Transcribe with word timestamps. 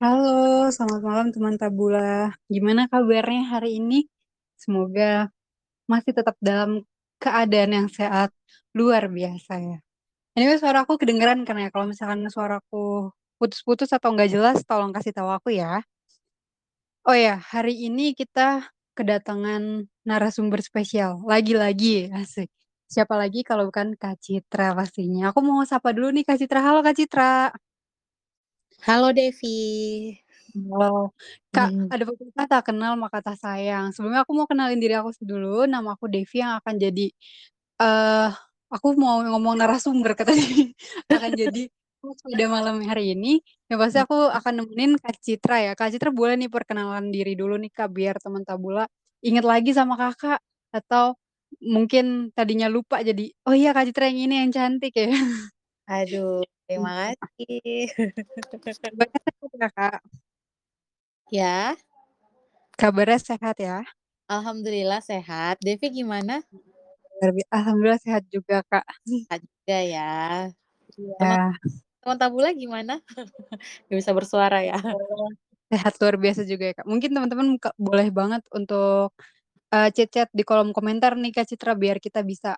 Halo, 0.00 0.72
selamat 0.72 1.02
malam 1.04 1.28
teman 1.28 1.54
Tabula. 1.60 2.32
Gimana 2.48 2.88
kabarnya 2.88 3.44
hari 3.52 3.76
ini? 3.76 4.08
Semoga 4.56 5.28
masih 5.84 6.16
tetap 6.16 6.40
dalam 6.40 6.88
keadaan 7.20 7.70
yang 7.76 7.88
sehat 7.92 8.32
luar 8.72 9.12
biasa 9.12 9.60
ya. 9.60 9.78
Ini 10.40 10.56
suara 10.56 10.88
aku 10.88 10.96
kedengeran 10.96 11.44
kan 11.44 11.60
ya? 11.60 11.68
Kalau 11.68 11.84
misalkan 11.84 12.24
suaraku 12.32 13.12
putus-putus 13.36 13.92
atau 13.92 14.16
nggak 14.16 14.32
jelas, 14.32 14.64
tolong 14.64 14.88
kasih 14.96 15.12
tahu 15.12 15.28
aku 15.28 15.52
ya. 15.52 15.84
Oh 17.04 17.12
ya, 17.12 17.36
hari 17.36 17.76
ini 17.84 18.16
kita 18.16 18.72
kedatangan 18.96 19.84
narasumber 20.08 20.64
spesial. 20.64 21.20
Lagi-lagi, 21.28 22.08
asik. 22.08 22.48
Siapa 22.88 23.20
lagi 23.20 23.44
kalau 23.44 23.68
bukan 23.68 23.92
Kak 24.00 24.16
Citra 24.24 24.72
pastinya. 24.72 25.28
Aku 25.28 25.44
mau 25.44 25.60
sapa 25.68 25.92
dulu 25.92 26.08
nih 26.08 26.24
Kak 26.24 26.40
Citra. 26.40 26.64
Halo 26.64 26.80
Kak 26.80 26.96
Citra. 26.96 27.52
Halo 28.80 29.12
Devi. 29.12 30.16
Halo. 30.56 31.12
Kak, 31.52 31.68
hmm. 31.68 31.88
ada 31.92 32.02
pepatah 32.08 32.46
tak 32.48 32.62
kenal 32.72 32.96
maka 32.96 33.20
tak 33.20 33.36
sayang. 33.36 33.92
Sebelumnya 33.92 34.24
aku 34.24 34.32
mau 34.32 34.48
kenalin 34.48 34.80
diri 34.80 34.96
aku 34.96 35.12
dulu. 35.20 35.68
Nama 35.68 35.84
aku 35.92 36.08
Devi 36.08 36.40
yang 36.40 36.56
akan 36.56 36.74
jadi 36.80 37.06
uh, 37.84 38.32
aku 38.72 38.96
mau 38.96 39.20
ngomong 39.20 39.60
narasumber 39.60 40.16
katanya 40.16 40.46
akan 41.12 41.30
jadi 41.36 41.62
pada 42.00 42.44
malam 42.48 42.80
hari 42.88 43.12
ini. 43.12 43.44
Ya 43.68 43.76
pasti 43.76 44.00
aku 44.00 44.32
akan 44.32 44.64
nemenin 44.64 44.96
Kak 44.96 45.20
Citra 45.20 45.56
ya. 45.60 45.72
Kak 45.76 45.92
Citra 45.92 46.08
boleh 46.08 46.40
nih 46.40 46.48
perkenalan 46.48 47.12
diri 47.12 47.36
dulu 47.36 47.60
nih 47.60 47.68
Kak 47.68 47.92
biar 47.92 48.16
teman 48.16 48.48
Tabula 48.48 48.88
inget 49.20 49.44
lagi 49.44 49.76
sama 49.76 50.00
Kakak 50.00 50.40
atau 50.72 51.20
mungkin 51.60 52.32
tadinya 52.32 52.70
lupa 52.72 53.02
jadi 53.04 53.28
oh 53.44 53.52
iya 53.52 53.76
Kak 53.76 53.92
Citra 53.92 54.08
yang 54.08 54.24
ini 54.24 54.34
yang 54.40 54.50
cantik 54.56 54.96
ya. 54.96 55.12
Aduh, 55.90 56.40
terima 56.70 57.10
kasih. 57.18 57.90
Kakak. 59.58 59.98
Ya. 61.34 61.74
Kabarnya 62.78 63.18
sehat 63.18 63.58
ya? 63.58 63.82
Alhamdulillah 64.30 65.02
sehat. 65.02 65.58
Devi 65.58 65.90
gimana? 65.90 66.46
Alhamdulillah 67.50 67.98
sehat 67.98 68.22
juga, 68.30 68.62
Kak. 68.70 68.86
Sehat 69.02 69.42
juga 69.42 69.78
ya. 69.82 70.14
Iya. 70.94 71.58
Teman 72.00 72.16
Tabula 72.16 72.54
gimana? 72.54 73.02
Gak 73.90 73.98
bisa 73.98 74.14
bersuara 74.14 74.62
ya. 74.62 74.78
Sehat 75.74 75.98
luar 75.98 76.16
biasa 76.22 76.46
juga 76.46 76.70
ya, 76.70 76.74
Kak. 76.78 76.86
Mungkin 76.86 77.10
teman-teman 77.10 77.58
boleh 77.76 78.08
banget 78.14 78.46
untuk 78.54 79.10
uh, 79.74 79.88
chat-chat 79.90 80.30
di 80.30 80.46
kolom 80.46 80.70
komentar 80.70 81.18
nih 81.18 81.34
Kak 81.34 81.50
Citra 81.50 81.74
biar 81.74 81.98
kita 81.98 82.22
bisa 82.22 82.54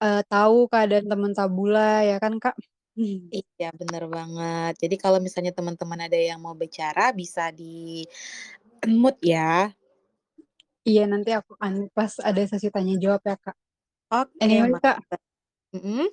uh, 0.00 0.24
tahu 0.26 0.66
keadaan 0.72 1.06
teman 1.06 1.36
Tabula 1.36 2.02
ya 2.02 2.16
kan, 2.16 2.40
Kak? 2.40 2.56
Iya, 2.98 3.70
bener 3.76 4.10
banget. 4.10 4.82
Jadi 4.82 4.96
kalau 4.98 5.22
misalnya 5.22 5.54
teman-teman 5.54 6.10
ada 6.10 6.18
yang 6.18 6.42
mau 6.42 6.52
bicara 6.58 7.14
bisa 7.14 7.48
di 7.54 8.02
mood 8.88 9.16
ya. 9.22 9.70
Iya, 10.82 11.04
nanti 11.06 11.30
aku 11.30 11.54
akan 11.60 11.92
pas 11.92 12.16
ada 12.24 12.40
sesi 12.48 12.72
tanya 12.72 12.96
jawab 12.96 13.22
ya, 13.22 13.36
Kak. 13.36 13.56
Oke, 14.10 14.32
anyway, 14.42 14.74
Kak. 14.80 14.98
Mm 15.76 15.80
-hmm. 15.80 16.06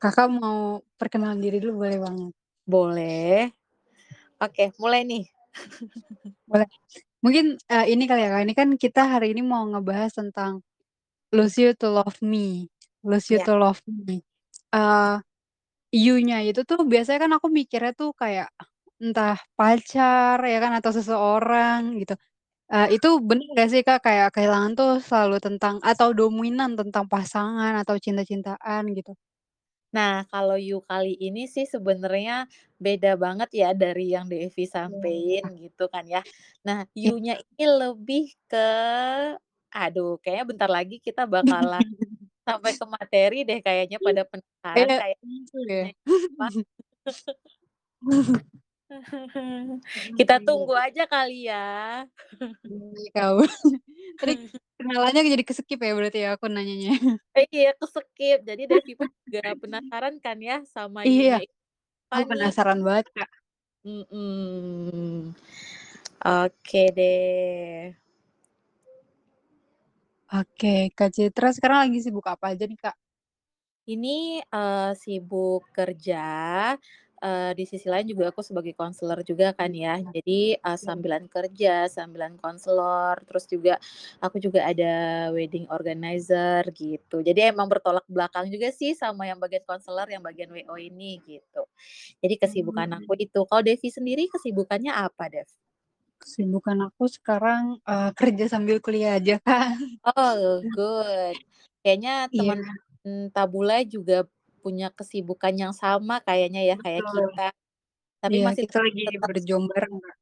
Kakak 0.00 0.28
mau 0.32 0.80
perkenalan 0.96 1.38
diri 1.38 1.60
dulu 1.60 1.84
boleh 1.84 1.98
banget? 2.00 2.32
Boleh. 2.64 3.38
Oke, 4.40 4.72
mulai 4.80 5.04
nih. 5.04 5.24
boleh. 6.50 6.68
Mungkin 7.20 7.58
uh, 7.70 7.86
ini 7.86 8.04
kali 8.08 8.24
ya, 8.24 8.30
Kak. 8.34 8.42
Ini 8.48 8.54
kan 8.56 8.68
kita 8.74 9.02
hari 9.04 9.36
ini 9.36 9.44
mau 9.44 9.62
ngebahas 9.68 10.16
tentang 10.16 10.64
Lose 11.30 11.60
You 11.60 11.76
to 11.76 11.92
Love 11.92 12.18
Me. 12.24 12.72
Lose 13.04 13.28
You 13.28 13.38
yeah. 13.38 13.46
to 13.46 13.54
Love 13.60 13.82
Me. 13.86 14.24
Uh, 14.72 15.20
you-nya 15.94 16.36
itu 16.48 16.60
tuh 16.68 16.78
biasanya 16.92 17.18
kan 17.24 17.32
aku 17.38 17.48
mikirnya 17.58 17.92
tuh 18.00 18.10
kayak 18.22 18.48
entah 19.02 19.36
pacar 19.58 20.38
ya 20.50 20.56
kan 20.64 20.72
atau 20.78 20.90
seseorang 20.96 21.80
gitu. 22.00 22.14
Uh, 22.72 22.88
itu 22.94 23.08
benar 23.28 23.46
gak 23.58 23.68
sih 23.72 23.82
Kak 23.86 24.00
kayak 24.06 24.28
kehilangan 24.34 24.72
tuh 24.80 24.90
selalu 25.08 25.36
tentang 25.46 25.76
atau 25.84 26.08
dominan 26.18 26.70
tentang 26.80 27.06
pasangan 27.12 27.74
atau 27.82 27.96
cinta-cintaan 28.04 28.84
gitu? 28.98 29.12
Nah, 29.96 30.28
kalau 30.28 30.60
you 30.60 30.84
kali 30.84 31.16
ini 31.16 31.48
sih 31.48 31.64
sebenarnya 31.64 32.44
beda 32.76 33.16
banget 33.16 33.48
ya 33.56 33.68
dari 33.72 34.12
yang 34.12 34.28
Devi 34.28 34.68
sampein 34.68 35.42
Iya. 35.42 35.48
gitu 35.56 35.88
kan 35.88 36.04
ya. 36.04 36.20
Nah, 36.66 36.84
Iya. 37.02 37.12
you-nya 37.16 37.40
ini 37.56 37.64
lebih 37.80 38.36
ke 38.50 38.68
aduh 39.72 40.16
kayaknya 40.22 40.44
bentar 40.50 40.70
lagi 40.76 40.96
kita 41.06 41.22
bakalan 41.34 41.84
sampai 42.48 42.72
ke 42.80 42.86
materi 42.88 43.44
deh 43.44 43.60
kayaknya 43.60 44.00
pada 44.00 44.24
penasaran 44.24 44.88
Iya, 44.88 44.96
kayak 44.96 45.18
gitu 45.20 45.58
ya. 45.68 45.84
Kita 50.18 50.40
tunggu 50.40 50.72
aja 50.72 51.04
kali 51.04 51.44
ya. 51.44 52.08
Tahu. 53.12 53.44
Tadi 54.16 54.32
kenalannya 54.80 55.28
jadi 55.28 55.44
ke-skip 55.44 55.76
ya 55.76 55.92
berarti 55.92 56.24
ya 56.24 56.40
aku 56.40 56.48
nanyanya. 56.48 56.96
Iya, 57.52 57.76
ke-skip. 57.76 58.48
Jadi 58.48 58.64
Devi 58.64 58.96
pun 58.96 59.12
juga 59.28 59.52
penasaran 59.60 60.16
kan 60.24 60.40
ya 60.40 60.64
sama 60.64 61.04
Iya. 61.04 61.44
you-nya 61.44 61.52
Aku 62.08 62.32
penasaran 62.32 62.80
banget, 62.80 63.12
Kak. 63.12 63.28
Mhm. 63.84 65.36
Oke 66.24 66.82
deh. 66.96 67.92
Oke, 70.28 70.92
Kak 70.92 71.08
Citra 71.16 71.56
sekarang 71.56 71.88
lagi 71.88 72.04
sibuk 72.04 72.28
apa 72.28 72.52
aja 72.52 72.68
nih, 72.68 72.76
Kak? 72.76 72.92
Ini, 73.88 74.44
uh, 74.52 74.92
sibuk 74.92 75.64
kerja, 75.72 76.20
uh, 77.24 77.50
di 77.56 77.64
sisi 77.64 77.88
lain 77.88 78.04
juga 78.12 78.28
aku 78.28 78.44
sebagai 78.44 78.76
konselor 78.76 79.24
juga 79.24 79.56
kan 79.56 79.72
ya. 79.72 79.96
Jadi, 80.12 80.52
uh, 80.60 80.76
sambilan 80.76 81.32
kerja, 81.32 81.88
sambilan 81.88 82.36
konselor, 82.36 83.24
terus 83.24 83.48
juga 83.48 83.80
aku 84.20 84.36
juga 84.36 84.68
ada 84.68 85.32
wedding 85.32 85.64
organizer 85.72 86.60
gitu. 86.76 87.24
Jadi 87.24 87.48
emang 87.48 87.64
bertolak 87.72 88.04
belakang 88.04 88.52
juga 88.52 88.68
sih 88.68 88.92
sama 88.92 89.24
yang 89.24 89.40
bagian 89.40 89.64
konselor, 89.64 90.12
yang 90.12 90.20
bagian 90.20 90.52
WO 90.52 90.76
ini 90.76 91.24
gitu. 91.24 91.64
Jadi 92.20 92.34
kesibukan 92.36 92.88
aku 93.00 93.16
itu. 93.16 93.40
Kalau 93.48 93.64
Devi 93.64 93.88
sendiri 93.88 94.28
kesibukannya 94.28 94.92
apa, 94.92 95.32
Dev? 95.32 95.48
Kesibukan 96.28 96.92
aku 96.92 97.08
sekarang, 97.08 97.80
uh, 97.88 98.12
kerja 98.20 98.44
sambil 98.52 98.84
kuliah 98.84 99.16
aja, 99.16 99.40
Kak. 99.40 99.80
Oh, 100.12 100.60
good. 100.76 101.40
Kayaknya 101.80 102.28
Iya. 102.28 102.36
teman 102.36 102.60
Tabula 103.32 103.80
juga 103.88 104.28
punya 104.60 104.92
kesibukan 104.92 105.56
yang 105.56 105.72
sama 105.72 106.20
kayaknya 106.20 106.68
ya, 106.68 106.76
kayak 106.76 107.00
Betul. 107.00 107.32
kita. 107.32 107.48
Tapi 108.20 108.36
Iya, 108.36 108.44
masih 108.44 108.62
kita 108.68 108.78
lagi 108.84 109.00
tetap 109.08 109.30
bareng, 109.72 109.94
Kak. 110.04 110.16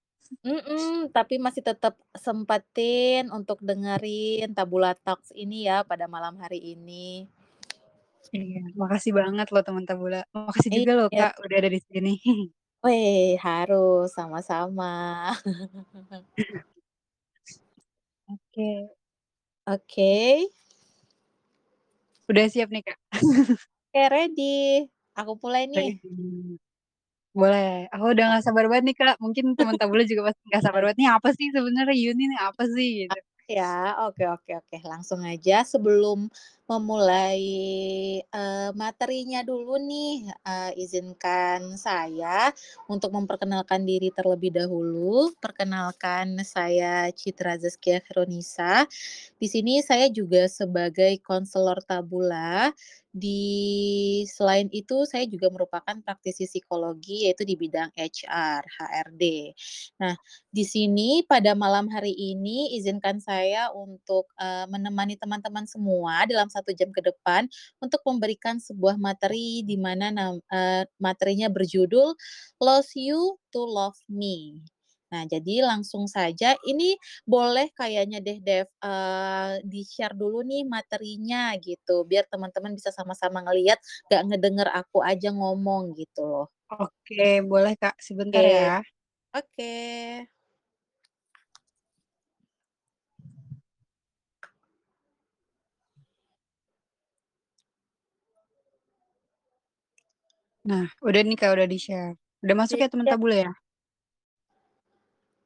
Mhm, 0.47 1.11
tapi 1.11 1.35
masih 1.43 1.63
tetap 1.67 1.95
sempetin 2.15 3.27
untuk 3.35 3.59
dengerin 3.59 4.55
Tabula 4.55 4.95
Talks 4.95 5.35
ini 5.35 5.67
ya 5.67 5.83
pada 5.83 6.07
malam 6.07 6.39
hari 6.39 6.79
ini. 6.79 7.27
Iya, 8.31 8.63
makasih 8.79 9.11
banget 9.11 9.51
loh 9.51 9.63
teman 9.67 9.83
Tabula. 9.83 10.23
Makasih 10.31 10.71
juga 10.71 10.93
loh, 10.95 11.09
Iya. 11.11 11.35
Kak, 11.35 11.43
udah 11.43 11.57
ada 11.59 11.71
di 11.71 11.81
sini. 11.83 12.15
Weh, 12.87 13.35
harus, 13.47 14.15
sama-sama. 14.15 14.87
Oke. 18.29 18.91
Oke. 19.67 20.13
Udah 22.31 22.45
siap 22.51 22.69
nih, 22.75 22.83
Kak? 22.83 22.99
Oke, 23.95 24.03
ready. 24.11 24.87
Aku 25.15 25.39
mulai 25.43 25.71
nih. 25.71 25.95
Ready. 26.03 26.59
Boleh. 27.37 27.87
Aku 27.95 28.05
udah 28.15 28.25
gak 28.39 28.45
sabar 28.47 28.67
banget 28.71 28.85
nih, 28.93 28.97
Kak. 28.99 29.17
Mungkin 29.23 29.55
teman 29.59 29.77
Tabula 29.79 30.05
juga 30.07 30.33
pasti 30.33 30.43
gak 30.51 30.65
sabar 30.67 30.83
banget, 30.87 30.99
"Nih 31.03 31.11
apa 31.13 31.29
sih 31.37 31.49
sebenarnya 31.55 31.95
Yuni 31.97 32.25
nih 32.35 32.41
apa 32.43 32.65
sih?" 32.73 32.89
Gitu. 33.07 33.15
Ya, 33.51 33.95
oke 34.09 34.25
oke 34.27 34.53
oke. 34.63 34.77
Langsung 34.87 35.23
aja 35.27 35.63
sebelum 35.67 36.31
memulai, 36.67 37.39
eee, 38.27 38.69
materinya 38.75 39.41
dulu 39.47 39.79
nih, 39.79 40.27
eee, 40.43 40.71
izinkan 40.83 41.79
saya 41.79 42.51
untuk 42.91 43.15
memperkenalkan 43.15 43.87
diri 43.87 44.11
terlebih 44.11 44.51
dahulu. 44.51 45.31
Perkenalkan 45.39 46.43
saya 46.43 47.07
Citra 47.15 47.55
Zaskia 47.63 48.03
Veronisa. 48.03 48.83
Di 49.39 49.47
sini 49.51 49.83
saya 49.83 50.11
juga 50.11 50.47
sebagai 50.51 51.19
konselor 51.23 51.83
Tabula. 51.87 52.71
Di 53.17 53.43
selain 54.29 54.69
itu 54.77 55.09
saya 55.09 55.25
juga 55.27 55.49
merupakan 55.49 55.97
praktisi 56.05 56.45
psikologi 56.45 57.25
yaitu 57.27 57.49
di 57.49 57.57
bidang 57.57 57.89
HR, 57.97 58.63
HRD. 58.63 59.25
Nah, 60.03 60.15
di 60.53 60.65
sini 60.69 61.25
pada 61.25 61.57
malam 61.57 61.89
hari 61.89 62.13
ini 62.13 62.77
izinkan 62.77 63.17
saya 63.25 63.73
untuk, 63.73 64.29
eee, 64.37 64.69
menemani 64.69 65.17
teman-teman 65.17 65.65
semua 65.65 66.29
dalam 66.29 66.49
1 66.57 66.73
jam 66.79 66.89
ke 66.97 67.05
depan 67.05 67.45
untuk 67.85 68.01
memberikan 68.09 68.57
sebuah 68.63 68.97
materi 68.97 69.61
di 69.69 69.77
mana 69.77 70.09
eee, 70.53 70.85
materinya 71.03 71.49
berjudul 71.53 72.17
Lose 72.65 72.93
You 72.97 73.37
to 73.53 73.63
Love 73.69 74.01
Me. 74.09 74.65
Nah, 75.13 75.23
jadi 75.29 75.63
langsung 75.63 76.11
saja 76.11 76.59
ini 76.67 76.99
boleh 77.29 77.71
kayaknya 77.79 78.19
deh 78.25 78.39
Dev, 78.43 78.67
eee, 78.83 79.63
di-share 79.69 80.17
dulu 80.19 80.43
nih 80.43 80.65
materinya 80.67 81.55
gitu, 81.63 82.03
biar 82.09 82.27
teman-teman 82.33 82.75
bisa 82.75 82.91
sama-sama 82.97 83.45
ngelihat, 83.47 83.79
gak 84.11 84.25
ngedenger 84.29 84.67
aku 84.75 85.05
aja 85.07 85.31
ngomong 85.31 85.95
gitu 85.99 86.27
loh. 86.27 86.49
Oke, 86.71 87.47
boleh 87.47 87.79
Kak, 87.79 87.95
sebentar 88.03 88.43
Oke. 88.43 88.51
ya. 88.51 88.83
Oke. 89.35 90.29
Nah, 100.67 100.85
udah 101.07 101.21
nih 101.23 101.37
Kak, 101.39 101.55
udah 101.57 101.67
di-share. 101.71 102.13
Udah 102.43 102.55
masuk 102.59 102.79
ya 102.83 102.89
teman 102.91 103.07
Iya. 103.07 103.13
tabula 103.15 103.37
ya? 103.47 103.51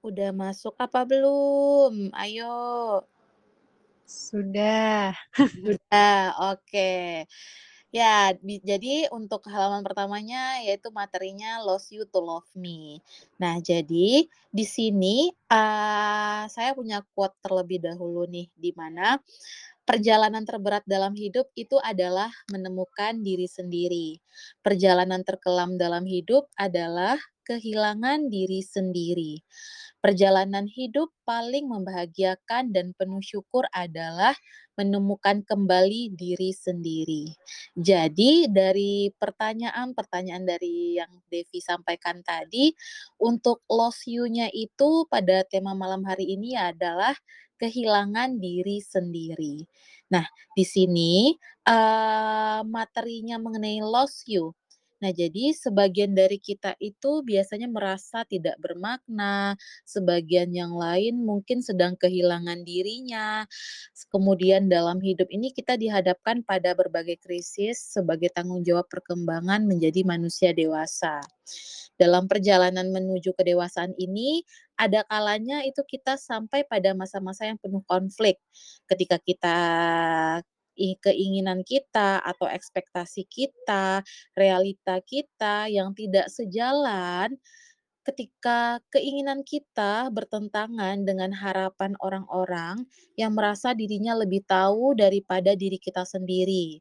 Udah 0.04 0.32
masuk 0.32 0.72
apa 0.80 1.04
belum? 1.04 2.08
Ayo. 2.16 3.04
Sudah. 4.08 5.12
Sudah, 5.36 6.34
oke. 6.50 6.90
Ya, 7.90 8.30
di 8.38 8.62
jadi 8.62 9.10
untuk 9.10 9.44
halaman 9.50 9.82
pertamanya 9.82 10.62
yaitu 10.62 10.94
materinya 10.94 11.58
Lost 11.66 11.90
You 11.90 12.06
to 12.08 12.22
Love 12.22 12.46
Me. 12.54 13.02
Nah, 13.42 13.58
jadi 13.58 14.24
di 14.50 14.64
sini, 14.66 15.30
eee, 15.50 16.42
saya 16.48 16.70
punya 16.78 17.02
quote 17.14 17.34
terlebih 17.42 17.82
dahulu 17.82 18.24
nih, 18.30 18.46
di 18.54 18.70
mana 18.74 19.18
perjalanan 19.90 20.46
terberat 20.46 20.86
dalam 20.86 21.18
hidup 21.18 21.50
itu 21.58 21.74
adalah 21.82 22.30
menemukan 22.46 23.26
diri 23.26 23.50
sendiri. 23.50 24.22
Perjalanan 24.62 25.26
terkelam 25.26 25.74
dalam 25.82 26.06
hidup 26.06 26.46
adalah 26.54 27.18
kehilangan 27.42 28.30
diri 28.30 28.62
sendiri. 28.62 29.42
Perjalanan 29.98 30.70
hidup 30.70 31.10
paling 31.26 31.66
membahagiakan 31.66 32.70
dan 32.70 32.94
penuh 32.94 33.18
syukur 33.18 33.66
adalah 33.74 34.38
menemukan 34.78 35.42
kembali 35.42 36.14
diri 36.14 36.54
sendiri. 36.54 37.34
Jadi 37.74 38.46
dari 38.46 39.10
pertanyaan-pertanyaan 39.10 40.46
dari 40.46 41.02
yang 41.02 41.10
Devi 41.26 41.58
sampaikan 41.58 42.22
tadi, 42.22 42.70
untuk 43.18 43.66
lost 43.66 44.06
you-nya 44.06 44.54
itu 44.54 45.10
pada 45.10 45.42
tema 45.50 45.74
malam 45.74 46.06
hari 46.06 46.30
ini 46.38 46.54
adalah 46.54 47.12
kehilangan 47.60 48.40
diri 48.40 48.80
sendiri. 48.80 49.68
Nah, 50.14 50.24
di 50.56 50.64
sini, 50.66 51.36
eee, 51.68 52.60
materinya 52.66 53.36
mengenai 53.38 53.78
lost 53.84 54.26
you. 54.26 54.56
Nah, 55.00 55.16
jadi 55.16 55.56
sebagian 55.56 56.12
dari 56.12 56.36
kita 56.36 56.76
itu 56.76 57.24
biasanya 57.24 57.72
merasa 57.72 58.20
tidak 58.28 58.60
bermakna, 58.60 59.56
sebagian 59.88 60.52
yang 60.52 60.76
lain 60.76 61.24
mungkin 61.24 61.64
sedang 61.64 61.96
kehilangan 61.96 62.60
dirinya. 62.68 63.48
Kemudian 64.12 64.68
dalam 64.68 65.00
hidup 65.00 65.28
ini 65.32 65.56
kita 65.56 65.80
dihadapkan 65.80 66.44
pada 66.44 66.76
berbagai 66.76 67.16
krisis 67.22 67.80
sebagai 67.96 68.28
tanggung 68.34 68.60
jawab 68.60 68.86
perkembangan 68.92 69.64
menjadi 69.64 70.04
manusia 70.04 70.50
dewasa. 70.52 71.24
Dalam 72.00 72.24
perjalanan 72.32 72.88
menuju 72.88 73.36
kedewasaan 73.36 73.92
ini, 74.00 74.40
ada 74.80 75.04
kalanya 75.04 75.60
itu 75.68 75.84
kita 75.84 76.16
sampai 76.16 76.64
pada 76.64 76.96
masa-masa 76.96 77.44
yang 77.44 77.60
penuh 77.60 77.84
konflik. 77.84 78.40
Ketika 78.88 79.20
kita 79.20 79.58
keinginan 80.80 81.60
kita 81.60 82.24
atau 82.24 82.48
ekspektasi 82.48 83.28
kita, 83.28 84.00
realita 84.32 85.04
kita 85.04 85.68
yang 85.68 85.92
tidak 85.92 86.32
sejalan, 86.32 87.36
ketika 88.00 88.80
keinginan 88.88 89.44
kita 89.44 90.08
bertentangan 90.08 91.04
dengan 91.04 91.36
harapan 91.36 91.92
orang-orang 92.00 92.88
yang 93.20 93.36
merasa 93.36 93.76
dirinya 93.76 94.16
lebih 94.16 94.40
tahu 94.48 94.96
daripada 94.96 95.52
diri 95.52 95.76
kita 95.76 96.08
sendiri. 96.08 96.80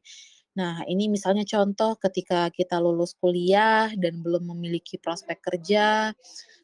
Nah, 0.58 0.82
ini 0.90 1.06
misalnya 1.06 1.46
contoh 1.46 1.94
ketika 1.94 2.50
kita 2.50 2.82
lulus 2.82 3.14
kuliah 3.14 3.86
dan 3.94 4.18
belum 4.18 4.50
memiliki 4.50 4.98
prospek 4.98 5.38
kerja, 5.38 6.10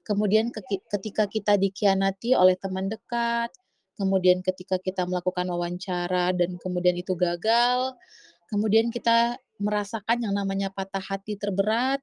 kemudian 0.02 0.50
ketika 0.90 1.30
kita 1.30 1.54
dikhianati 1.54 2.34
oleh 2.34 2.58
teman 2.58 2.90
dekat, 2.90 3.54
kemudian 3.94 4.42
ketika 4.42 4.82
kita 4.82 5.06
melakukan 5.06 5.46
wawancara 5.46 6.34
dan 6.34 6.58
kemudian 6.58 6.98
itu 6.98 7.14
gagal, 7.14 7.94
kemudian 8.50 8.90
kita 8.90 9.38
merasakan 9.62 10.18
yang 10.18 10.34
namanya 10.34 10.68
patah 10.74 11.00
hati 11.02 11.38
terberat, 11.38 12.02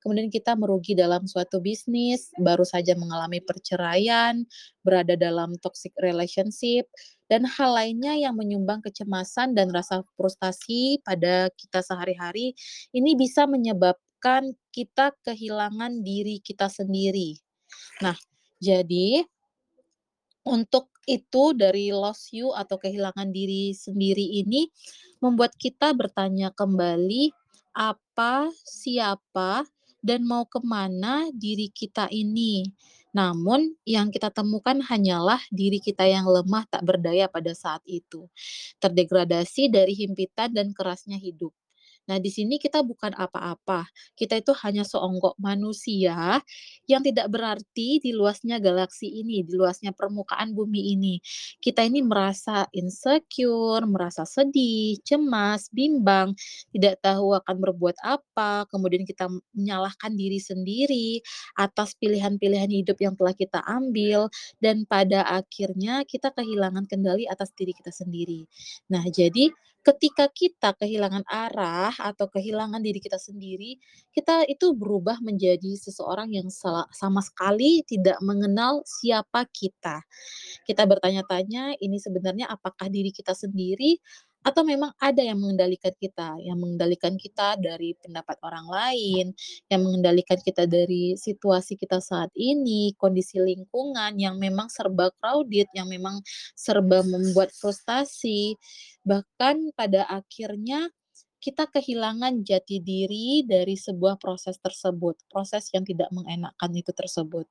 kemudian 0.00 0.30
kita 0.30 0.54
merugi 0.54 0.94
dalam 0.94 1.26
suatu 1.26 1.58
bisnis, 1.62 2.30
baru 2.38 2.62
saja 2.62 2.94
mengalami 2.94 3.42
perceraian, 3.42 4.42
berada 4.82 5.18
dalam 5.18 5.54
toxic 5.60 5.92
relationship, 6.00 6.86
dan 7.28 7.44
hal 7.44 7.76
lainnya 7.76 8.16
yang 8.16 8.34
menyumbang 8.34 8.80
kecemasan 8.80 9.52
dan 9.52 9.68
rasa 9.68 10.00
frustasi 10.16 11.02
pada 11.04 11.52
kita 11.54 11.84
sehari-hari, 11.84 12.56
ini 12.96 13.18
bisa 13.18 13.44
menyebabkan 13.44 14.56
kita 14.72 15.12
kehilangan 15.26 16.00
diri 16.00 16.40
kita 16.40 16.70
sendiri. 16.72 17.36
Nah, 18.00 18.16
jadi 18.58 19.22
untuk 20.48 20.88
itu 21.08 21.56
dari 21.56 21.92
lost 21.92 22.32
you 22.36 22.52
atau 22.52 22.76
kehilangan 22.76 23.32
diri 23.32 23.72
sendiri 23.72 24.44
ini, 24.44 24.68
membuat 25.24 25.56
kita 25.56 25.92
bertanya 25.96 26.52
kembali, 26.52 27.32
apa, 27.76 28.48
siapa, 28.64 29.64
dan 30.08 30.24
mau 30.24 30.48
ke 30.48 30.56
mana 30.64 31.28
diri 31.36 31.68
kita 31.68 32.08
ini. 32.08 32.64
Namun 33.12 33.76
yang 33.84 34.08
kita 34.08 34.32
temukan 34.32 34.80
hanyalah 34.80 35.40
diri 35.52 35.80
kita 35.84 36.08
yang 36.08 36.24
lemah 36.24 36.64
tak 36.68 36.84
berdaya 36.88 37.28
pada 37.28 37.52
saat 37.52 37.84
itu, 37.84 38.24
terdegradasi 38.80 39.68
dari 39.68 39.92
himpitan 39.92 40.56
dan 40.56 40.72
kerasnya 40.72 41.20
hidup. 41.20 41.52
Nah, 42.08 42.16
di 42.18 42.32
sini 42.32 42.56
kita 42.56 42.80
bukan 42.80 43.12
apa-apa, 43.14 43.84
kita 44.16 44.40
itu 44.40 44.56
hanya 44.64 44.82
seonggok 44.82 45.36
manusia 45.36 46.40
yang 46.88 47.04
tidak 47.04 47.28
berarti 47.28 48.00
di 48.00 48.16
luasnya 48.16 48.56
galaksi 48.58 49.06
ini, 49.06 49.44
di 49.44 49.52
luasnya 49.54 49.92
permukaan 49.92 50.56
bumi 50.56 50.96
ini. 50.96 51.20
Kita 51.60 51.84
ini 51.84 52.00
merasa 52.00 52.64
insecure, 52.72 53.84
merasa 53.84 54.24
sedih, 54.24 54.96
cemas, 55.04 55.68
bimbang, 55.68 56.32
tidak 56.72 56.98
tahu 57.04 57.36
akan 57.36 57.56
berbuat 57.60 58.00
apa, 58.00 58.64
kemudian 58.72 59.04
kita 59.04 59.28
menyalahkan 59.52 60.16
diri 60.16 60.40
sendiri 60.40 61.20
atas 61.60 61.92
pilihan-pilihan 62.00 62.72
hidup 62.72 62.96
yang 63.04 63.14
telah 63.20 63.36
kita 63.36 63.60
ambil, 63.68 64.32
dan 64.64 64.88
pada 64.88 65.28
akhirnya 65.28 66.02
kita 66.08 66.32
kehilangan 66.32 66.88
kendali 66.88 67.28
atas 67.28 67.52
diri 67.52 67.76
kita 67.76 67.92
sendiri. 67.92 68.48
Nah, 68.88 69.04
jadi 69.12 69.52
ketika 69.88 70.28
kita 70.28 70.76
kehilangan 70.76 71.24
arah 71.24 71.96
atau 71.96 72.28
kehilangan 72.28 72.84
diri 72.84 73.00
kita 73.00 73.16
sendiri, 73.16 73.80
kita 74.12 74.44
itu 74.44 74.76
berubah 74.76 75.16
menjadi 75.24 75.72
seseorang 75.80 76.28
yang 76.36 76.52
sama 76.92 77.24
sekali 77.24 77.80
tidak 77.88 78.20
mengenal 78.20 78.84
siapa 78.84 79.48
kita. 79.48 80.04
Kita 80.68 80.84
bertanya-tanya, 80.84 81.80
ini 81.80 81.96
sebenarnya 81.96 82.52
apakah 82.52 82.92
diri 82.92 83.08
kita 83.16 83.32
sendiri 83.32 83.96
atau 84.48 84.64
memang 84.64 84.96
ada 84.96 85.20
yang 85.20 85.36
mengendalikan 85.36 85.92
kita, 86.00 86.40
yang 86.40 86.56
mengendalikan 86.56 87.20
kita 87.20 87.60
dari 87.60 87.92
pendapat 88.00 88.40
orang 88.40 88.64
lain, 88.64 89.36
yang 89.68 89.80
mengendalikan 89.84 90.40
kita 90.40 90.64
dari 90.64 91.20
situasi 91.20 91.76
kita 91.76 92.00
saat 92.00 92.32
ini, 92.32 92.96
kondisi 92.96 93.36
lingkungan 93.36 94.16
yang 94.16 94.40
memang 94.40 94.72
serba 94.72 95.12
crowded, 95.20 95.68
yang 95.76 95.92
memang 95.92 96.24
serba 96.56 97.04
membuat 97.04 97.52
frustasi. 97.52 98.56
Bahkan 99.04 99.76
pada 99.76 100.08
akhirnya 100.08 100.88
kita 101.38 101.68
kehilangan 101.68 102.40
jati 102.40 102.80
diri 102.80 103.44
dari 103.44 103.76
sebuah 103.76 104.16
proses 104.16 104.56
tersebut, 104.56 105.28
proses 105.28 105.68
yang 105.76 105.84
tidak 105.84 106.08
mengenakkan 106.08 106.72
itu 106.72 106.90
tersebut. 106.96 107.44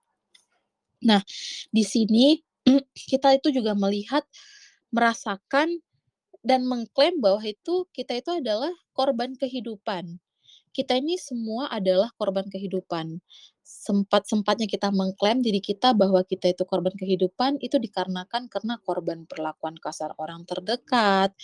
Nah, 1.05 1.21
di 1.69 1.85
sini 1.85 2.41
kita 3.13 3.37
itu 3.37 3.53
juga 3.53 3.77
melihat, 3.77 4.25
merasakan, 4.89 5.77
dan 6.47 6.63
mengklaim 6.63 7.19
bahwa 7.19 7.43
itu 7.43 7.83
kita 7.91 8.15
itu 8.23 8.31
adalah 8.31 8.71
korban 8.95 9.35
kehidupan. 9.35 10.15
Kita 10.71 10.95
ini 10.95 11.19
semua 11.19 11.67
adalah 11.73 12.13
korban 12.15 12.47
kehidupan. 12.47 13.19
Sempat-sempatnya 13.67 14.69
kita 14.69 14.93
mengklaim 14.93 15.43
diri 15.43 15.59
kita 15.59 15.91
bahwa 15.91 16.23
kita 16.23 16.53
itu 16.53 16.63
korban 16.63 16.93
kehidupan, 16.95 17.59
itu 17.59 17.75
dikarenakan 17.81 18.47
karena 18.47 18.79
korban 18.85 19.27
perlakuan 19.27 19.75
kasar 19.75 20.15
orang 20.15 20.47
terdekat, 20.47 21.35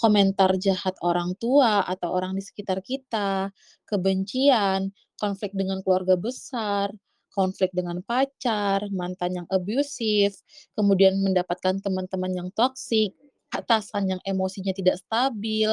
komentar 0.00 0.56
jahat 0.58 0.96
orang 1.04 1.38
tua 1.38 1.86
atau 1.86 2.10
orang 2.10 2.34
di 2.34 2.42
sekitar 2.42 2.82
kita, 2.82 3.54
kebencian, 3.86 4.90
konflik 5.20 5.54
dengan 5.54 5.84
keluarga 5.84 6.16
besar, 6.18 6.90
konflik 7.30 7.70
dengan 7.70 8.02
pacar, 8.02 8.82
mantan 8.90 9.44
yang 9.44 9.46
abusive, 9.52 10.34
kemudian 10.74 11.20
mendapatkan 11.22 11.78
teman-teman 11.78 12.32
yang 12.34 12.48
toksik, 12.50 13.14
atasan 13.54 14.10
yang 14.16 14.20
emosinya 14.26 14.72
tidak 14.76 14.98
stabil, 15.02 15.70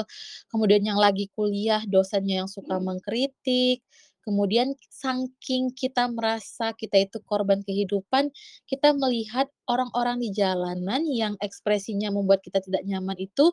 kemudian 0.51 0.84
yang 0.86 1.00
lagi 1.00 1.29
kuliah 1.36 1.81
dosennya 1.88 2.43
yang 2.46 2.50
suka 2.51 2.77
mengkritik, 2.81 3.81
kemudian 4.25 4.75
saking 4.91 5.72
kita 5.72 6.12
merasa 6.12 6.75
kita 6.75 7.00
itu 7.00 7.17
korban 7.24 7.63
kehidupan, 7.63 8.29
kita 8.67 8.91
melihat 8.98 9.48
orang-orang 9.72 10.19
di 10.24 10.29
jalanan 10.36 11.03
yang 11.07 11.34
ekspresinya 11.39 12.12
membuat 12.12 12.43
kita 12.43 12.60
tidak 12.63 12.84
nyaman 12.84 13.15
itu 13.19 13.51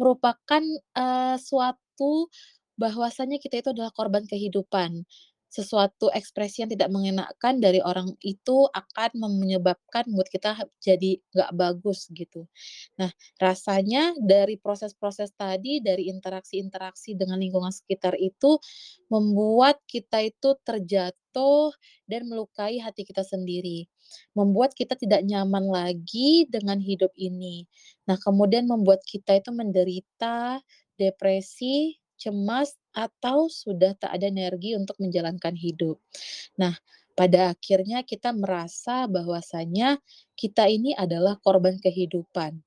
merupakan, 0.00 0.62
eee, 0.96 1.36
suatu 1.38 2.28
bahwasanya 2.76 3.38
kita 3.40 3.62
itu 3.64 3.68
adalah 3.72 3.92
korban 3.94 4.24
kehidupan. 4.28 5.04
Sesuatu 5.46 6.10
ekspresi 6.12 6.66
yang 6.66 6.70
tidak 6.72 6.90
mengenakan 6.92 7.62
dari 7.62 7.80
orang 7.80 8.12
itu 8.20 8.66
akan 8.70 9.10
menyebabkan 9.40 10.04
mood 10.10 10.26
kita 10.28 10.58
jadi 10.82 11.18
nggak 11.32 11.50
bagus 11.56 12.10
gitu. 12.12 12.44
Nah, 13.00 13.10
rasanya 13.40 14.12
dari 14.18 14.58
proses-proses 14.60 15.32
tadi, 15.38 15.80
dari 15.80 16.10
interaksi-interaksi 16.12 17.16
dengan 17.16 17.40
lingkungan 17.40 17.72
sekitar 17.72 18.18
itu, 18.18 18.58
membuat 19.08 19.80
kita 19.86 20.22
itu 20.26 20.58
terjatuh 20.66 21.72
dan 22.10 22.26
melukai 22.30 22.78
hati 22.82 23.06
kita 23.06 23.22
sendiri. 23.22 23.86
Membuat 24.38 24.72
kita 24.74 24.94
tidak 24.94 25.26
nyaman 25.26 25.66
lagi 25.66 26.46
dengan 26.46 26.78
hidup 26.78 27.10
ini. 27.18 27.66
Nah, 28.06 28.16
kemudian 28.20 28.70
membuat 28.70 29.02
kita 29.02 29.34
itu 29.38 29.50
menderita 29.50 30.62
depresi, 30.96 31.98
cemas, 32.18 32.76
atau 32.96 33.48
sudah 33.52 33.92
tak 33.98 34.12
ada 34.16 34.26
energi 34.32 34.74
untuk 34.76 34.96
menjalankan 35.02 35.54
hidup. 35.56 36.00
Nah, 36.60 36.74
pada 37.18 37.52
akhirnya 37.56 38.04
kita 38.04 38.32
merasa 38.36 39.06
bahwasanya 39.08 40.00
kita 40.38 40.68
ini 40.70 40.92
adalah 40.96 41.36
korban 41.42 41.76
kehidupan. 41.80 42.60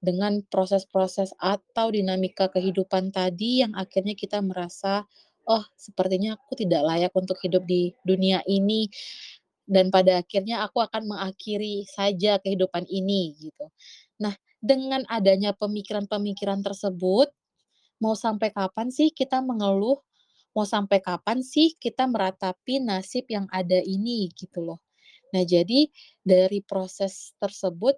Dengan 0.00 0.40
proses-proses 0.48 1.34
atau 1.40 1.92
dinamika 1.92 2.48
kehidupan 2.52 3.12
tadi 3.12 3.64
yang 3.64 3.72
akhirnya 3.76 4.14
kita 4.16 4.40
merasa, 4.44 5.04
"Oh, 5.48 5.64
sepertinya 5.76 6.36
aku 6.40 6.56
tidak 6.60 6.82
layak 6.86 7.12
untuk 7.16 7.36
hidup 7.44 7.64
di 7.68 7.92
dunia 8.06 8.40
ini, 8.48 8.88
dan 9.68 9.88
pada 9.94 10.20
akhirnya 10.24 10.64
aku 10.66 10.80
akan 10.84 11.10
mengakhiri 11.16 11.84
saja 11.88 12.38
kehidupan 12.42 12.86
ini," 12.90 13.36
gitu. 13.40 13.66
Nah, 14.22 14.34
dengan 14.62 15.04
adanya 15.10 15.52
pemikiran-pemikiran 15.56 16.60
tersebut, 16.66 17.30
Mau 18.00 18.16
sampai 18.16 18.48
kapan 18.50 18.88
sih 18.88 19.12
kita 19.12 19.44
mengeluh? 19.44 20.00
Mau 20.56 20.64
sampai 20.66 20.98
kapan 21.04 21.44
sih 21.44 21.76
kita 21.76 22.08
meratapi 22.08 22.80
nasib 22.82 23.28
yang 23.28 23.46
ada 23.52 23.78
ini, 23.84 24.32
gitu 24.34 24.64
loh. 24.64 24.80
Nah, 25.34 25.44
jadi 25.48 25.88
dari 26.24 26.60
proses 26.64 27.32
tersebut 27.42 27.96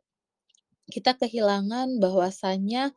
kita 0.91 1.17
kehilangan 1.19 1.99
bahwasanya, 2.03 2.93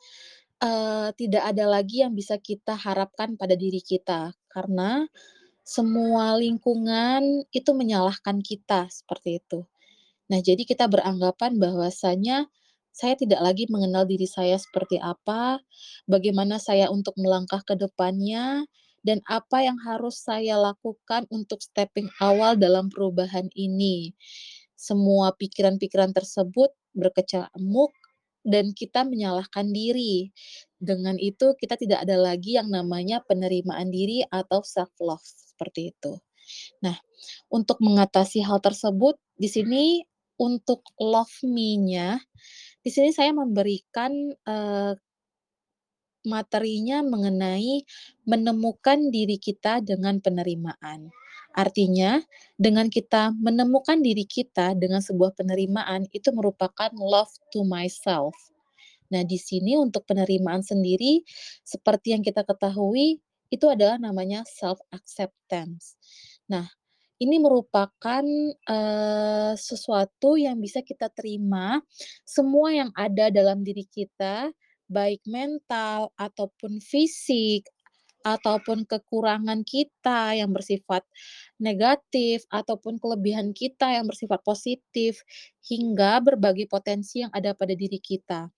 eee, 0.64 1.10
tidak 1.20 1.44
ada 1.56 1.66
lagi 1.70 2.04
yang 2.06 2.14
bisa 2.18 2.38
kita 2.42 2.76
harapkan 2.80 3.36
pada 3.40 3.56
diri 3.60 3.82
kita, 3.84 4.34
karena 4.52 5.06
semua 5.66 6.36
lingkungan 6.40 7.46
itu 7.54 7.72
menyalahkan 7.76 8.40
kita, 8.44 8.88
seperti 8.92 9.42
itu. 9.44 9.66
Nah, 10.32 10.40
jadi 10.44 10.64
kita 10.68 10.88
beranggapan 10.92 11.58
bahwasanya 11.62 12.48
saya 12.96 13.20
tidak 13.20 13.44
lagi 13.44 13.68
mengenal 13.68 14.08
diri 14.08 14.24
saya 14.24 14.56
seperti 14.56 14.96
apa, 15.04 15.60
bagaimana 16.08 16.64
saya 16.64 16.88
untuk 16.88 17.12
melangkah 17.20 17.60
ke 17.68 17.76
depannya, 17.76 18.64
dan 19.04 19.20
apa 19.28 19.68
yang 19.68 19.76
harus 19.84 20.24
saya 20.24 20.56
lakukan 20.56 21.28
untuk 21.28 21.60
stepping 21.60 22.08
awal 22.24 22.56
dalam 22.56 22.88
perubahan 22.88 23.52
ini. 23.52 24.16
Semua 24.80 25.36
pikiran-pikiran 25.36 26.16
tersebut 26.16 26.72
berkecamuk 26.96 27.92
dan 28.48 28.72
kita 28.72 29.04
menyalahkan 29.04 29.70
diri. 29.76 30.32
Dengan 30.80 31.20
itu 31.20 31.52
kita 31.60 31.76
tidak 31.76 32.08
ada 32.08 32.16
lagi 32.16 32.56
yang 32.56 32.72
namanya 32.72 33.20
penerimaan 33.28 33.92
diri 33.92 34.24
atau 34.32 34.64
self 34.64 34.96
love, 35.04 35.22
seperti 35.22 35.92
itu. 35.92 36.16
Nah, 36.80 36.96
untuk 37.52 37.78
mengatasi 37.84 38.42
hal 38.46 38.64
tersebut, 38.64 39.18
di 39.36 39.50
sini 39.52 39.84
untuk 40.38 40.86
love 41.02 41.32
me-nya, 41.46 42.20
di 42.86 42.90
sini 42.94 43.10
saya 43.10 43.34
memberikan, 43.34 44.14
eee, 44.46 44.94
materinya 46.26 47.06
mengenai 47.06 47.86
menemukan 48.26 49.14
diri 49.14 49.38
kita 49.38 49.80
dengan 49.86 50.18
penerimaan. 50.20 51.14
Artinya, 51.56 52.20
dengan 52.60 52.92
kita 52.92 53.32
menemukan 53.32 54.02
diri 54.02 54.26
kita 54.28 54.76
dengan 54.76 55.00
sebuah 55.00 55.38
penerimaan, 55.40 56.10
itu 56.12 56.34
merupakan 56.36 56.92
love 56.98 57.32
to 57.54 57.64
myself. 57.64 58.36
Nah, 59.14 59.24
di 59.24 59.38
sini 59.40 59.78
untuk 59.80 60.04
penerimaan 60.10 60.66
sendiri, 60.66 61.22
seperti 61.64 62.18
yang 62.18 62.26
kita 62.26 62.44
ketahui, 62.44 63.22
itu 63.54 63.66
adalah 63.70 64.02
namanya 64.02 64.44
self 64.50 64.82
acceptance. 64.92 65.96
Nah, 66.50 66.68
ini 67.22 67.38
merupakan, 67.42 68.24
eee, 68.68 69.54
sesuatu 69.60 70.36
yang 70.40 70.60
bisa 70.62 70.82
kita 70.84 71.08
terima, 71.14 71.80
semua 72.28 72.72
yang 72.76 72.92
ada 72.98 73.32
dalam 73.32 73.64
diri 73.64 73.86
kita, 73.88 74.52
baik 74.92 75.22
mental 75.30 76.12
ataupun 76.20 76.80
fisik, 76.84 77.66
ataupun 78.26 78.84
kekurangan 78.90 79.62
kita 79.66 80.34
yang 80.38 80.50
bersifat 80.54 81.06
negatif, 81.62 82.44
ataupun 82.50 82.98
kelebihan 82.98 83.54
kita 83.54 83.96
yang 84.02 84.06
bersifat 84.10 84.42
positif, 84.44 85.22
hingga 85.70 86.20
berbagai 86.26 86.66
potensi 86.70 87.22
yang 87.24 87.32
ada 87.34 87.54
pada 87.54 87.74
diri 87.78 87.98
kita. 88.02 88.50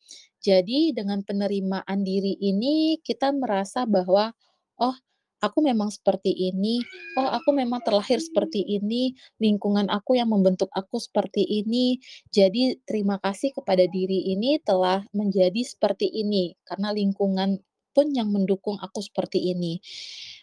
Jadi 0.42 0.96
dengan 0.96 1.22
penerimaan 1.26 2.00
diri 2.06 2.36
ini, 2.40 2.98
kita 3.04 3.34
merasa 3.36 3.84
bahwa, 3.90 4.32
"Oh, 4.80 4.96
Aku 5.38 5.62
memang 5.62 5.94
seperti 5.94 6.34
ini, 6.34 6.82
oh 7.13 7.29
aku 7.29 7.53
memang 7.53 7.77
terlahir 7.86 8.17
seperti 8.17 8.65
ini, 8.65 9.13
lingkungan 9.38 9.86
aku 9.86 10.17
yang 10.17 10.34
membentuk 10.34 10.65
aku 10.74 10.98
seperti 10.98 11.46
ini. 11.46 12.01
Jadi 12.34 12.82
terima 12.89 13.22
kasih 13.22 13.53
kepada 13.53 13.86
diri 13.86 14.34
ini 14.34 14.58
telah 14.65 15.06
menjadi 15.13 15.62
seperti 15.62 16.10
ini, 16.10 16.58
karena 16.65 16.89
lingkungan 16.89 17.62
pun 17.94 18.10
yang 18.17 18.34
mendukung 18.34 18.82
aku 18.82 18.98
seperti 19.06 19.53
ini. 19.53 19.77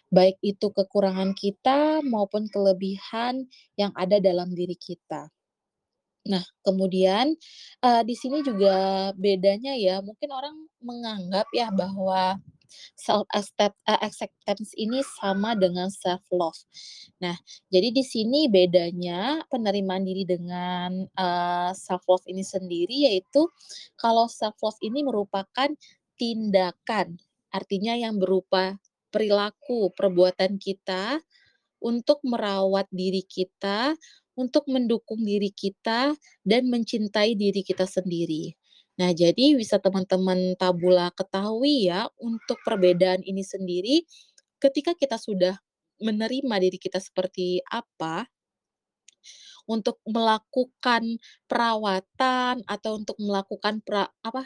Baik 0.07 0.39
itu 0.39 0.71
kekurangan 0.71 1.35
kita 1.35 1.99
maupun 2.07 2.47
kelebihan 2.47 3.51
yang 3.75 3.91
ada 3.99 4.23
dalam 4.23 4.55
diri 4.55 4.79
kita. 4.79 5.27
Nah, 6.25 6.41
kemudian, 6.65 7.37
eee, 7.85 8.01
di 8.07 8.15
sini 8.17 8.41
juga 8.41 9.11
bedanya 9.13 9.77
ya, 9.77 10.01
mungkin 10.01 10.29
orang 10.33 10.55
menganggap 10.81 11.45
ya 11.53 11.69
bahwa 11.69 12.41
self 12.97 13.25
eee, 13.61 13.99
acceptance 14.01 14.71
ini 14.77 15.01
sama 15.21 15.53
dengan 15.57 15.89
self 15.93 16.23
love. 16.33 16.57
Nah, 17.23 17.35
jadi 17.73 17.89
di 17.93 18.03
sini 18.05 18.47
bedanya 18.51 19.43
penerimaan 19.51 20.03
diri 20.07 20.23
dengan, 20.27 21.05
eee, 21.07 21.69
self 21.77 22.03
love 22.09 22.25
ini 22.29 22.43
sendiri 22.45 23.07
yaitu 23.11 23.47
kalau 23.99 24.27
self 24.31 24.55
love 24.63 24.79
ini 24.83 25.01
merupakan 25.05 25.69
tindakan, 26.19 27.19
artinya 27.51 27.93
yang 27.97 28.17
berupa 28.21 28.79
perilaku, 29.11 29.91
perbuatan 29.95 30.59
kita 30.59 31.19
untuk 31.83 32.19
merawat 32.25 32.87
diri 32.91 33.23
kita, 33.25 33.93
untuk 34.35 34.65
mendukung 34.71 35.21
diri 35.23 35.51
kita, 35.53 36.15
dan 36.43 36.63
mencintai 36.71 37.35
diri 37.39 37.61
kita 37.63 37.85
sendiri. 37.87 38.55
Nah, 38.99 39.11
jadi 39.11 39.59
bisa 39.59 39.75
teman-teman 39.83 40.55
tabula 40.55 41.11
ketahui 41.11 41.91
ya, 41.91 42.07
untuk 42.19 42.59
perbedaan 42.63 43.19
ini 43.27 43.43
sendiri, 43.43 44.07
ketika 44.63 44.95
kita 44.95 45.19
sudah 45.19 45.59
menerima 45.99 46.55
diri 46.63 46.79
kita 46.79 46.99
seperti 47.03 47.59
apa, 47.67 48.27
untuk 49.65 49.97
melakukan 50.05 51.17
perawatan 51.49 52.61
atau 52.69 52.91
untuk 53.01 53.17
melakukan 53.17 53.81
pra 53.81 54.05
apa, 54.21 54.45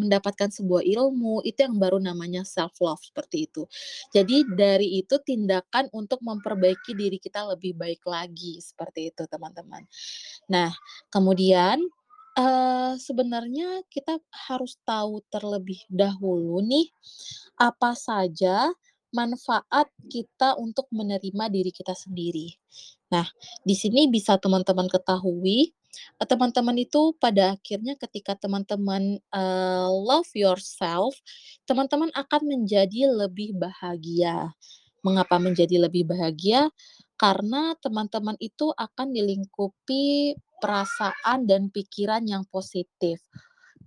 mendapatkan 0.00 0.48
sebuah 0.48 0.80
ilmu, 0.84 1.44
itu 1.44 1.68
yang 1.68 1.76
baru 1.76 2.00
namanya 2.00 2.42
self 2.48 2.80
love, 2.80 3.00
seperti 3.04 3.44
itu. 3.50 3.68
Jadi 4.16 4.48
dari 4.56 5.00
itu 5.04 5.20
tindakan 5.20 5.92
untuk 5.92 6.24
memperbaiki 6.24 6.96
diri 6.96 7.20
kita 7.20 7.44
lebih 7.52 7.76
baik 7.76 8.00
lagi, 8.08 8.56
seperti 8.64 9.12
itu 9.12 9.22
teman-teman. 9.28 9.84
Nah, 10.52 10.72
kemudian 11.12 11.84
Sebenarnya 12.98 13.82
kita 13.88 14.18
harus 14.48 14.76
tahu 14.86 15.22
terlebih 15.32 15.82
dahulu 15.90 16.60
nih, 16.62 16.90
apa 17.58 17.94
saja 17.98 18.70
manfaat 19.14 19.88
kita 20.12 20.54
untuk 20.60 20.86
menerima 20.92 21.44
diri 21.48 21.72
kita 21.72 21.94
sendiri. 21.96 22.52
Nah, 23.14 23.24
di 23.64 23.72
sini 23.78 24.06
bisa 24.12 24.36
teman-teman 24.36 24.86
ketahui, 24.92 25.72
eee, 26.20 26.26
teman-teman 26.28 26.76
itu 26.78 27.16
pada 27.16 27.56
akhirnya 27.56 27.96
ketika 27.96 28.36
teman-teman, 28.36 29.18
eee, 29.32 29.88
love 30.04 30.28
yourself, 30.36 31.16
teman-teman 31.64 32.12
akan 32.14 32.42
menjadi 32.46 33.08
lebih 33.10 33.56
bahagia. 33.56 34.52
Mengapa 35.06 35.38
menjadi 35.40 35.80
lebih 35.88 36.04
bahagia? 36.10 36.68
Karena 37.18 37.74
teman-teman 37.80 38.36
itu 38.42 38.70
akan 38.76 39.10
dilingkupi 39.16 40.36
perasaan 40.62 41.46
dan 41.50 41.70
pikiran 41.72 42.22
yang 42.26 42.44
positif. 42.48 43.22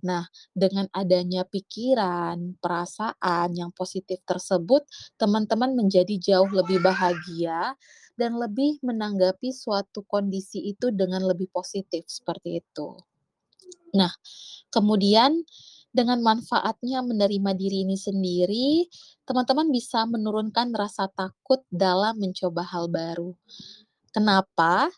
Nah, 0.02 0.26
dengan 0.50 0.90
adanya 0.90 1.46
pikiran, 1.46 2.58
perasaan 2.58 3.54
yang 3.54 3.70
positif 3.70 4.18
tersebut, 4.26 4.82
teman-teman 5.14 5.78
menjadi 5.78 6.18
jauh 6.18 6.50
lebih 6.50 6.82
bahagia 6.82 7.78
dan 8.18 8.34
lebih 8.34 8.82
menanggapi 8.82 9.54
suatu 9.54 10.02
kondisi 10.02 10.58
itu 10.74 10.90
dengan 10.90 11.22
lebih 11.22 11.48
positif, 11.54 12.02
seperti 12.10 12.60
itu. 12.64 12.98
Nah, 13.96 14.12
kemudian 14.72 15.44
Dengan 15.94 16.26
manfaatnya 16.26 17.06
menerima 17.06 17.54
diri 17.54 17.86
ini 17.86 17.94
sendiri, 17.94 18.90
teman-teman 19.30 19.70
bisa 19.70 20.02
menurunkan 20.10 20.74
rasa 20.74 21.06
takut 21.12 21.62
dalam 21.70 22.18
mencoba 22.18 22.66
hal 22.66 22.90
baru. 22.90 23.36
Kenapa? 24.14 24.92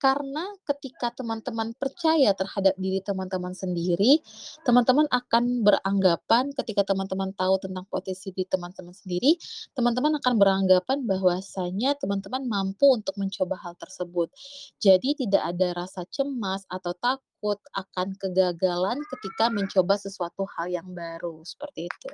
Karena 0.00 0.48
ketika 0.64 1.12
teman-teman 1.12 1.76
percaya 1.76 2.32
terhadap 2.32 2.72
diri 2.80 3.04
teman-teman 3.04 3.52
sendiri, 3.52 4.24
teman-teman 4.64 5.04
akan 5.12 5.60
beranggapan 5.60 6.56
ketika 6.56 6.88
teman-teman 6.88 7.36
tahu 7.36 7.60
tentang 7.60 7.84
potensi 7.84 8.32
diri 8.32 8.48
teman-teman 8.48 8.96
sendiri, 8.96 9.36
teman-teman 9.76 10.16
akan 10.16 10.34
beranggapan 10.40 11.04
bahwasanya 11.04 12.00
teman-teman 12.00 12.48
mampu 12.48 12.88
untuk 12.88 13.12
mencoba 13.20 13.60
hal 13.60 13.76
tersebut. 13.76 14.32
Jadi 14.80 15.20
tidak 15.20 15.44
ada 15.52 15.84
rasa 15.84 16.08
cemas 16.08 16.64
atau 16.72 16.96
takut 16.96 17.60
akan 17.76 18.16
kegagalan 18.16 18.96
ketika 19.04 19.52
mencoba 19.52 20.00
sesuatu 20.00 20.48
hal 20.56 20.72
yang 20.72 20.88
baru, 20.96 21.44
seperti 21.44 21.92
itu. 21.92 22.10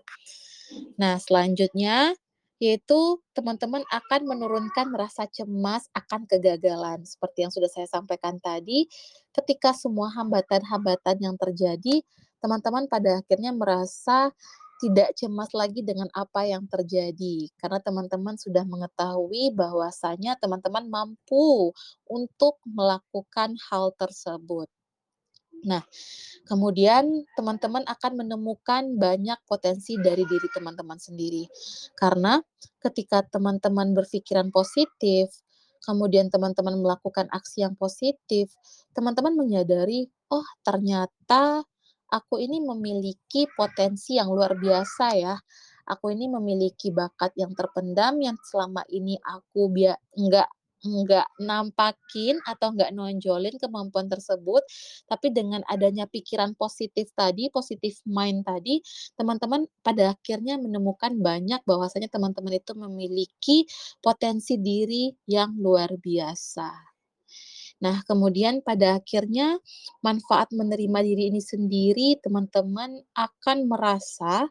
Nah, 0.99 1.23
selanjutnya 1.23 2.19
yaitu 2.57 3.21
teman-teman 3.37 3.85
akan 3.93 4.21
menurunkan 4.25 4.93
rasa 4.97 5.29
cemas 5.29 5.89
akan 5.93 6.25
kegagalan. 6.25 7.05
Seperti 7.05 7.45
yang 7.45 7.53
sudah 7.53 7.69
saya 7.69 7.89
sampaikan 7.89 8.41
tadi, 8.41 8.89
ketika 9.37 9.77
semua 9.77 10.09
hambatan-hambatan 10.17 11.17
yang 11.21 11.37
terjadi, 11.37 12.01
teman-teman 12.41 12.89
pada 12.89 13.21
akhirnya 13.21 13.53
merasa 13.53 14.33
tidak 14.77 15.17
cemas 15.17 15.49
lagi 15.57 15.81
dengan 15.81 16.09
apa 16.13 16.45
yang 16.45 16.69
terjadi, 16.69 17.49
karena 17.57 17.81
teman-teman 17.81 18.37
sudah 18.37 18.61
mengetahui 18.69 19.57
bahwasanya 19.57 20.37
teman-teman 20.37 20.85
mampu 20.93 21.73
untuk 22.09 22.61
melakukan 22.69 23.57
hal 23.73 23.97
tersebut. 23.97 24.69
Nah, 25.67 25.83
kemudian 26.47 27.27
teman-teman 27.35 27.83
akan 27.85 28.13
menemukan 28.23 28.95
banyak 28.97 29.39
potensi 29.51 29.99
dari 29.99 30.23
diri 30.25 30.49
teman-teman 30.55 30.97
sendiri. 30.97 31.45
Karena 31.99 32.39
ketika 32.81 33.27
teman-teman 33.27 33.93
berpikiran 33.93 34.55
positif, 34.55 35.31
kemudian 35.83 36.31
teman-teman 36.31 36.79
melakukan 36.79 37.27
aksi 37.35 37.67
yang 37.67 37.75
positif, 37.79 38.55
teman-teman 38.95 39.35
menyadari, 39.35 40.07
"Oh, 40.31 40.47
ternyata 40.63 41.63
aku 42.11 42.39
ini 42.43 42.63
memiliki 42.63 43.51
potensi 43.55 44.19
yang 44.19 44.31
luar 44.31 44.55
biasa 44.59 45.07
ya. 45.19 45.35
Aku 45.87 46.11
ini 46.11 46.27
memiliki 46.27 46.91
bakat 46.91 47.31
yang 47.39 47.55
terpendam 47.55 48.19
yang 48.19 48.35
selama 48.43 48.83
ini 48.91 49.15
aku 49.23 49.71
bia 49.71 49.95
enggak 50.85 51.27
nampakin 51.41 52.37
atau 52.45 52.73
enggak 52.75 52.91
nonjolin 52.93 53.57
kemampuan 53.63 54.07
tersebut, 54.13 54.63
tapi 55.11 55.33
dengan 55.33 55.63
adanya 55.71 56.05
pikiran 56.11 56.53
positif 56.59 57.11
tadi, 57.17 57.49
positive 57.53 57.97
mind 58.09 58.45
tadi, 58.45 58.81
teman-teman 59.17 59.65
pada 59.81 60.13
akhirnya 60.17 60.61
menemukan 60.61 61.17
banyak 61.21 61.61
bahwasanya 61.65 62.09
teman-teman 62.13 62.59
itu 62.61 62.73
memiliki 62.77 63.59
potensi 64.05 64.59
diri 64.61 65.15
yang 65.29 65.57
luar 65.59 65.97
biasa. 65.97 66.97
Nah, 67.85 68.01
kemudian 68.09 68.65
pada 68.65 69.01
akhirnya 69.01 69.61
manfaat 70.01 70.49
menerima 70.53 70.99
diri 71.05 71.25
ini 71.33 71.43
sendiri, 71.45 72.17
teman-teman 72.25 73.05
akan 73.17 73.69
merasa 73.69 74.49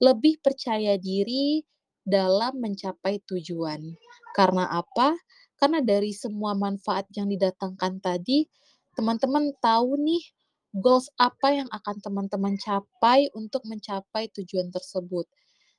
lebih 0.00 0.40
percaya 0.40 0.96
diri 1.00 1.64
dalam 2.04 2.60
mencapai 2.60 3.20
tujuan. 3.28 3.80
Karena 4.36 4.68
apa? 4.68 5.16
Karena 5.64 5.80
dari 5.80 6.12
semua 6.12 6.52
manfaat 6.52 7.08
yang 7.16 7.24
didatangkan 7.24 7.96
tadi, 8.04 8.44
teman-teman 8.92 9.48
tahu 9.64 9.96
nih, 9.96 10.20
goals 10.76 11.08
apa 11.16 11.56
yang 11.56 11.68
akan 11.72 12.04
teman-teman 12.04 12.60
capai 12.60 13.32
untuk 13.32 13.64
mencapai 13.64 14.28
tujuan 14.36 14.68
tersebut. 14.68 15.24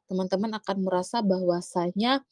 Teman-teman 0.10 0.58
akan 0.58 0.90
merasa 0.90 1.22
bahwasanya 1.22 2.26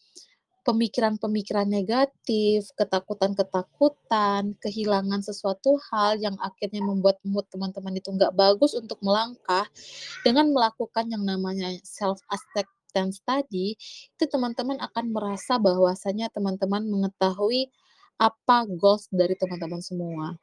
pemikiran-pemikiran 0.65 1.69
negatif, 1.69 2.73
ketakutan-ketakutan, 2.73 4.57
kehilangan 4.57 5.21
sesuatu 5.21 5.77
hal 5.93 6.17
yang 6.17 6.33
akhirnya 6.41 6.81
membuat 6.81 7.21
mood 7.21 7.45
teman-teman 7.53 7.93
itu 7.93 8.09
nggak 8.09 8.33
bagus 8.33 8.73
untuk 8.73 8.97
melangkah, 9.05 9.69
dengan 10.25 10.49
melakukan 10.49 11.05
yang 11.05 11.21
namanya 11.21 11.69
self 11.85 12.17
acceptance 12.93 13.25
tadi, 13.25 13.73
itu 14.13 14.25
teman-teman 14.29 14.77
akan 14.77 15.09
merasa 15.09 15.57
bahwasanya 15.57 16.29
teman-teman 16.29 16.85
mengetahui 16.85 17.73
apa 18.21 18.69
goals 18.69 19.09
dari 19.09 19.33
teman-teman 19.33 19.81
semua. 19.81 20.37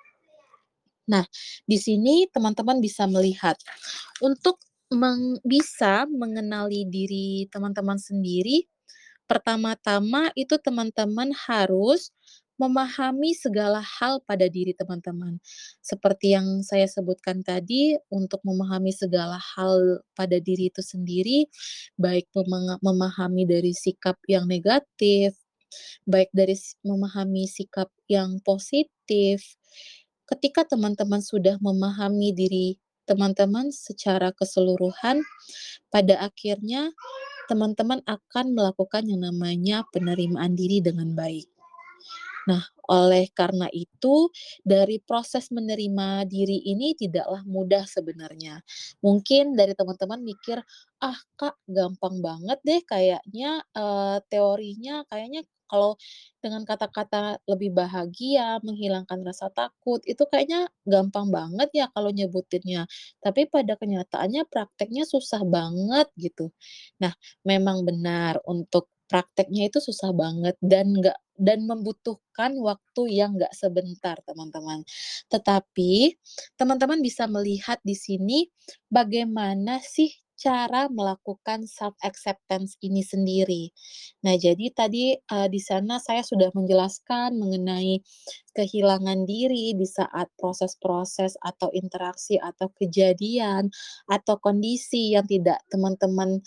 Nah, 1.06 1.22
di 1.62 1.78
sini 1.78 2.26
teman-teman 2.26 2.82
bisa 2.82 3.06
melihat, 3.06 3.54
untuk 4.18 4.58
meng 4.90 5.38
bisa 5.46 6.10
mengenali 6.10 6.90
diri 6.90 7.46
teman-teman 7.54 8.02
sendiri, 8.02 8.66
pertama-tama 9.30 10.34
itu 10.34 10.58
teman-teman 10.58 11.30
harus 11.46 12.10
memahami 12.60 13.32
segala 13.32 13.80
hal 13.80 14.20
pada 14.28 14.44
diri 14.44 14.76
teman-teman. 14.76 15.40
Seperti 15.80 16.36
yang 16.36 16.60
saya 16.60 16.84
sebutkan 16.84 17.40
tadi, 17.40 17.96
untuk 18.12 18.44
memahami 18.44 18.92
segala 18.92 19.40
hal 19.40 20.04
pada 20.12 20.36
diri 20.36 20.68
itu 20.68 20.84
sendiri, 20.84 21.48
baik 21.96 22.28
memahami 22.84 23.48
dari 23.48 23.72
sikap 23.72 24.20
yang 24.28 24.44
negatif, 24.44 25.40
baik 26.04 26.28
dari 26.36 26.52
memahami 26.84 27.48
sikap 27.48 27.88
yang 28.12 28.36
positif. 28.44 29.56
Ketika 30.28 30.68
teman-teman 30.68 31.24
sudah 31.24 31.56
memahami 31.64 32.36
diri 32.36 32.76
teman-teman 33.08 33.72
secara 33.74 34.30
keseluruhan, 34.36 35.24
pada 35.90 36.14
akhirnya 36.22 36.92
teman-teman 37.50 37.98
akan 38.06 38.54
melakukan 38.54 39.10
yang 39.10 39.26
namanya 39.26 39.82
penerimaan 39.90 40.54
diri 40.54 40.78
dengan 40.78 41.18
baik. 41.18 41.50
Nah, 42.50 42.62
oleh 42.90 43.30
karena 43.38 43.70
itu, 43.70 44.28
dari 44.66 44.98
proses 44.98 45.48
menerima 45.54 46.26
diri 46.26 46.58
ini 46.66 46.92
tidaklah 46.98 47.42
mudah 47.46 47.84
sebenarnya. 47.86 48.58
Mungkin 49.06 49.54
dari 49.58 49.72
teman-teman 49.78 50.20
mikir, 50.26 50.58
"Ah, 51.02 51.18
Kak, 51.38 51.54
gampang 51.70 52.18
banget 52.26 52.58
deh 52.66 52.80
kayaknya, 52.84 53.62
eee, 53.78 54.16
teorinya 54.32 55.06
kayaknya 55.10 55.42
kalau 55.70 55.94
dengan 56.42 56.66
kata-kata 56.66 57.38
lebih 57.46 57.70
bahagia, 57.70 58.58
menghilangkan 58.66 59.22
rasa 59.22 59.54
takut, 59.54 60.02
itu 60.02 60.26
kayaknya 60.26 60.66
gampang 60.82 61.30
banget 61.30 61.70
ya 61.72 61.86
kalau 61.94 62.10
nyebutinnya, 62.10 62.90
tapi 63.22 63.46
pada 63.46 63.78
kenyataannya 63.78 64.42
prakteknya 64.50 65.06
susah 65.06 65.46
banget," 65.46 66.10
gitu. 66.18 66.50
Nah, 67.02 67.14
memang 67.46 67.86
benar 67.86 68.42
untuk 68.50 68.90
prakteknya 69.10 69.68
itu 69.70 69.78
susah 69.82 70.10
banget 70.14 70.56
dan 70.62 70.94
nggak 70.94 71.18
dan 71.40 71.64
membutuhkan 71.64 72.52
waktu 72.60 73.02
yang 73.16 73.34
nggak 73.36 73.52
sebentar, 73.56 74.16
teman-teman. 74.28 74.84
Tetapi, 75.32 76.14
teman-teman 76.60 77.00
bisa 77.00 77.24
melihat 77.26 77.80
di 77.82 77.96
sini 77.96 78.46
bagaimana 78.92 79.80
sih 79.80 80.12
cara 80.40 80.88
melakukan 80.88 81.68
self 81.68 81.92
acceptance 82.00 82.80
ini 82.80 83.04
sendiri. 83.04 83.68
Nah, 84.24 84.34
jadi 84.40 84.72
tadi, 84.72 85.12
eee, 85.20 85.48
di 85.52 85.60
sana 85.60 86.00
saya 86.00 86.24
sudah 86.24 86.48
menjelaskan 86.56 87.36
mengenai 87.36 88.00
kehilangan 88.56 89.28
diri 89.28 89.76
di 89.76 89.86
saat 89.86 90.26
proses-proses 90.40 91.36
atau 91.44 91.68
interaksi 91.76 92.40
atau 92.40 92.72
kejadian 92.74 93.68
atau 94.10 94.36
kondisi 94.42 95.14
yang 95.14 95.26
tidak 95.28 95.60
teman-teman 95.70 96.40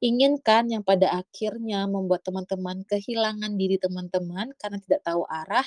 inginkan, 0.00 0.70
yang 0.72 0.82
pada 0.86 1.12
akhirnya 1.20 1.84
membuat 1.90 2.24
teman-teman 2.26 2.86
kehilangan 2.88 3.52
diri 3.60 3.76
teman-teman 3.82 4.54
karena 4.56 4.78
tidak 4.80 5.02
tahu 5.04 5.22
arah. 5.28 5.66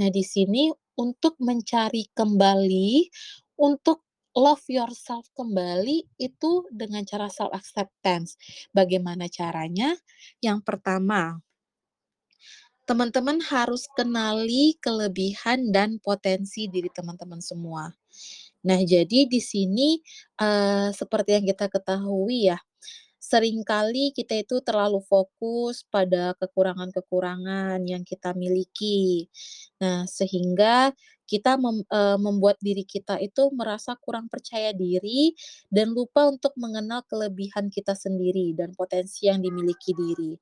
Nah, 0.00 0.08
di 0.10 0.22
sini 0.26 0.70
untuk 0.98 1.38
mencari 1.38 2.10
kembali, 2.10 3.06
untuk 3.62 4.02
love 4.36 4.64
yourself 4.68 5.28
kembali 5.36 6.04
itu 6.20 6.52
dengan 6.72 7.04
cara 7.06 7.28
self 7.32 7.52
acceptance. 7.54 8.36
Bagaimana 8.74 9.26
caranya? 9.30 9.96
Yang 10.44 10.60
pertama 10.68 11.40
teman-teman 12.88 13.36
harus 13.44 13.84
kenali 13.92 14.72
kelebihan 14.80 15.68
dan 15.76 16.00
potensi 16.00 16.72
diri 16.72 16.88
teman-teman 16.88 17.36
semua. 17.44 17.92
Nah, 18.64 18.80
jadi 18.84 19.28
di 19.28 19.40
sini, 19.44 20.00
eee, 20.40 20.88
seperti 20.96 21.30
yang 21.36 21.46
kita 21.48 21.68
ketahui 21.68 22.48
ya, 22.52 22.58
sering 23.20 23.60
kali 23.66 24.10
kita 24.16 24.40
itu 24.40 24.60
terlalu 24.64 25.00
fokus 25.04 25.84
pada 25.90 26.32
kekurangan-kekurangan 26.40 27.80
yang 27.84 28.02
kita 28.08 28.32
miliki. 28.36 29.28
Nah, 29.82 30.04
sehingga 30.08 30.92
kita 31.28 31.60
mem 31.60 31.84
eee, 31.84 32.16
membuat 32.16 32.56
diri 32.64 32.82
kita 32.88 33.20
itu 33.20 33.52
merasa 33.52 33.94
kurang 34.00 34.26
percaya 34.32 34.72
diri 34.72 35.36
dan 35.68 35.92
lupa 35.92 36.24
untuk 36.32 36.56
mengenal 36.56 37.04
kelebihan 37.06 37.68
kita 37.68 37.92
sendiri 37.92 38.56
dan 38.56 38.72
potensi 38.74 39.28
yang 39.28 39.44
dimiliki 39.44 39.92
diri. 39.92 40.34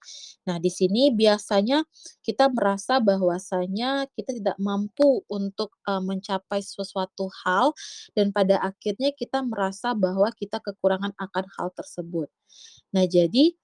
Nah, 0.49 0.57
di 0.63 0.71
sini 0.71 1.11
biasanya 1.13 1.83
kita 2.23 2.49
merasa 2.55 2.99
bahwasanya 3.03 4.07
kita 4.15 4.31
tidak 4.39 4.57
mampu 4.63 5.23
untuk, 5.31 5.75
eee, 5.89 6.03
mencapai 6.03 6.61
sesuatu 6.63 7.29
hal 7.45 7.75
dan 8.17 8.31
pada 8.31 8.63
akhirnya 8.63 9.11
kita 9.15 9.43
merasa 9.45 9.93
bahwa 9.99 10.31
kita 10.39 10.63
kekurangan 10.63 11.13
akan 11.19 11.45
hal 11.59 11.69
tersebut. 11.75 12.29
Nah, 12.95 13.05
jadi 13.09 13.55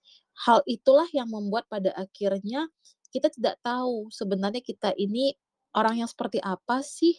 hal 0.48 0.60
itulah 0.66 1.06
yang 1.12 1.28
membuat 1.30 1.68
pada 1.70 1.92
akhirnya 1.96 2.68
kita 3.12 3.28
tidak 3.28 3.60
tahu 3.60 4.08
sebenarnya 4.08 4.64
kita 4.64 4.96
ini 4.96 5.36
orang 5.76 6.02
yang 6.04 6.10
seperti 6.10 6.38
apa 6.42 6.80
sih, 6.84 7.16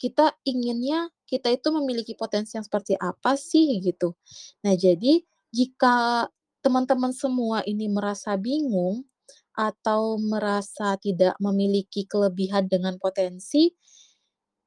kita 0.00 0.34
inginnya 0.48 1.08
kita 1.28 1.50
itu 1.54 1.68
memiliki 1.74 2.14
potensi 2.18 2.56
yang 2.60 2.66
seperti 2.66 2.94
apa 3.00 3.34
sih, 3.38 3.80
gitu. 3.82 4.14
Nah, 4.66 4.74
jadi 4.78 5.20
jika 5.54 6.28
teman-teman 6.64 7.12
semua 7.16 7.62
ini 7.66 7.86
merasa 7.90 8.34
bingung 8.38 9.06
atau 9.56 10.18
merasa 10.20 10.96
tidak 11.00 11.34
memiliki 11.42 12.04
kelebihan 12.08 12.68
dengan 12.70 12.96
potensi, 13.00 13.72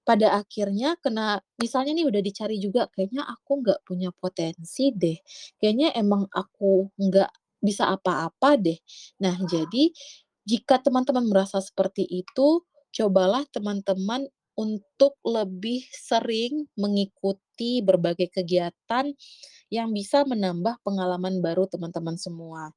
pada 0.07 0.35
akhirnya 0.41 0.97
kena 1.03 1.39
misalnya 1.61 1.93
nih 1.97 2.07
udah 2.09 2.21
dicari 2.25 2.57
juga, 2.61 2.89
"Kayaknya 2.93 3.23
aku 3.29 3.51
nggak 3.63 3.79
punya 3.87 4.09
potensi 4.15 4.91
deh, 4.95 5.17
kayaknya 5.61 5.93
emang 5.97 6.25
aku 6.33 6.89
nggak 6.97 7.31
bisa 7.63 7.91
apa-apa 7.93 8.57
deh." 8.59 8.79
Nah, 9.23 9.37
jadi 9.45 9.91
jika 10.47 10.81
teman-teman 10.81 11.25
merasa 11.29 11.59
seperti 11.63 12.03
itu, 12.09 12.65
cobalah 12.95 13.43
teman-teman 13.53 14.27
untuk 14.59 15.15
lebih 15.23 15.87
sering 15.95 16.67
mengikuti 16.75 17.79
berbagai 17.79 18.27
kegiatan 18.33 19.15
yang 19.71 19.89
bisa 19.95 20.25
menambah 20.27 20.81
pengalaman 20.83 21.39
baru 21.39 21.65
teman-teman 21.71 22.17
semua. 22.19 22.71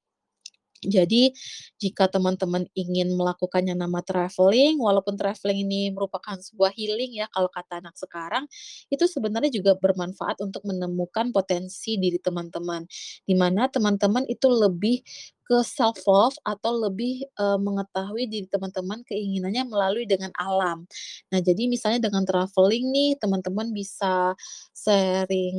Jadi, 0.83 1.31
jika 1.79 2.11
teman-teman 2.11 2.67
ingin 2.75 3.15
melakukan 3.15 3.63
yang 3.63 3.79
nama 3.79 4.03
travelling, 4.03 4.83
walaupun 4.83 5.15
travelling 5.15 5.63
ini 5.63 5.95
merupakan 5.95 6.35
sebuah 6.35 6.75
healing 6.75 7.15
ya 7.23 7.31
kalau 7.31 7.47
kata 7.47 7.79
anak 7.79 7.95
sekarang, 7.95 8.51
itu 8.91 9.07
sebenarnya 9.07 9.55
juga 9.55 9.79
bermanfaat 9.79 10.43
untuk 10.43 10.67
menemukan 10.67 11.31
potensi 11.31 12.03
diri 12.03 12.19
teman-teman, 12.19 12.83
di 13.23 13.35
mana 13.39 13.71
teman-teman 13.71 14.27
itu 14.27 14.51
lebih 14.51 15.07
ke 15.47 15.61
self 15.67 15.99
love 16.09 16.37
atau 16.47 16.73
lebih, 16.89 17.27
eee, 17.27 17.59
mengetahui 17.61 18.25
diri 18.31 18.47
teman-teman 18.51 19.03
keinginannya 19.07 19.65
melalui 19.69 20.07
dengan 20.09 20.31
alam. 20.39 20.87
Nah, 21.35 21.41
jadi 21.43 21.67
misalnya 21.71 22.09
dengan 22.09 22.23
travelling 22.29 22.89
nih, 22.95 23.11
teman-teman 23.21 23.71
bisa 23.75 24.35
sering, 24.75 25.59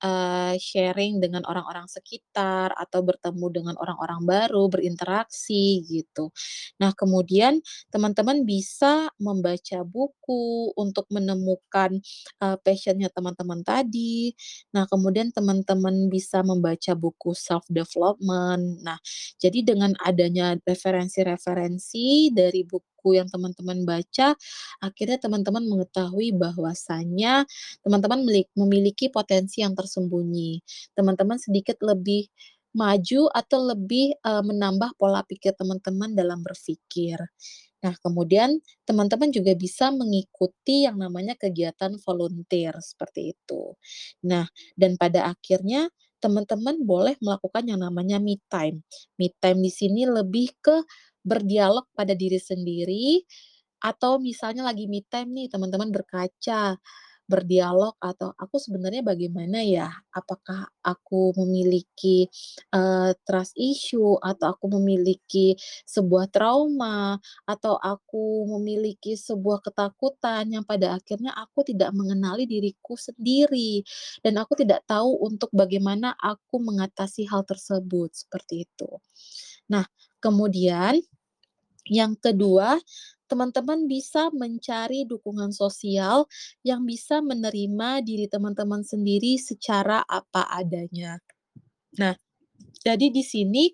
eee, 0.00 0.54
sharing 0.60 1.18
dengan 1.22 1.42
orang-orang 1.48 1.86
sekitar 1.90 2.72
atau 2.78 3.00
bertemu 3.04 3.46
dengan 3.52 3.74
orang-orang 3.80 4.22
baru, 4.26 4.66
berinteraksi 4.70 5.82
gitu. 5.86 6.30
Nah, 6.80 6.92
kemudian 6.96 7.60
teman-teman 7.90 8.42
bisa 8.46 9.10
membaca 9.20 9.80
buku 9.86 10.72
untuk 10.78 11.06
menemukan, 11.12 11.98
eee, 12.42 12.56
passion-nya 12.62 13.10
teman-teman 13.12 13.62
tadi. 13.66 14.32
Nah, 14.74 14.86
kemudian 14.90 15.30
teman-teman 15.34 16.08
bisa 16.12 16.42
membaca 16.46 16.92
buku 16.98 17.32
self 17.36 17.64
development. 17.70 18.82
Nah, 18.84 18.98
jadi 19.40 19.60
dengan 19.66 19.92
adanya 20.02 20.56
referensi-referensi 20.64 22.30
dari 22.34 22.62
buku 22.66 23.16
yang 23.20 23.28
teman-teman 23.28 23.84
baca, 23.84 24.32
akhirnya 24.80 25.18
teman-teman 25.20 25.64
mengetahui 25.68 26.32
bahwasanya 26.36 27.44
teman-teman 27.84 28.24
memiliki 28.56 29.08
potensi 29.12 29.60
yang 29.64 29.76
tersembunyi. 29.76 30.60
Teman-teman 30.96 31.36
sedikit 31.40 31.76
lebih 31.84 32.28
maju 32.74 33.30
atau 33.30 33.60
lebih, 33.70 34.18
eee, 34.18 34.42
menambah 34.42 34.98
pola 34.98 35.22
pikir 35.22 35.54
teman-teman 35.54 36.10
dalam 36.18 36.42
berpikir. 36.42 37.20
Nah, 37.84 37.94
kemudian 38.00 38.58
teman-teman 38.88 39.28
juga 39.30 39.52
bisa 39.54 39.92
mengikuti 39.92 40.88
yang 40.88 40.96
namanya 40.96 41.36
kegiatan 41.36 41.94
volunteer, 42.00 42.72
seperti 42.80 43.36
itu. 43.36 43.76
Nah, 44.24 44.48
dan 44.78 44.96
pada 44.96 45.28
akhirnya 45.30 45.92
teman-teman 46.24 46.80
boleh 46.88 47.14
melakukan 47.20 47.64
yang 47.68 47.80
namanya 47.84 48.16
me 48.22 48.40
time. 48.48 48.80
Me 49.20 49.28
time 49.42 49.60
di 49.60 49.70
sini 49.72 50.08
lebih 50.08 50.48
ke 50.64 50.76
berdialog 51.24 51.84
pada 51.96 52.12
diri 52.16 52.40
sendiri, 52.40 53.20
atau 53.84 54.16
misalnya 54.22 54.64
lagi 54.68 54.88
me 54.90 55.04
time 55.06 55.30
nih, 55.36 55.46
teman-teman 55.52 55.90
berkaca, 55.92 56.76
berdialog 57.30 57.96
atau, 58.02 58.32
"Aku 58.36 58.56
sebenarnya 58.60 59.00
bagaimana 59.06 59.60
ya? 59.64 59.88
Apakah 60.12 60.68
aku 60.84 61.32
memiliki, 61.40 62.28
eee, 62.74 63.10
trust 63.26 63.56
issue 63.56 64.16
atau 64.20 64.52
aku 64.56 64.66
memiliki 64.80 65.56
sebuah 65.88 66.28
trauma 66.32 67.16
atau 67.48 67.76
aku 67.80 68.44
memiliki 68.58 69.16
sebuah 69.16 69.64
ketakutan 69.64 70.48
yang 70.52 70.64
pada 70.66 70.96
akhirnya 70.98 71.32
aku 71.36 71.64
tidak 71.66 71.90
mengenali 71.96 72.44
diriku 72.48 72.94
sendiri 73.00 73.82
dan 74.24 74.36
aku 74.40 74.54
tidak 74.60 74.84
tahu 74.88 75.16
untuk 75.24 75.48
bagaimana 75.54 76.12
aku 76.20 76.60
mengatasi 76.60 77.26
hal 77.30 77.42
tersebut." 77.48 78.12
Seperti 78.14 78.66
itu. 78.68 78.90
Nah, 79.72 79.84
kemudian 80.20 81.00
yang 81.88 82.16
kedua, 82.16 82.80
teman-teman 83.28 83.88
bisa 83.88 84.28
mencari 84.32 85.08
dukungan 85.08 85.50
sosial 85.50 86.28
yang 86.62 86.84
bisa 86.84 87.24
menerima 87.24 88.04
diri 88.04 88.28
teman-teman 88.28 88.84
sendiri 88.84 89.40
secara 89.40 90.04
apa 90.04 90.44
adanya. 90.52 91.18
Nah, 91.96 92.14
jadi 92.84 93.08
di 93.08 93.24
sini 93.24 93.72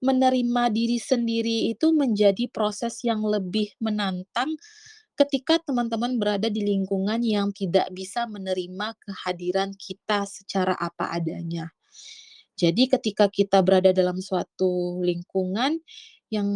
menerima 0.00 0.70
diri 0.70 0.98
sendiri 1.02 1.70
itu 1.74 1.90
menjadi 1.90 2.46
proses 2.46 3.02
yang 3.02 3.26
lebih 3.26 3.74
menantang 3.82 4.54
ketika 5.18 5.60
teman-teman 5.60 6.16
berada 6.16 6.48
di 6.48 6.62
lingkungan 6.62 7.20
yang 7.20 7.50
tidak 7.52 7.90
bisa 7.92 8.24
menerima 8.24 8.96
kehadiran 9.02 9.74
kita 9.76 10.24
secara 10.24 10.72
apa 10.78 11.12
adanya. 11.12 11.68
Jadi 12.56 12.86
ketika 12.86 13.26
kita 13.26 13.58
berada 13.66 13.90
dalam 13.90 14.22
suatu 14.22 15.02
lingkungan 15.02 15.82
yang 16.32 16.48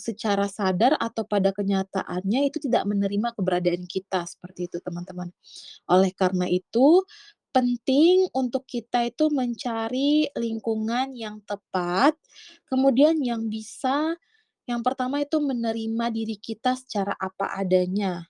secara 0.00 0.48
sadar 0.48 0.96
atau 0.96 1.28
pada 1.28 1.52
kenyataannya 1.52 2.48
itu 2.48 2.64
tidak 2.64 2.88
menerima 2.88 3.36
keberadaan 3.36 3.84
kita, 3.84 4.24
seperti 4.24 4.72
itu 4.72 4.80
teman-teman. 4.80 5.28
Oleh 5.92 6.16
karena 6.16 6.48
itu, 6.48 7.04
penting 7.52 8.28
untuk 8.32 8.64
kita 8.64 9.04
itu 9.04 9.28
mencari 9.28 10.32
lingkungan 10.32 11.12
yang 11.12 11.44
tepat, 11.44 12.16
kemudian 12.72 13.20
yang 13.20 13.52
bisa 13.52 14.16
yang 14.68 14.84
pertama 14.84 15.24
itu 15.24 15.40
menerima 15.40 16.12
diri 16.12 16.36
kita 16.36 16.76
secara 16.76 17.16
apa 17.16 17.56
adanya. 17.56 18.28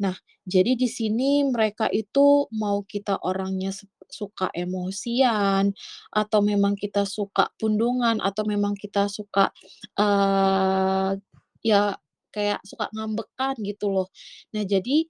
Nah, 0.00 0.16
jadi 0.44 0.76
di 0.76 0.88
sini 0.88 1.48
mereka 1.48 1.88
itu 1.88 2.48
mau 2.52 2.84
kita 2.84 3.20
orangnya 3.24 3.72
suka 4.12 4.48
emosian, 4.54 5.72
atau 6.14 6.40
memang 6.44 6.76
kita 6.78 7.04
suka 7.08 7.48
pundungan, 7.60 8.20
atau 8.22 8.44
memang 8.46 8.76
kita 8.78 9.08
suka, 9.10 9.50
eee, 9.98 11.18
ya 11.64 11.96
kayak 12.32 12.60
suka 12.64 12.88
ngambekan 12.96 13.56
gitu 13.64 13.88
loh. 13.92 14.08
Nah, 14.56 14.64
jadi 14.64 15.04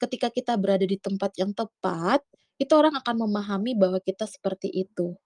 ketika 0.00 0.28
kita 0.32 0.54
berada 0.60 0.84
di 0.88 0.98
tempat 1.00 1.32
yang 1.40 1.52
tepat, 1.56 2.20
itu 2.60 2.72
orang 2.76 2.92
akan 3.00 3.16
memahami 3.28 3.72
bahwa 3.78 3.96
kita 4.04 4.28
seperti 4.28 4.68
itu. 4.72 5.16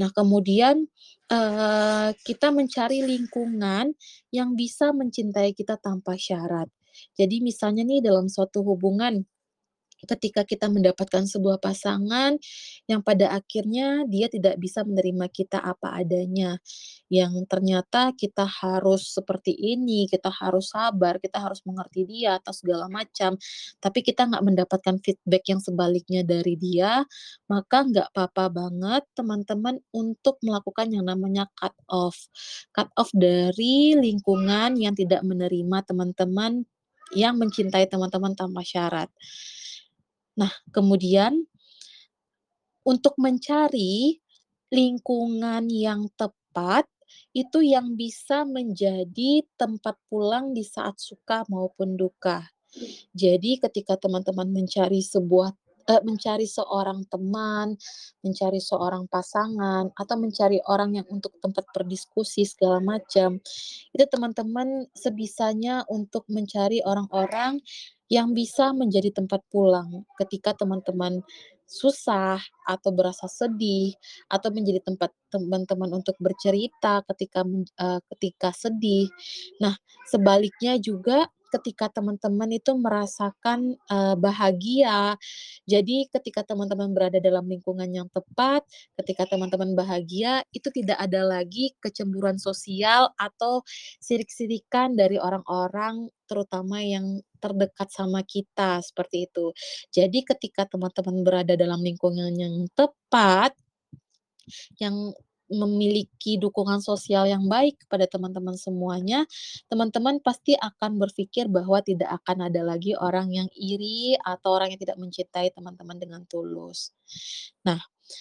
Nah, 0.00 0.10
kemudian, 0.14 0.86
eee, 1.32 2.10
kita 2.26 2.50
mencari 2.54 3.02
lingkungan 3.06 3.94
yang 4.34 4.54
bisa 4.58 4.90
mencintai 4.96 5.52
kita 5.56 5.76
tanpa 5.80 6.16
syarat. 6.18 6.68
Jadi 7.18 7.40
misalnya 7.44 7.82
nih 7.86 8.00
dalam 8.04 8.26
suatu 8.30 8.62
hubungan, 8.66 9.24
ketika 10.06 10.44
kita 10.44 10.68
mendapatkan 10.70 11.24
sebuah 11.28 11.58
pasangan 11.60 12.36
yang 12.88 13.00
pada 13.00 13.32
akhirnya 13.32 14.04
dia 14.08 14.28
tidak 14.28 14.60
bisa 14.60 14.84
menerima 14.84 15.26
kita 15.32 15.60
apa 15.60 16.00
adanya, 16.00 16.60
yang 17.12 17.32
ternyata 17.48 18.12
kita 18.16 18.44
harus 18.44 19.12
seperti 19.16 19.52
ini, 19.52 20.06
kita 20.08 20.28
harus 20.28 20.72
sabar, 20.72 21.16
kita 21.20 21.40
harus 21.40 21.60
mengerti 21.64 22.04
dia 22.08 22.40
atau 22.40 22.52
segala 22.52 22.86
macam, 22.88 23.36
tapi 23.80 24.00
kita 24.04 24.28
nggak 24.28 24.44
mendapatkan 24.44 24.96
feedback 25.00 25.44
yang 25.48 25.60
sebaliknya 25.62 26.22
dari 26.26 26.54
dia, 26.58 27.04
maka 27.48 27.84
nggak 27.86 28.08
papa 28.12 28.50
banget 28.52 29.02
teman-teman 29.16 29.80
untuk 29.94 30.40
melakukan 30.44 30.90
yang 30.92 31.06
namanya 31.08 31.48
cut 31.56 31.74
off. 31.88 32.16
Cut 32.74 32.90
off 32.98 33.10
dari 33.14 33.96
lingkungan 33.96 34.76
yang 34.76 34.94
tidak 34.96 35.22
menerima 35.24 35.78
teman-teman 35.86 36.66
yang 37.12 37.38
mencintai 37.38 37.86
teman-teman 37.86 38.34
tanpa 38.34 38.60
syarat. 38.66 39.08
Nah, 40.36 40.50
kemudian 40.74 41.46
untuk 42.84 43.16
mencari 43.16 44.20
lingkungan 44.68 45.64
yang 45.72 46.10
tepat, 46.20 46.84
itu 47.32 47.62
yang 47.64 47.94
bisa 47.96 48.42
menjadi 48.44 49.46
tempat 49.56 49.96
pulang 50.10 50.52
di 50.52 50.66
saat 50.66 50.98
suka 50.98 51.46
maupun 51.48 51.94
duka. 51.96 52.44
Jadi 53.14 53.58
ketika 53.62 53.94
teman-teman 54.00 54.50
mencari 54.50 55.00
sebuah 55.04 55.54
eee, 55.88 56.02
mencari 56.06 56.48
seorang 56.48 57.04
teman, 57.12 57.76
mencari 58.24 58.60
seorang 58.62 59.04
pasangan, 59.10 59.92
atau 59.96 60.16
mencari 60.20 60.58
orang 60.68 60.96
yang 61.02 61.06
untuk 61.12 61.36
tempat 61.44 61.64
berdiskusi 61.76 62.44
segala 62.48 62.80
macam, 62.82 63.38
itu 63.94 64.04
teman-teman 64.10 64.88
sebisanya 64.96 65.84
untuk 65.92 66.24
mencari 66.32 66.80
orang-orang 66.84 67.60
yang 68.12 68.32
bisa 68.36 68.72
menjadi 68.76 69.10
tempat 69.14 69.42
pulang 69.52 70.04
ketika 70.20 70.52
teman-teman 70.56 71.22
susah, 71.68 72.38
atau 72.68 72.90
berasa 72.92 73.24
sedih, 73.28 73.96
atau 74.28 74.52
menjadi 74.52 74.84
tempat 74.84 75.10
teman-teman 75.32 75.90
untuk 75.96 76.14
bercerita 76.20 77.00
ketika 77.12 77.42
eee, 77.48 78.00
ketika 78.14 78.50
sedih. 78.52 79.08
Nah, 79.64 79.74
sebaliknya 80.08 80.76
juga 80.80 81.28
ketika 81.54 81.86
teman-teman 81.94 82.50
itu 82.50 82.74
merasakan, 82.74 83.78
eee, 83.78 84.14
bahagia. 84.18 85.14
Jadi 85.70 86.10
ketika 86.10 86.42
teman-teman 86.42 86.90
berada 86.92 87.18
dalam 87.22 87.46
lingkungan 87.46 87.86
yang 87.94 88.08
tepat, 88.10 88.66
ketika 88.98 89.30
teman-teman 89.30 89.72
bahagia, 89.78 90.42
itu 90.50 90.68
tidak 90.74 90.98
ada 90.98 91.22
lagi 91.22 91.72
kecemburuan 91.78 92.36
sosial 92.42 93.14
atau 93.16 93.62
sirik-sirikan 94.02 94.98
dari 94.98 95.16
orang-orang, 95.22 96.10
terutama 96.26 96.80
yang 96.82 97.20
terdekat 97.38 97.88
sama 97.92 98.24
kita, 98.24 98.80
seperti 98.82 99.28
itu. 99.30 99.52
Jadi 99.92 100.24
ketika 100.24 100.64
teman-teman 100.66 101.22
berada 101.22 101.54
dalam 101.54 101.80
lingkungan 101.84 102.32
yang 102.34 102.66
tepat 102.72 103.54
yang 104.80 105.12
memiliki 105.54 106.36
dukungan 106.36 106.82
sosial 106.82 107.24
yang 107.30 107.46
baik 107.48 107.78
kepada 107.86 108.10
teman-teman 108.10 108.58
semuanya, 108.58 109.24
teman-teman 109.70 110.20
pasti 110.20 110.58
akan 110.58 110.98
berpikir 111.00 111.48
bahwa 111.48 111.80
tidak 111.80 112.10
akan 112.22 112.50
ada 112.50 112.60
lagi 112.66 112.92
orang 112.98 113.30
yang 113.32 113.48
iri 113.56 114.18
atau 114.20 114.58
orang 114.58 114.74
yang 114.74 114.80
tidak 114.82 114.98
mencintai 115.00 115.54
teman-teman 115.54 115.96
dengan 115.96 116.22
tulus. 116.28 116.92
Nah, 117.64 117.80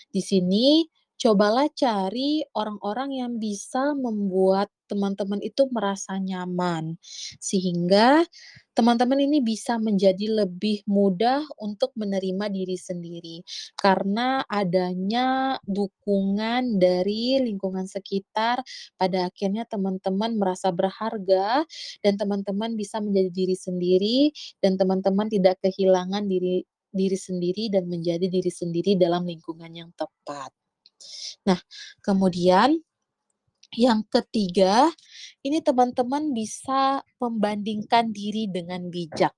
di 0.09 0.21
sini 0.23 0.87
cobalah 1.21 1.67
cari 1.73 2.43
orang-orang 2.55 3.09
yang 3.15 3.31
bisa 3.41 3.95
membuat 3.95 4.69
teman-teman 4.91 5.39
itu 5.41 5.65
merasa 5.73 6.19
nyaman, 6.21 6.99
sehingga 7.41 8.21
teman-teman 8.77 9.17
ini 9.25 9.41
bisa 9.41 9.81
menjadi 9.81 10.45
lebih 10.45 10.85
mudah 10.85 11.41
untuk 11.57 11.95
menerima 11.97 12.45
diri 12.53 12.77
sendiri. 12.77 13.37
Karena 13.73 14.43
adanya 14.45 15.57
dukungan 15.65 16.77
dari 16.77 17.41
lingkungan 17.41 17.89
sekitar, 17.89 18.61
pada 18.99 19.29
akhirnya 19.29 19.65
teman-teman 19.65 20.37
merasa 20.37 20.69
berharga, 20.69 21.65
dan 22.05 22.13
teman-teman 22.19 22.77
bisa 22.77 23.01
menjadi 23.01 23.29
diri 23.33 23.55
sendiri, 23.57 24.17
dan 24.61 24.77
teman-teman 24.77 25.27
tidak 25.31 25.57
kehilangan 25.65 26.27
diri 26.29 26.61
diri 26.93 27.17
sendiri 27.17 27.73
dan 27.73 27.89
menjadi 27.89 28.29
diri 28.29 28.51
sendiri 28.53 28.93
dalam 28.93 29.25
lingkungan 29.25 29.73
yang 29.73 29.89
tepat. 29.97 30.53
Nah, 31.47 31.59
kemudian 32.05 32.79
yang 33.73 34.05
ketiga, 34.09 34.89
ini 35.41 35.59
teman-teman 35.61 36.33
bisa 36.33 37.01
membandingkan 37.17 38.13
diri 38.13 38.45
dengan 38.49 38.89
bijak. 38.93 39.33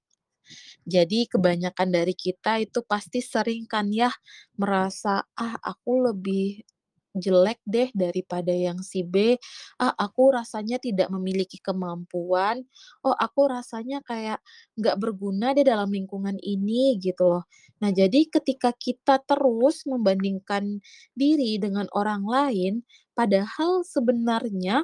Jadi 0.85 1.25
kebanyakan 1.31 1.89
dari 1.93 2.13
kita 2.17 2.61
itu 2.61 2.81
pasti 2.85 3.19
sering 3.23 3.65
kan 3.69 3.89
ya 3.93 4.11
merasa, 4.61 5.25
"Ah, 5.37 5.57
aku 5.63 5.91
lebih 6.11 6.61
jelek 7.17 7.59
deh 7.65 7.89
daripada 7.95 8.51
yang 8.53 8.79
si 8.83 9.01
B. 9.07 9.39
Ah, 9.81 9.93
aku 9.95 10.31
rasanya 10.35 10.77
tidak 10.79 11.07
memiliki 11.11 11.57
kemampuan. 11.63 12.63
Oh, 13.05 13.15
aku 13.15 13.47
rasanya 13.51 13.99
kayak 14.05 14.39
nggak 14.79 14.97
berguna 15.01 15.51
deh 15.55 15.63
dalam 15.67 15.89
lingkungan 15.91 16.37
ini," 16.43 16.95
gitu 16.99 17.27
loh. 17.39 17.43
Nah, 17.83 17.91
jadi 17.95 18.27
ketika 18.31 18.71
kita 18.75 19.19
terus 19.23 19.83
membandingkan 19.87 20.79
diri 21.15 21.57
dengan 21.59 21.87
orang 21.95 22.23
lain, 22.27 22.73
padahal 23.15 23.83
sebenarnya 23.87 24.83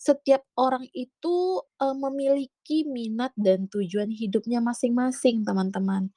setiap 0.00 0.42
orang 0.58 0.84
itu, 0.92 1.62
eee, 1.78 1.94
memiliki 1.96 2.78
minat 2.88 3.30
dan 3.38 3.70
tujuan 3.70 4.10
hidupnya 4.10 4.58
masing-masing, 4.58 5.46
teman-teman. 5.46 6.10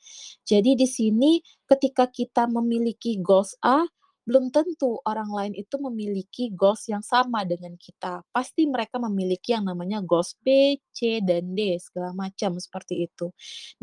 Jadi 0.47 0.73
di 0.73 0.87
sini 0.89 1.31
ketika 1.69 2.09
kita 2.09 2.49
memiliki 2.49 3.21
goals 3.21 3.53
A, 3.61 3.85
belum 4.25 4.49
tentu 4.49 4.97
orang 5.05 5.29
lain 5.29 5.53
itu 5.53 5.77
memiliki 5.77 6.49
goals 6.49 6.89
yang 6.89 7.05
sama 7.05 7.45
dengan 7.45 7.77
kita. 7.77 8.25
Pasti 8.33 8.65
mereka 8.65 8.97
memiliki 8.97 9.53
yang 9.53 9.69
namanya 9.69 10.01
goals 10.01 10.33
B, 10.41 10.77
C, 10.89 11.21
dan 11.21 11.53
D, 11.53 11.77
segala 11.77 12.11
macam 12.17 12.57
seperti 12.57 13.05
itu. 13.05 13.29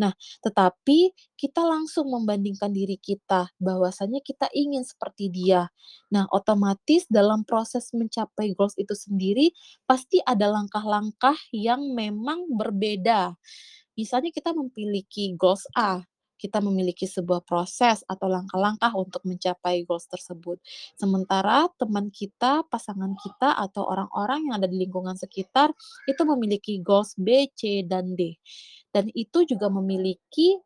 Nah, 0.02 0.10
tetapi 0.42 1.14
kita 1.38 1.62
langsung 1.62 2.10
membandingkan 2.10 2.74
diri 2.74 2.98
kita, 2.98 3.54
bahwasanya 3.62 4.18
kita 4.20 4.50
ingin 4.50 4.82
seperti 4.82 5.30
dia. 5.30 5.70
Nah, 6.10 6.26
otomatis 6.34 7.06
dalam 7.06 7.46
proses 7.46 7.94
mencapai 7.94 8.52
goals 8.58 8.74
itu 8.76 8.98
sendiri, 8.98 9.54
pasti 9.86 10.18
ada 10.26 10.50
langkah-langkah 10.50 11.38
yang 11.54 11.94
memang 11.94 12.50
berbeda. 12.50 13.38
Misalnya 13.94 14.32
kita 14.32 14.56
memiliki 14.56 15.36
goals 15.36 15.68
A, 15.76 16.02
kita 16.42 16.58
memiliki 16.58 17.06
sebuah 17.06 17.46
proses 17.46 18.02
atau 18.10 18.26
langkah-langkah 18.26 18.90
untuk 18.98 19.22
mencapai 19.22 19.86
goals 19.86 20.10
tersebut. 20.10 20.58
Sementara 20.98 21.70
teman 21.78 22.10
kita, 22.10 22.66
pasangan 22.66 23.14
kita, 23.14 23.54
atau 23.54 23.86
orang-orang 23.86 24.50
yang 24.50 24.54
ada 24.58 24.66
di 24.66 24.82
lingkungan 24.82 25.14
sekitar 25.14 25.70
itu 26.10 26.22
memiliki 26.26 26.82
goals 26.82 27.14
B, 27.14 27.46
C, 27.54 27.86
dan 27.86 28.18
D. 28.18 28.34
Dan 28.90 29.06
itu 29.14 29.46
juga 29.46 29.70
memiliki 29.70 30.58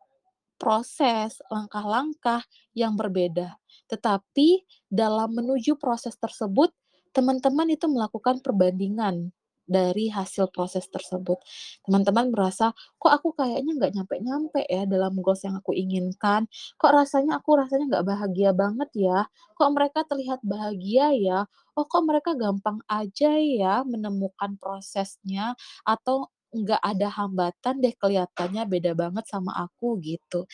proses, 0.56 1.36
langkah-langkah 1.52 2.40
yang 2.72 2.96
berbeda. 2.96 3.60
Tetapi 3.92 4.64
dalam 4.88 5.36
menuju 5.36 5.76
proses 5.76 6.16
tersebut, 6.16 6.72
teman-teman 7.12 7.68
itu 7.76 7.84
melakukan 7.84 8.40
perbandingan 8.40 9.36
dari 9.68 10.08
hasil 10.10 10.48
proses 10.54 10.86
tersebut. 10.90 11.38
Teman-teman 11.86 12.30
merasa, 12.32 12.72
"Kok 12.98 13.12
aku 13.12 13.28
kayaknya 13.38 13.72
nggak 13.78 13.92
nyampe-nyampe 13.98 14.60
ya 14.70 14.82
dalam 14.88 15.14
goals 15.20 15.42
yang 15.46 15.58
aku 15.60 15.74
inginkan? 15.76 16.46
Kok 16.80 16.90
rasanya 16.94 17.38
aku 17.42 17.58
rasanya 17.58 17.84
nggak 17.98 18.06
bahagia 18.06 18.50
banget 18.56 18.90
ya? 18.96 19.18
Kok 19.58 19.70
mereka 19.76 20.00
terlihat 20.08 20.40
bahagia 20.46 21.12
ya? 21.16 21.38
Oh, 21.76 21.84
kok 21.88 22.02
mereka 22.08 22.32
gampang 22.38 22.80
aja 22.88 23.36
ya 23.36 23.84
menemukan 23.84 24.56
prosesnya 24.56 25.52
atau 25.84 26.30
nggak 26.56 26.80
ada 26.80 27.08
hambatan 27.12 27.84
deh 27.84 27.92
kelihatannya 28.00 28.64
beda 28.70 28.92
banget 28.96 29.24
sama 29.28 29.52
aku," 29.60 29.98
gitu. 30.00 30.46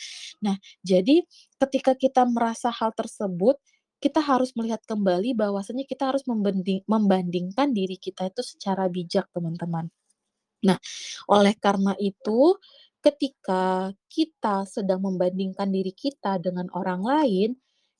Nah, 0.43 0.57
jadi 0.83 1.23
ketika 1.61 1.93
kita 1.95 2.23
merasa 2.27 2.69
hal 2.73 2.91
tersebut, 2.95 3.55
kita 4.03 4.19
harus 4.19 4.51
melihat 4.59 4.83
kembali 4.83 5.31
bahwasanya 5.39 5.87
kita 5.87 6.11
harus 6.11 6.27
membanding 6.27 6.83
membandingkan 6.91 7.71
diri 7.71 7.95
kita 7.95 8.27
itu 8.27 8.43
secara 8.43 8.91
bijak, 8.91 9.31
teman-teman. 9.31 9.87
Nah, 10.67 10.79
oleh 11.31 11.55
karena 11.59 11.95
itu, 11.99 12.59
ketika 13.03 13.91
kita 14.11 14.67
sedang 14.67 15.03
membandingkan 15.03 15.71
diri 15.71 15.91
kita 15.95 16.39
dengan 16.43 16.67
orang 16.75 17.03
lain, 17.03 17.49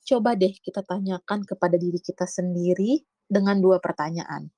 coba 0.03 0.35
deh 0.35 0.51
kita 0.59 0.83
tanyakan 0.83 1.47
kepada 1.47 1.75
diri 1.79 1.99
kita 2.03 2.27
sendiri 2.27 2.99
dengan 3.27 3.59
2 3.63 3.79
pertanyaan. 3.79 4.51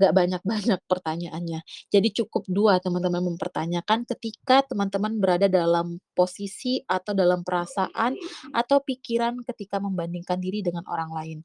Nggak 0.00 0.12
banyak-banyak 0.12 0.80
pertanyaannya. 0.88 1.60
Jadi 1.92 2.08
cukup 2.12 2.48
2 2.48 2.80
teman-teman 2.80 3.22
mempertanyakan 3.34 4.08
ketika 4.08 4.64
teman-teman 4.64 5.18
berada 5.20 5.48
dalam 5.48 6.00
posisi 6.16 6.80
atau 6.84 7.12
dalam 7.12 7.44
perasaan 7.44 8.16
atau 8.52 8.80
pikiran 8.80 9.40
ketika 9.44 9.80
membandingkan 9.82 10.40
diri 10.40 10.64
dengan 10.64 10.84
orang 10.88 11.10
lain. 11.12 11.38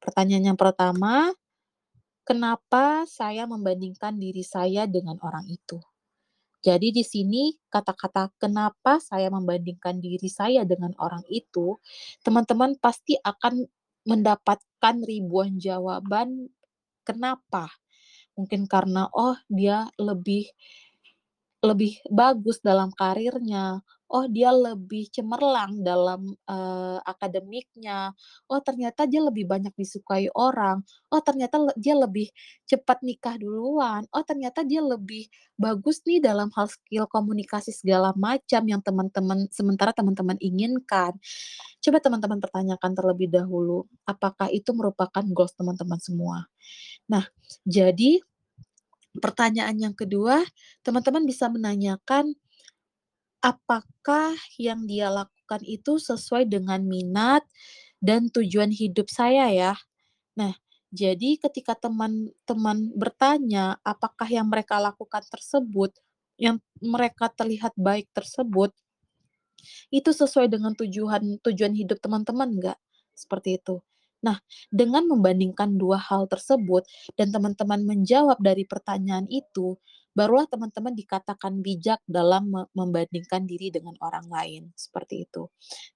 Pertanyaan 0.00 0.54
yang 0.54 0.58
pertama, 0.58 1.32
kenapa 2.24 3.04
saya 3.04 3.44
membandingkan 3.44 4.16
diri 4.16 4.42
saya 4.42 4.88
dengan 4.88 5.20
orang 5.20 5.44
itu? 5.48 5.80
Jadi 6.64 6.96
di 6.96 7.04
sini 7.04 7.52
kata-kata 7.68 8.32
kenapa 8.40 8.96
saya 8.96 9.28
membandingkan 9.28 10.00
diri 10.00 10.32
saya 10.32 10.64
dengan 10.64 10.96
orang 10.96 11.20
itu, 11.28 11.76
teman-teman 12.24 12.80
pasti 12.80 13.20
akan 13.20 13.68
mendapatkan 14.08 14.96
ribuan 15.04 15.60
jawaban 15.60 16.48
kenapa. 17.06 17.68
Mungkin 18.38 18.66
karena, 18.70 19.08
oh 19.14 19.36
dia 19.50 19.86
lebih 20.00 20.48
lebih 21.64 21.96
bagus 22.12 22.60
dalam 22.60 22.92
karirnya, 22.92 23.80
oh 24.12 24.28
dia 24.28 24.52
lebih 24.52 25.08
cemerlang 25.08 25.80
dalam, 25.80 26.36
eee, 26.44 26.98
akademiknya, 27.08 28.12
oh 28.52 28.60
ternyata 28.60 29.08
dia 29.08 29.24
lebih 29.24 29.48
banyak 29.48 29.72
disukai 29.72 30.28
orang, 30.36 30.84
oh 31.08 31.20
ternyata 31.24 31.56
le 31.56 31.72
dia 31.80 31.96
lebih 31.96 32.28
cepat 32.68 33.00
nikah 33.00 33.40
duluan, 33.40 34.04
oh 34.12 34.20
ternyata 34.28 34.60
dia 34.60 34.84
lebih 34.84 35.24
bagus 35.56 36.04
nih 36.04 36.20
dalam 36.20 36.52
hal 36.52 36.68
skill 36.68 37.08
komunikasi 37.08 37.72
segala 37.72 38.12
macam 38.12 38.60
yang 38.68 38.84
teman-teman 38.84 39.48
sementara 39.48 39.96
teman-teman 39.96 40.36
inginkan. 40.44 41.16
Coba 41.80 41.98
teman-teman 42.04 42.40
pertanyakan 42.44 42.92
terlebih 42.92 43.28
dahulu, 43.32 43.88
apakah 44.04 44.52
itu 44.52 44.72
merupakan 44.76 45.24
goals 45.32 45.56
teman-teman 45.56 46.00
semua? 46.00 46.44
Nah, 47.08 47.24
jadi 47.64 48.20
Pertanyaan 49.14 49.78
yang 49.78 49.94
kedua, 49.94 50.42
teman-teman 50.82 51.22
bisa 51.22 51.46
menanyakan, 51.46 52.34
apakah 53.44 54.34
yang 54.58 54.88
dia 54.90 55.08
lakukan 55.12 55.62
itu 55.62 56.00
sesuai 56.00 56.48
dengan 56.48 56.80
minat 56.82 57.44
dan 58.02 58.26
tujuan 58.32 58.72
hidup 58.72 59.06
saya 59.12 59.46
ya. 59.52 59.74
Nah, 60.40 60.54
jadi 60.94 61.36
ketika 61.38 61.74
teman-teman 61.78 62.78
bertanya 62.96 63.78
apakah 63.84 64.28
yang 64.30 64.46
mereka 64.50 64.80
lakukan 64.82 65.22
tersebut, 65.30 65.92
yang 66.40 66.58
mereka 66.82 67.30
terlihat 67.30 67.74
baik 67.78 68.10
tersebut, 68.14 68.72
itu 69.88 70.10
sesuai 70.12 70.46
dengan 70.52 70.72
tujuan 70.76 71.40
tujuan 71.40 71.72
hidup 71.72 71.98
teman-teman 72.04 72.48
nggak? 72.60 72.78
Seperti 73.16 73.56
itu. 73.60 73.80
Nah, 74.24 74.40
dengan 74.72 75.04
membandingkan 75.10 75.76
2 75.76 76.00
hal 76.00 76.24
tersebut 76.32 76.88
dan 77.18 77.28
teman-teman 77.34 77.84
menjawab 77.84 78.40
dari 78.40 78.64
pertanyaan 78.64 79.28
itu, 79.28 79.76
barulah 80.16 80.46
teman-teman 80.48 80.94
dikatakan 80.96 81.60
bijak 81.60 82.00
dalam 82.08 82.48
me 82.48 82.62
membandingkan 82.72 83.44
diri 83.50 83.68
dengan 83.74 83.94
orang 84.00 84.26
lain, 84.30 84.62
seperti 84.78 85.26
itu. 85.28 85.50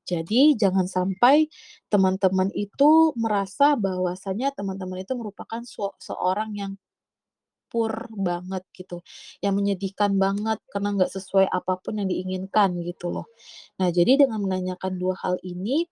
Jadi 0.09 0.55
jangan 0.59 0.87
sampai 0.91 1.47
teman-teman 1.93 2.51
itu 2.55 3.15
merasa 3.19 3.75
bahwasanya 3.79 4.53
teman-teman 4.57 5.03
itu 5.07 5.15
merupakan 5.19 5.63
seorang 6.03 6.53
yang 6.59 6.73
pur 7.69 7.93
banget 8.17 8.65
gitu, 8.73 9.05
yang 9.45 9.53
menyedihkan 9.59 10.17
banget 10.17 10.57
karena 10.73 10.97
nggak 10.97 11.13
sesuai 11.13 11.47
apa 11.53 11.77
pun 11.85 12.01
yang 12.01 12.09
diinginkan 12.09 12.81
gitu 12.85 13.13
loh. 13.13 13.29
Nah, 13.81 13.89
jadi 13.93 14.25
dengan 14.25 14.41
menanyakan 14.45 14.97
2 15.01 15.17
hal 15.21 15.37
ini, 15.45 15.85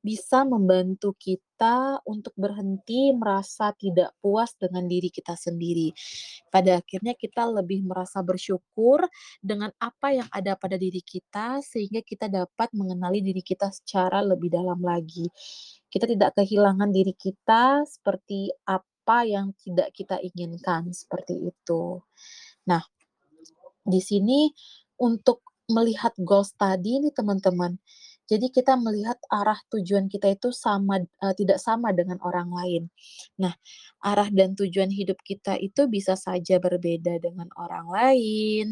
bisa 0.00 0.48
membantu 0.48 1.12
kita 1.16 2.00
untuk 2.08 2.32
berhenti 2.40 3.12
merasa 3.12 3.76
tidak 3.76 4.16
puas 4.24 4.56
dengan 4.56 4.88
diri 4.88 5.12
kita 5.12 5.36
sendiri. 5.36 5.92
Pada 6.48 6.80
akhirnya 6.80 7.12
kita 7.12 7.44
lebih 7.44 7.84
merasa 7.84 8.24
bersyukur 8.24 9.04
dengan 9.44 9.68
apa 9.76 10.16
yang 10.16 10.28
ada 10.32 10.56
pada 10.56 10.80
diri 10.80 11.04
kita, 11.04 11.60
sehingga 11.60 12.00
kita 12.00 12.32
dapat 12.32 12.72
mengenali 12.72 13.20
diri 13.20 13.44
kita 13.44 13.68
secara 13.68 14.24
lebih 14.24 14.48
dalam 14.48 14.80
lagi. 14.80 15.28
Kita 15.92 16.08
tidak 16.08 16.32
kehilangan 16.40 16.88
diri 16.88 17.12
kita 17.12 17.84
seperti 17.84 18.48
apa 18.64 19.28
yang 19.28 19.52
tidak 19.60 19.92
kita 19.92 20.16
inginkan, 20.16 20.96
seperti 20.96 21.36
itu. 21.52 22.00
Nah, 22.64 22.80
di 23.84 24.00
sini 24.00 24.48
untuk 24.96 25.44
melihat 25.70 26.12
goals 26.18 26.52
tadi 26.58 26.98
nih 26.98 27.14
teman-teman, 27.14 27.78
jadi 28.30 28.46
kita 28.54 28.78
melihat 28.78 29.18
arah 29.32 29.58
tujuan 29.74 30.06
kita 30.06 30.30
itu 30.32 30.54
sama 30.54 31.02
eee, 31.02 31.34
tidak 31.38 31.58
sama 31.58 31.90
dengan 31.96 32.18
orang 32.22 32.48
lain. 32.54 32.82
Nah, 33.42 33.54
arah 34.04 34.28
dan 34.30 34.54
tujuan 34.58 34.90
hidup 34.94 35.18
kita 35.26 35.58
itu 35.58 35.86
bisa 35.90 36.14
saja 36.14 36.56
berbeda 36.62 37.18
dengan 37.22 37.48
orang 37.58 37.86
lain. 37.90 38.66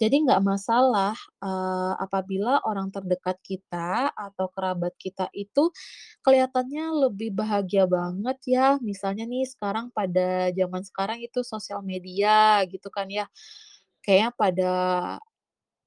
Jadi 0.00 0.16
nggak 0.24 0.40
masalah, 0.42 1.12
eee, 1.44 1.92
apabila 2.00 2.64
orang 2.64 2.88
terdekat 2.94 3.36
kita 3.44 4.08
atau 4.16 4.48
kerabat 4.52 4.96
kita 4.96 5.28
itu 5.36 5.68
kelihatannya 6.24 6.84
lebih 7.08 7.30
bahagia 7.36 7.84
banget 7.88 8.38
ya, 8.48 8.66
misalnya 8.80 9.24
nih 9.28 9.44
sekarang 9.48 9.92
pada 9.92 10.48
zaman 10.56 10.82
sekarang 10.88 11.20
itu 11.24 11.40
sosial 11.44 11.84
media 11.84 12.64
gitu 12.72 12.88
kan 12.92 13.08
ya, 13.12 13.28
kayaknya 14.04 14.30
pada 14.36 14.72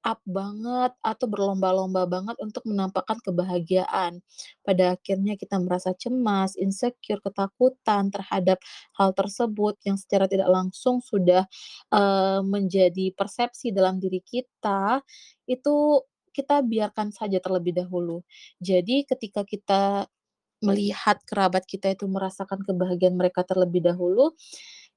up 0.04 0.20
banget 0.28 0.92
atau 1.00 1.26
berlomba-lomba 1.26 2.04
banget 2.06 2.36
untuk 2.44 2.62
menampakkan 2.68 3.18
kebahagiaan. 3.24 4.20
Pada 4.62 4.94
akhirnya 5.00 5.34
kita 5.40 5.56
merasa 5.58 5.96
cemas, 5.96 6.54
insecure, 6.60 7.20
ketakutan 7.24 8.12
terhadap 8.12 8.60
hal 9.00 9.10
tersebut 9.16 9.74
yang 9.88 9.96
secara 9.98 10.28
tidak 10.28 10.48
langsung 10.52 11.00
sudah, 11.02 11.48
eee, 11.92 12.40
menjadi 12.44 13.06
persepsi 13.16 13.72
dalam 13.74 13.98
diri 13.98 14.20
kita, 14.22 15.00
itu 15.48 16.04
kita 16.34 16.60
biarkan 16.66 17.14
saja 17.14 17.38
terlebih 17.38 17.72
dahulu. 17.78 18.20
Jadi 18.58 19.06
ketika 19.06 19.42
kita 19.46 20.06
melihat 20.64 21.20
kerabat 21.28 21.64
kita 21.68 21.92
itu 21.92 22.08
merasakan 22.08 22.64
kebahagiaan 22.64 23.14
mereka 23.20 23.44
terlebih 23.44 23.84
dahulu, 23.84 24.32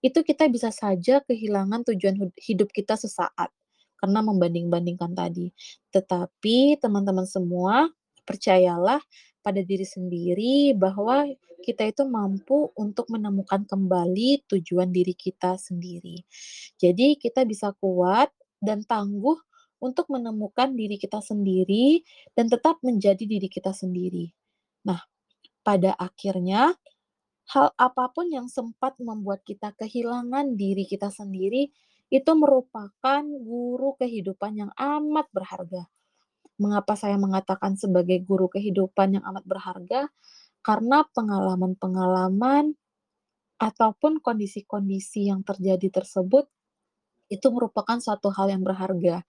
itu 0.05 0.19
kita 0.23 0.47
bisa 0.51 0.69
saja 0.71 1.19
kehilangan 1.25 1.83
tujuan 1.93 2.31
hidup 2.39 2.69
kita 2.73 2.95
sesaat, 2.99 3.49
karena 3.97 4.19
membanding-bandingkan 4.25 5.13
tadi. 5.13 5.51
Tetapi 5.93 6.79
teman-teman 6.81 7.25
semua, 7.25 7.89
percayalah 8.23 9.01
pada 9.41 9.61
diri 9.63 9.87
sendiri 9.87 10.75
bahwa 10.75 11.25
kita 11.63 11.89
itu 11.89 12.03
mampu 12.05 12.69
untuk 12.77 13.09
menemukan 13.09 13.65
kembali 13.65 14.45
tujuan 14.47 14.91
diri 14.93 15.15
kita 15.17 15.57
sendiri. 15.57 16.21
Jadi 16.77 17.17
kita 17.17 17.43
bisa 17.43 17.73
kuat 17.81 18.29
dan 18.61 18.85
tangguh 18.85 19.37
untuk 19.77 20.09
menemukan 20.09 20.73
diri 20.73 20.97
kita 20.97 21.21
sendiri 21.21 22.01
dan 22.33 22.49
tetap 22.49 22.81
menjadi 22.81 23.23
diri 23.23 23.49
kita 23.49 23.73
sendiri. 23.73 24.33
Nah, 24.85 25.01
pada 25.61 25.93
akhirnya 25.97 26.73
Hal 27.47 27.71
apa 27.79 28.11
pun 28.11 28.27
yang 28.27 28.51
sempat 28.51 28.99
membuat 28.99 29.39
kita 29.47 29.71
kehilangan 29.79 30.59
diri 30.59 30.83
kita 30.83 31.07
sendiri, 31.07 31.71
itu 32.07 32.31
merupakan 32.35 33.23
guru 33.23 33.99
kehidupan 33.99 34.67
yang 34.67 34.71
amat 34.75 35.27
berharga. 35.35 35.91
Mengapa 36.57 36.97
saya 36.97 37.19
mengatakan 37.19 37.77
sebagai 37.77 38.23
guru 38.23 38.49
kehidupan 38.49 39.19
yang 39.19 39.25
amat 39.29 39.45
berharga? 39.45 40.09
Karena 40.65 41.05
pengalaman-pengalaman 41.13 42.73
ataupun 43.61 44.19
kondisi-kondisi 44.23 45.29
yang 45.29 45.45
terjadi 45.45 46.01
tersebut, 46.01 46.49
itu 47.27 47.47
merupakan 47.51 47.99
suatu 47.99 48.31
hal 48.31 48.51
yang 48.51 48.63
berharga. 48.63 49.23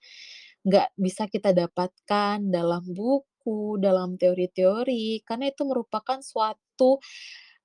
Nggak 0.62 0.88
bisa 0.94 1.26
kita 1.26 1.50
dapatkan 1.50 2.42
dalam 2.46 2.82
buku, 2.86 3.76
dalam 3.82 4.14
teori-teori, 4.14 5.22
karena 5.26 5.50
itu 5.50 5.62
merupakan 5.66 6.18
suatu 6.22 7.02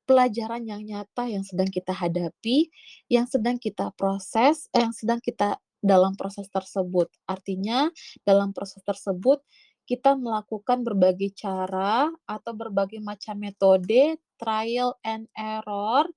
pelajaran 0.04 0.64
yang 0.68 0.84
nyata 0.84 1.28
yang 1.32 1.44
sedang 1.44 1.70
kita 1.72 1.96
hadapi, 1.96 2.70
yang 3.08 3.26
sedang 3.28 3.58
kita 3.60 3.92
proses, 3.96 4.68
eh, 4.76 4.84
yang 4.84 4.96
sedang 4.96 5.20
kita 5.24 5.60
dalam 5.84 6.16
proses 6.16 6.48
tersebut. 6.48 7.12
Artinya, 7.28 7.92
dalam 8.24 8.56
proses 8.56 8.80
tersebut 8.88 9.44
kita 9.84 10.16
melakukan 10.16 10.80
berbagai 10.88 11.36
cara 11.36 12.08
atau 12.24 12.52
berbagai 12.56 13.04
macam 13.04 13.36
metode 13.36 14.16
trial 14.40 14.96
and 15.04 15.28
error 15.36 16.08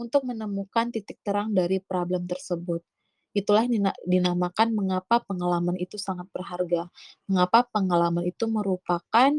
untuk 0.00 0.24
menemukan 0.24 0.88
titik 0.88 1.20
terang 1.20 1.52
dari 1.52 1.76
problem 1.84 2.24
tersebut. 2.24 2.80
Itulah 3.36 3.68
dinamakan 4.08 4.74
mengapa 4.74 5.22
pengalaman 5.22 5.76
itu 5.78 6.00
sangat 6.00 6.26
berharga, 6.34 6.88
mengapa 7.30 7.62
pengalaman 7.68 8.26
itu 8.26 8.48
merupakan 8.50 9.30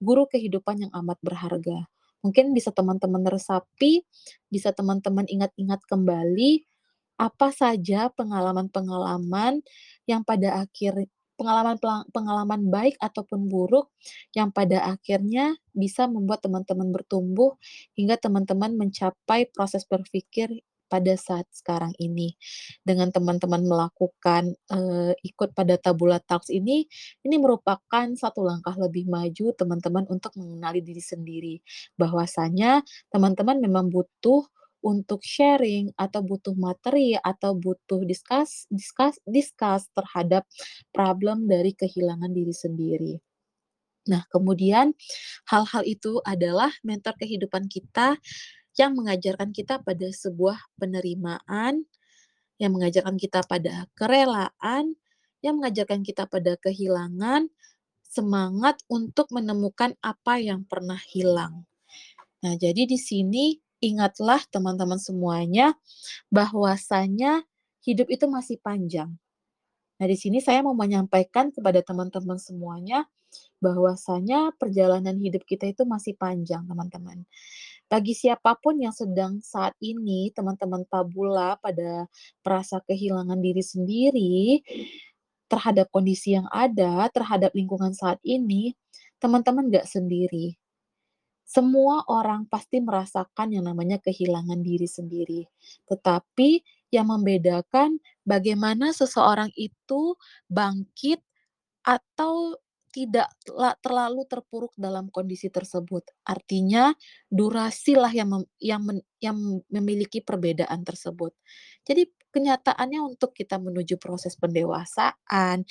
guru 0.00 0.24
kehidupan 0.26 0.88
yang 0.88 0.92
amat 1.04 1.20
berharga. 1.22 1.86
Mungkin 2.26 2.50
bisa 2.50 2.74
teman-teman 2.74 3.22
resapi, 3.30 4.02
bisa 4.50 4.74
teman-teman 4.74 5.30
ingat-ingat 5.30 5.78
kembali, 5.86 6.66
apa 7.22 7.48
saja 7.54 8.10
pengalaman-pengalaman 8.12 9.62
yang 10.10 10.26
pada 10.26 10.66
akhir 10.66 11.06
pengalaman 11.36 11.76
pengalaman 12.10 12.62
baik 12.72 12.96
ataupun 12.96 13.46
buruk 13.52 13.92
yang 14.32 14.48
pada 14.50 14.80
akhirnya 14.88 15.56
bisa 15.76 16.08
membuat 16.08 16.40
teman-teman 16.44 16.92
bertumbuh 16.92 17.60
hingga 17.92 18.16
teman-teman 18.16 18.72
mencapai 18.74 19.48
proses 19.52 19.84
berpikir 19.84 20.48
pada 20.88 21.14
saat 21.18 21.46
sekarang 21.52 21.92
ini. 21.98 22.34
Dengan 22.86 23.10
teman-teman 23.12 23.62
melakukan, 23.66 24.54
eee, 24.70 25.12
ikut 25.26 25.52
pada 25.56 25.76
Tabula 25.80 26.18
Talks 26.22 26.48
ini, 26.52 26.86
ini 27.26 27.36
merupakan 27.38 28.06
satu 28.16 28.42
langkah 28.46 28.74
lebih 28.78 29.06
maju 29.10 29.52
teman-teman 29.56 30.04
untuk 30.10 30.32
mengenali 30.38 30.80
diri 30.84 31.02
sendiri. 31.02 31.54
Bahwasanya 32.00 32.82
teman-teman 33.12 33.58
memang 33.62 33.88
butuh 33.92 34.46
untuk 34.84 35.24
sharing 35.26 35.90
atau 35.98 36.22
butuh 36.22 36.54
materi 36.54 37.18
atau 37.18 37.58
butuh 37.58 38.06
discuss 38.06 38.70
discuss 38.70 39.18
discuss 39.26 39.90
terhadap 39.90 40.46
problem 40.94 41.50
dari 41.50 41.74
kehilangan 41.74 42.30
diri 42.30 42.54
sendiri. 42.54 43.14
Nah, 44.06 44.22
kemudian 44.30 44.94
hal-hal 45.50 45.82
itu 45.82 46.22
adalah 46.22 46.70
mentor 46.86 47.18
kehidupan 47.18 47.66
kita 47.66 48.14
yang 48.76 48.92
mengajarkan 48.96 49.50
kita 49.52 49.80
pada 49.80 50.08
sebuah 50.12 50.60
penerimaan, 50.76 51.84
yang 52.60 52.72
mengajarkan 52.72 53.16
kita 53.16 53.44
pada 53.44 53.88
kerelaan, 53.96 54.96
yang 55.40 55.60
mengajarkan 55.60 56.04
kita 56.04 56.28
pada 56.28 56.56
kehilangan, 56.60 57.48
semangat 58.04 58.80
untuk 58.88 59.28
menemukan 59.32 59.92
apa 60.00 60.40
yang 60.40 60.64
pernah 60.64 61.00
hilang. 61.12 61.68
Nah, 62.40 62.54
jadi 62.56 62.88
di 62.88 62.96
sini 62.96 63.56
ingatlah 63.80 64.40
teman-teman 64.48 64.96
semuanya 64.96 65.76
bahwasanya 66.32 67.44
hidup 67.84 68.08
itu 68.08 68.24
masih 68.28 68.56
panjang. 68.60 69.12
Nah, 69.96 70.06
di 70.08 70.16
sini 70.16 70.44
saya 70.44 70.60
mau 70.60 70.76
menyampaikan 70.76 71.48
kepada 71.52 71.80
teman-teman 71.80 72.36
semuanya 72.36 73.08
bahwasanya 73.60 74.52
perjalanan 74.56 75.16
hidup 75.16 75.44
kita 75.44 75.68
itu 75.68 75.82
masih 75.88 76.16
panjang, 76.16 76.64
teman-teman. 76.68 77.24
Bagi 77.86 78.18
siapa 78.18 78.58
pun 78.58 78.82
yang 78.82 78.90
sedang 78.90 79.38
saat 79.38 79.78
ini, 79.78 80.34
teman-teman 80.34 80.82
tabula 80.90 81.54
pada 81.62 82.10
merasa 82.42 82.82
kehilangan 82.82 83.38
diri 83.38 83.62
sendiri, 83.62 84.42
terhadap 85.46 85.86
kondisi 85.94 86.34
yang 86.34 86.50
ada, 86.50 87.06
terhadap 87.14 87.54
lingkungan 87.54 87.94
saat 87.94 88.18
ini, 88.26 88.74
teman-teman 89.22 89.70
nggak 89.70 89.86
sendiri. 89.86 90.58
Semua 91.46 92.02
orang 92.10 92.50
pasti 92.50 92.82
merasakan 92.82 93.54
yang 93.54 93.70
namanya 93.70 94.02
kehilangan 94.02 94.66
diri 94.66 94.90
sendiri. 94.90 95.46
Tetapi 95.86 96.58
yang 96.90 97.06
membedakan 97.06 98.02
bagaimana 98.26 98.90
seseorang 98.90 99.54
itu 99.54 100.18
bangkit 100.50 101.22
atau 101.86 102.58
tidak 102.96 103.28
la 103.52 103.76
terlalu 103.76 104.24
terpuruk 104.24 104.72
dalam 104.80 105.12
kondisi 105.12 105.52
tersebut. 105.52 106.08
Artinya 106.24 106.96
durasilah 107.28 108.08
yang 108.08 108.32
mem 108.32 108.42
yang 108.56 108.80
men 108.80 108.98
yang 109.20 109.36
memiliki 109.68 110.24
perbedaan 110.24 110.80
tersebut. 110.80 111.36
Jadi 111.84 112.08
kenyataannya 112.32 113.04
untuk 113.04 113.36
kita 113.36 113.60
menuju 113.60 114.00
proses 114.00 114.32
pendewasaan, 114.40 115.68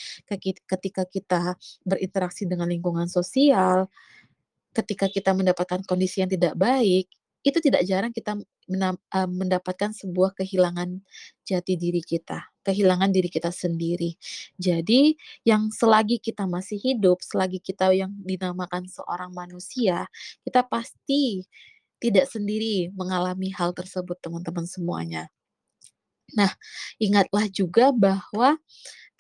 ketika 0.70 1.02
kita 1.10 1.58
berinteraksi 1.82 2.46
dengan 2.46 2.70
lingkungan 2.70 3.10
sosial, 3.10 3.90
ketika 4.76 5.10
kita 5.10 5.34
mendapatkan 5.34 5.82
kondisi 5.90 6.22
yang 6.22 6.30
tidak 6.30 6.54
baik, 6.54 7.10
itu 7.46 7.62
tidak 7.62 7.86
jarang 7.86 8.12
kita 8.12 8.36
eee, 8.70 9.30
mendapatkan 9.30 9.94
sebuah 9.94 10.34
kehilangan 10.38 11.00
jati 11.46 11.78
diri 11.78 12.02
kita, 12.02 12.42
kehilangan 12.66 13.14
diri 13.14 13.30
kita 13.30 13.54
sendiri. 13.54 14.18
Jadi, 14.58 15.14
yang 15.46 15.70
selagi 15.70 16.18
kita 16.18 16.50
masih 16.50 16.82
hidup, 16.82 17.22
selagi 17.22 17.62
kita 17.62 17.94
yang 17.94 18.12
dinamakan 18.26 18.90
seorang 18.90 19.30
manusia, 19.32 20.10
kita 20.42 20.66
pasti 20.66 21.46
tidak 22.02 22.28
sendiri 22.30 22.90
mengalami 22.98 23.54
hal 23.54 23.72
tersebut, 23.78 24.18
teman-teman 24.22 24.66
semuanya. 24.68 25.30
Nah, 26.34 26.50
ingatlah 26.98 27.46
juga 27.54 27.94
bahwa 27.94 28.58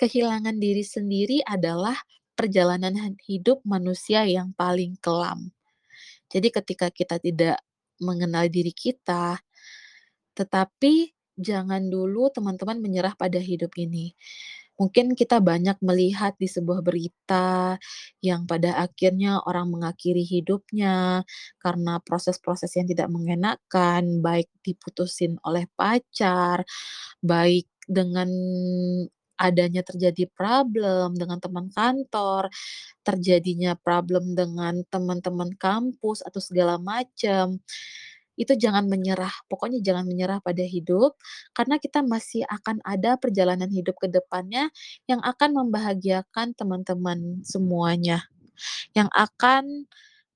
kehilangan 0.01 0.57
diri 0.59 0.83
sendiri 0.83 1.39
adalah 1.45 1.95
perjalanan 2.35 3.15
hidup 3.29 3.61
manusia 3.63 4.25
yang 4.27 4.51
paling 4.57 4.97
kelam. 4.99 5.53
Jadi 6.33 6.49
ketika 6.51 6.87
kita 6.91 7.21
tidak 7.21 7.61
mengenal 8.01 8.47
diri 8.51 8.71
kita, 8.71 9.39
tetapi 10.35 11.15
jangan 11.35 11.87
dulu 11.87 12.31
teman-teman 12.31 12.79
menyerah 12.79 13.15
pada 13.15 13.39
hidup 13.39 13.75
ini. 13.79 14.15
Mungkin 14.75 15.15
kita 15.15 15.39
banyak 15.39 15.79
melihat 15.79 16.35
di 16.35 16.51
sebuah 16.51 16.83
berita 16.83 17.79
yang 18.19 18.43
pada 18.43 18.75
akhirnya 18.83 19.39
orang 19.47 19.71
mengakhiri 19.71 20.19
hidupnya 20.27 21.23
karena 21.63 22.03
proses-proses 22.03 22.75
yang 22.75 22.83
tidak 22.83 23.07
mengenakan, 23.07 24.19
baik 24.19 24.51
diputusin 24.67 25.39
oleh 25.47 25.63
pacar, 25.79 26.67
baik 27.23 27.71
dengan 27.87 28.27
adanya 29.39 29.81
terjadi 29.85 30.27
problem 30.33 31.15
dengan 31.19 31.39
teman 31.43 31.67
kantor, 31.73 32.49
terjadinya 33.05 33.75
problem 33.79 34.35
dengan 34.37 34.83
teman-teman 34.89 35.53
kampus 35.59 36.21
atau 36.25 36.41
segala 36.43 36.77
macam. 36.81 37.59
Itu 38.35 38.55
jangan 38.59 38.91
menyerah, 38.91 39.31
pokoknya 39.47 39.79
jangan 39.79 40.03
menyerah 40.07 40.43
pada 40.43 40.63
hidup, 40.65 41.15
karena 41.55 41.79
kita 41.79 42.03
masih 42.03 42.43
akan 42.47 42.83
ada 42.83 43.15
perjalanan 43.15 43.71
hidup 43.71 43.95
ke 44.01 44.11
depannya 44.11 44.67
yang 45.07 45.23
akan 45.23 45.55
membahagiakan 45.55 46.51
teman-teman 46.57 47.43
semuanya, 47.47 48.27
yang 48.97 49.07
akan 49.15 49.87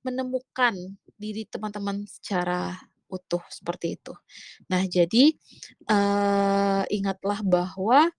menemukan 0.05 0.75
diri 1.19 1.45
teman-teman 1.49 2.07
secara 2.07 2.75
utuh, 3.11 3.41
seperti 3.51 3.97
itu. 3.99 4.13
Nah 4.71 4.83
jadi, 4.87 5.33
eee, 5.89 6.83
ingatlah 6.93 7.41
bahwa 7.45 8.09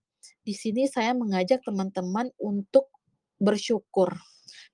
di 0.41 0.53
sini 0.57 0.89
saya 0.89 1.13
mengajak 1.13 1.61
teman-teman 1.65 2.29
untuk 2.41 2.89
bersyukur. 3.41 4.13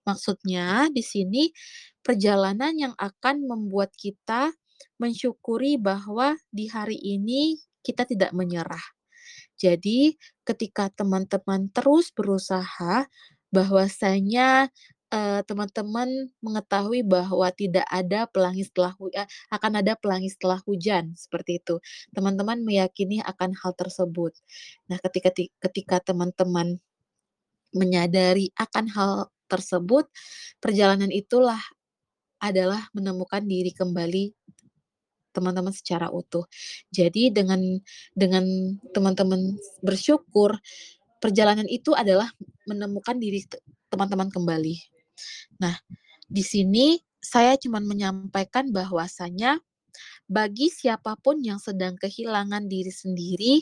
Maksudnya 0.08 0.88
di 0.92 1.04
sini 1.04 1.52
perjalanan 2.00 2.76
yang 2.76 2.94
akan 2.96 3.44
membuat 3.44 3.92
kita 3.96 4.56
mensyukuri 5.00 5.76
bahwa 5.76 6.36
di 6.52 6.72
hari 6.72 6.96
ini 6.96 7.60
kita 7.84 8.08
tidak 8.08 8.32
menyerah. 8.32 8.84
Jadi 9.58 10.16
ketika 10.46 10.88
teman-teman 10.94 11.74
terus 11.74 12.14
berusaha, 12.14 13.10
bahwasanya, 13.50 14.70
eee, 15.14 15.42
teman-teman 15.48 16.10
mengetahui 16.44 17.02
bahwa 17.08 17.48
tidak 17.56 17.86
ada 17.92 18.26
pelangi 18.30 18.64
setelah 18.68 18.94
hu 19.00 19.10
eee, 19.14 19.28
akan 19.54 19.72
ada 19.84 19.94
pelangi 20.00 20.30
setelah 20.34 20.60
hujan, 20.68 21.14
seperti 21.18 21.60
itu. 21.64 21.80
Teman-teman 22.16 22.62
meyakini 22.66 23.22
akan 23.24 23.56
hal 23.62 23.74
tersebut. 23.78 24.34
Nah 24.92 24.98
ketika 25.04 25.30
ti 25.34 25.50
ketika 25.64 25.98
teman-teman 26.04 26.80
menyadari 27.76 28.52
akan 28.60 28.86
hal 28.96 29.12
tersebut, 29.52 30.08
perjalanan 30.64 31.12
itulah 31.14 31.60
adalah 32.44 32.88
menemukan 32.96 33.44
diri 33.46 33.72
kembali 33.76 34.34
teman-teman 35.36 35.74
secara 35.76 36.10
utuh. 36.12 36.46
Jadi 36.92 37.30
dengan 37.34 37.62
dengan 38.16 38.44
teman-teman 38.96 39.58
bersyukur, 39.86 40.58
perjalanan 41.24 41.68
itu 41.70 41.94
adalah 41.98 42.30
menemukan 42.70 43.18
diri 43.22 43.44
te 43.46 43.60
teman-teman 43.92 44.30
kembali. 44.34 44.97
Nah, 45.62 45.76
di 46.28 46.44
sini 46.44 47.00
saya 47.18 47.56
cuman 47.60 47.84
menyampaikan 47.84 48.72
bahwasanya 48.72 49.60
bagi 50.30 50.70
siapa 50.70 51.18
pun 51.18 51.42
yang 51.42 51.58
sedang 51.58 51.98
kehilangan 51.98 52.70
diri 52.70 52.94
sendiri, 52.94 53.56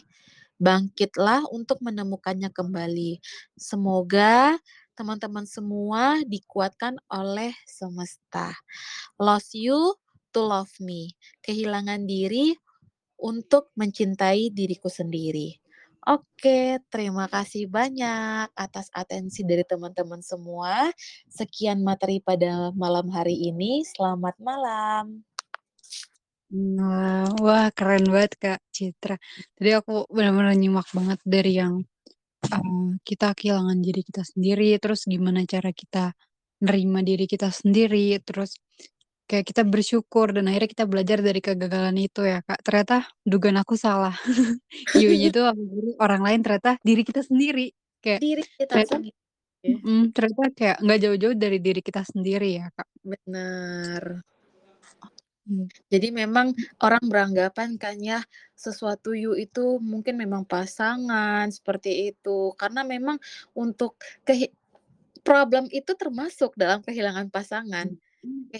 bangkitlah 0.59 1.45
untuk 1.51 1.79
menemukannya 1.83 2.51
kembali. 2.51 3.21
Semoga 3.55 4.57
teman-teman 4.95 5.43
semua 5.43 6.23
dikuatkan 6.23 6.95
oleh 7.11 7.51
semesta. 7.67 8.55
Lost 9.19 9.55
you 9.55 9.95
to 10.31 10.39
love 10.43 10.71
me, 10.79 11.15
kehilangan 11.43 12.07
diri 12.07 12.55
untuk 13.19 13.71
mencintai 13.79 14.51
diriku 14.51 14.91
sendiri. 14.91 15.64
Oke, 16.05 16.77
terima 16.93 17.25
kasih 17.25 17.65
banyak 17.65 18.53
atas 18.53 18.93
atensi 18.93 19.41
dari 19.41 19.65
teman-teman 19.65 20.21
semua. 20.21 20.93
Sekian 21.25 21.81
materi 21.81 22.21
pada 22.21 22.69
malam 22.77 23.09
hari 23.09 23.33
ini, 23.33 23.81
selamat 23.81 24.37
malam. 24.37 25.25
Nah, 26.53 27.25
wah 27.41 27.73
keren 27.73 28.05
banget 28.05 28.37
Kak 28.37 28.61
Citra. 28.69 29.17
Tadi 29.57 29.69
aku 29.73 30.05
bener-bener 30.13 30.53
nyimak 30.53 30.85
banget 30.93 31.17
dari 31.25 31.57
yang, 31.57 31.81
eee, 32.53 33.01
kita 33.01 33.33
kehilangan 33.33 33.81
diri 33.81 34.05
kita 34.05 34.21
sendiri, 34.21 34.77
terus 34.77 35.09
gimana 35.09 35.41
cara 35.49 35.73
kita 35.73 36.13
nerima 36.61 37.01
diri 37.01 37.25
kita 37.25 37.49
sendiri, 37.49 38.21
terus 38.21 38.61
kayak 39.29 39.45
kita 39.49 39.61
bersyukur 39.65 40.31
dan 40.35 40.45
akhirnya 40.49 40.69
kita 40.71 40.85
belajar 40.91 41.17
dari 41.25 41.39
kegagalan 41.43 41.97
itu 41.97 42.21
ya 42.25 42.39
Kak. 42.45 42.59
Ternyata 42.65 42.95
dugaan 43.25 43.57
aku 43.61 43.75
salah. 43.77 44.13
Hiunya 44.95 45.29
itu 45.33 45.41
orang 46.01 46.21
lain, 46.25 46.39
ternyata 46.45 46.77
diri 46.85 47.01
kita 47.07 47.21
sendiri. 47.25 47.73
Kayak 48.03 48.21
Diri 48.21 48.43
kita 48.43 48.63
ternyata 48.69 48.95
sendiri. 48.95 49.15
mhm, 49.67 49.99
ternyata 50.15 50.43
kayak 50.57 50.77
nggak 50.83 50.99
jauh-jauh 51.03 51.35
dari 51.37 51.57
diri 51.63 51.81
kita 51.85 52.01
sendiri 52.05 52.49
ya 52.61 52.67
Kak. 52.77 52.87
Bener. 53.03 54.03
Mmm. 55.45 55.69
Jadi 55.93 56.07
memang 56.09 56.57
orang 56.81 57.03
beranggapan 57.05 57.77
kan 57.77 57.95
ya, 58.01 58.19
sesuatu 58.57 59.13
you 59.13 59.37
itu 59.37 59.77
mungkin 59.77 60.17
memang 60.17 60.41
pasangan, 60.49 61.45
seperti 61.53 62.09
itu. 62.13 62.53
Karena 62.57 62.81
memang 62.81 63.21
untuk 63.53 63.97
kehi 64.25 64.49
problem 65.25 65.69
itu 65.73 65.93
termasuk 65.97 66.55
dalam 66.57 66.81
kehilangan 66.85 67.29
pasangan. 67.33 67.87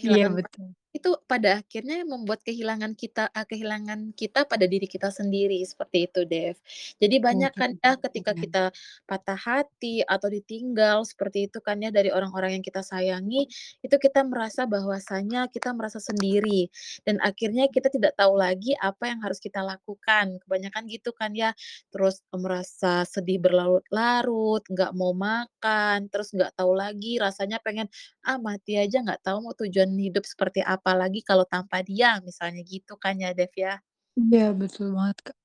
Iya 0.06 0.26
Kehilangan 0.26 0.34
pa 0.42 0.48
betul. 0.48 0.68
Itu 0.96 1.12
pada 1.28 1.60
akhirnya 1.60 2.08
membuat 2.08 2.40
kehilangan 2.48 2.96
kita 2.96 3.28
eee, 3.36 3.46
kehilangan 3.52 4.16
kita 4.16 4.48
pada 4.48 4.64
diri 4.64 4.88
kita 4.88 5.12
sendiri, 5.12 5.60
seperti 5.68 6.08
itu, 6.08 6.24
Dev. 6.24 6.56
Jadi 7.04 7.16
banyak 7.20 7.52
Oke, 7.52 7.60
kan 7.60 7.76
ya 7.84 8.00
ketika 8.00 8.32
kita 8.32 8.72
patah 9.04 9.36
hati 9.36 10.02
atau 10.08 10.32
ditinggal, 10.32 11.04
seperti 11.04 11.52
itu 11.52 11.60
kan 11.60 11.84
ya 11.84 11.92
dari 11.92 12.10
orang-orang 12.16 12.60
yang 12.60 12.64
kita 12.66 12.80
sayangi, 12.86 13.46
itu 13.84 13.96
kita 14.00 14.24
merasa 14.24 14.64
bahwasanya 14.70 15.52
kita 15.52 15.76
merasa 15.76 16.00
sendiri 16.00 16.72
dan 17.04 17.20
akhirnya 17.24 17.68
kita 17.72 17.92
tidak 17.92 18.16
tahu 18.16 18.40
lagi 18.40 18.72
apa 18.80 19.12
yang 19.12 19.20
harus 19.26 19.40
kita 19.44 19.62
lakukan, 19.66 20.40
kebanyakan 20.48 20.84
gitu 20.88 21.12
kan 21.12 21.36
ya. 21.36 21.52
Terus, 21.94 22.22
merasa 22.36 23.04
sedih 23.08 23.40
berlarut-larut, 23.42 24.62
nggak 24.70 24.92
mau 24.98 25.12
makan, 25.16 26.08
terus 26.12 26.32
nggak 26.36 26.54
tahu 26.58 26.72
lagi 26.78 27.18
rasanya 27.22 27.58
pengen, 27.64 27.88
"Ah, 28.26 28.38
mati 28.42 28.78
aja, 28.80 29.02
nggak 29.02 29.22
tahu 29.26 29.38
mau 29.46 29.54
tujuan 29.58 29.90
hidup 29.98 30.24
seperti 30.28 30.62
apa 30.66 30.85
lagi 30.94 31.26
kalau 31.26 31.46
tanpa 31.50 31.82
dia," 31.82 32.22
misalnya 32.22 32.62
gitu 32.68 32.94
kan 33.02 33.18
ya, 33.18 33.34
Dev, 33.34 33.50
ya. 33.58 33.82
Iya 34.16 34.56
betul 34.56 34.96
banget 34.96 35.18
Kak. 35.28 35.36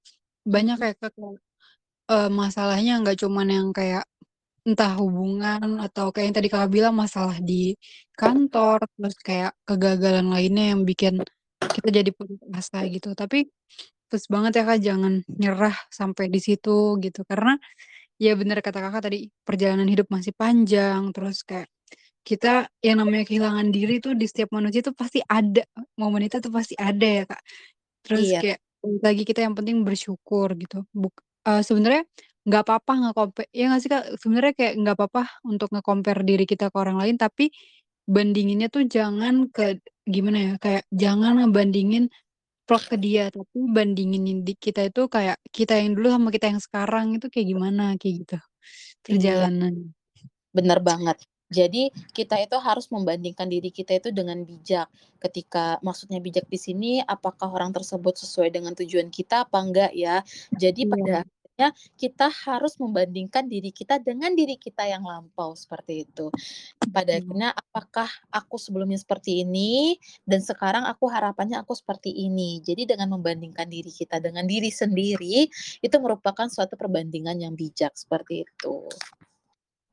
Banyak 0.54 0.78
ya 0.86 0.92
Kak 1.00 1.12
kayak, 1.18 1.36
eee, 2.12 2.28
masalahnya 2.42 2.92
nggak 3.02 3.16
cuman 3.22 3.48
yang 3.56 3.68
kayak 3.78 4.04
entah 4.68 4.92
hubungan 5.00 5.68
atau 5.84 6.06
kayak 6.14 6.26
yang 6.30 6.36
tadi 6.38 6.48
Kakak 6.52 6.70
bilang 6.76 6.94
masalah 6.98 7.36
di 7.42 7.74
kantor, 8.18 8.78
terus 8.96 9.16
kayak 9.28 9.52
kegagalan 9.68 10.28
lainnya 10.34 10.64
yang 10.76 10.82
bikin 10.88 11.14
kita 11.74 11.88
jadi 11.98 12.10
putus 12.16 12.40
asa 12.54 12.84
gitu. 12.90 13.12
Tapi, 13.18 13.48
plus 14.10 14.26
banget 14.34 14.52
ya 14.60 14.64
Kak 14.68 14.80
jangan 14.84 15.14
nyerah 15.40 15.76
sampai 15.92 16.26
di 16.34 16.40
situ 16.44 16.98
gitu, 17.04 17.20
karena 17.30 17.56
Iya 18.22 18.32
bener 18.40 18.58
kata 18.64 18.78
Kakak 18.84 19.02
tadi, 19.10 19.28
perjalanan 19.48 19.88
hidup 19.90 20.08
masih 20.12 20.32
panjang, 20.36 21.10
terus 21.16 21.42
kayak 21.46 21.68
kita 22.26 22.68
yang 22.84 23.00
namanya 23.02 23.24
kehilangan 23.28 23.68
diri 23.74 23.98
tuh 24.04 24.14
di 24.18 24.26
setiap 24.30 24.52
manusia 24.56 24.80
tuh 24.84 24.94
pasti 24.96 25.20
ada, 25.26 25.64
momen 26.00 26.26
itu 26.28 26.38
tuh 26.44 26.52
pasti 26.54 26.74
ada 26.78 27.06
ya, 27.06 27.24
Kak. 27.28 27.42
Terus 28.06 28.28
Iya. 28.28 28.42
kayak 28.42 28.58
lagi 29.04 29.22
kita 29.28 29.44
yang 29.46 29.54
penting 29.58 29.82
bersyukur 29.86 30.54
gitu, 30.58 30.84
buk 30.96 31.14
eee, 31.48 31.62
sebenarnya 31.66 32.04
nggak 32.48 32.62
apa-apa 32.66 32.92
nge-compa 33.10 33.42
iya 33.54 33.64
nggak 33.72 33.82
sih, 33.84 33.90
Kak? 33.92 34.04
Sebenarnya 34.22 34.52
kayak 34.58 34.74
nggak 34.82 34.96
apa-apa 35.00 35.22
untuk 35.48 35.68
nge-compare 35.74 36.22
diri 36.26 36.44
kita 36.48 36.68
ke 36.72 36.76
orang 36.80 36.98
lain, 37.02 37.16
tapi 37.20 37.50
bandinginnya 38.08 38.68
tuh 38.72 38.84
jangan 38.88 39.48
ke 39.54 39.80
gimana 40.08 40.38
ya, 40.40 40.54
kayak 40.62 40.84
jangan 40.94 41.40
ngebandingin 41.46 42.08
plek 42.68 42.84
ke 42.94 42.98
dia, 43.02 43.24
tapi 43.34 43.58
bandingin 43.72 44.44
di 44.46 44.54
kita 44.58 44.88
itu 44.90 45.06
kayak 45.12 45.38
kita 45.54 45.74
yang 45.80 45.94
dulu 45.98 46.08
sama 46.14 46.28
kita 46.34 46.46
yang 46.52 46.62
sekarang 46.64 47.06
itu 47.18 47.26
kayak 47.32 47.48
gimana, 47.52 47.84
kayak 48.00 48.14
gitu, 48.26 48.36
Iya. 49.08 49.50
perjalanan. 49.58 49.94
Bener 50.56 50.78
banget. 50.88 51.18
Jadi 51.50 51.90
kita 52.14 52.38
itu 52.38 52.56
harus 52.62 52.86
membandingkan 52.94 53.50
diri 53.50 53.74
kita 53.74 53.98
itu 53.98 54.14
dengan 54.14 54.46
bijak. 54.46 54.86
Ketika 55.18 55.82
maksudnya 55.82 56.22
bijak 56.22 56.46
di 56.46 56.58
sini, 56.58 56.90
apakah 57.02 57.50
orang 57.50 57.74
tersebut 57.74 58.14
sesuai 58.16 58.54
dengan 58.54 58.72
tujuan 58.78 59.10
kita 59.10 59.44
apa 59.46 59.58
enggak 59.58 59.92
ya. 59.92 60.22
Jadi 60.54 60.86
Iya. 60.86 60.92
pada 60.94 61.14
akhirnya 61.60 61.68
kita 62.00 62.26
harus 62.32 62.80
membandingkan 62.80 63.44
diri 63.44 63.68
kita 63.68 64.00
dengan 64.00 64.32
diri 64.32 64.56
kita 64.56 64.88
yang 64.88 65.04
lampau, 65.04 65.52
seperti 65.52 66.08
itu. 66.08 66.32
Pada 66.88 67.12
Betul. 67.12 67.20
akhirnya 67.20 67.50
apakah 67.52 68.08
aku 68.32 68.56
sebelumnya 68.56 68.96
seperti 68.96 69.44
ini 69.44 70.00
dan 70.24 70.40
sekarang 70.40 70.88
aku 70.88 71.12
harapannya 71.12 71.60
aku 71.60 71.76
seperti 71.76 72.16
ini. 72.16 72.64
Jadi 72.64 72.88
dengan 72.96 73.12
membandingkan 73.12 73.68
diri 73.68 73.92
kita 73.92 74.24
dengan 74.24 74.48
diri 74.48 74.72
sendiri, 74.72 75.50
itu 75.84 75.96
merupakan 76.00 76.48
suatu 76.48 76.80
perbandingan 76.80 77.36
yang 77.44 77.52
bijak, 77.52 77.92
seperti 77.92 78.48
itu. 78.48 78.88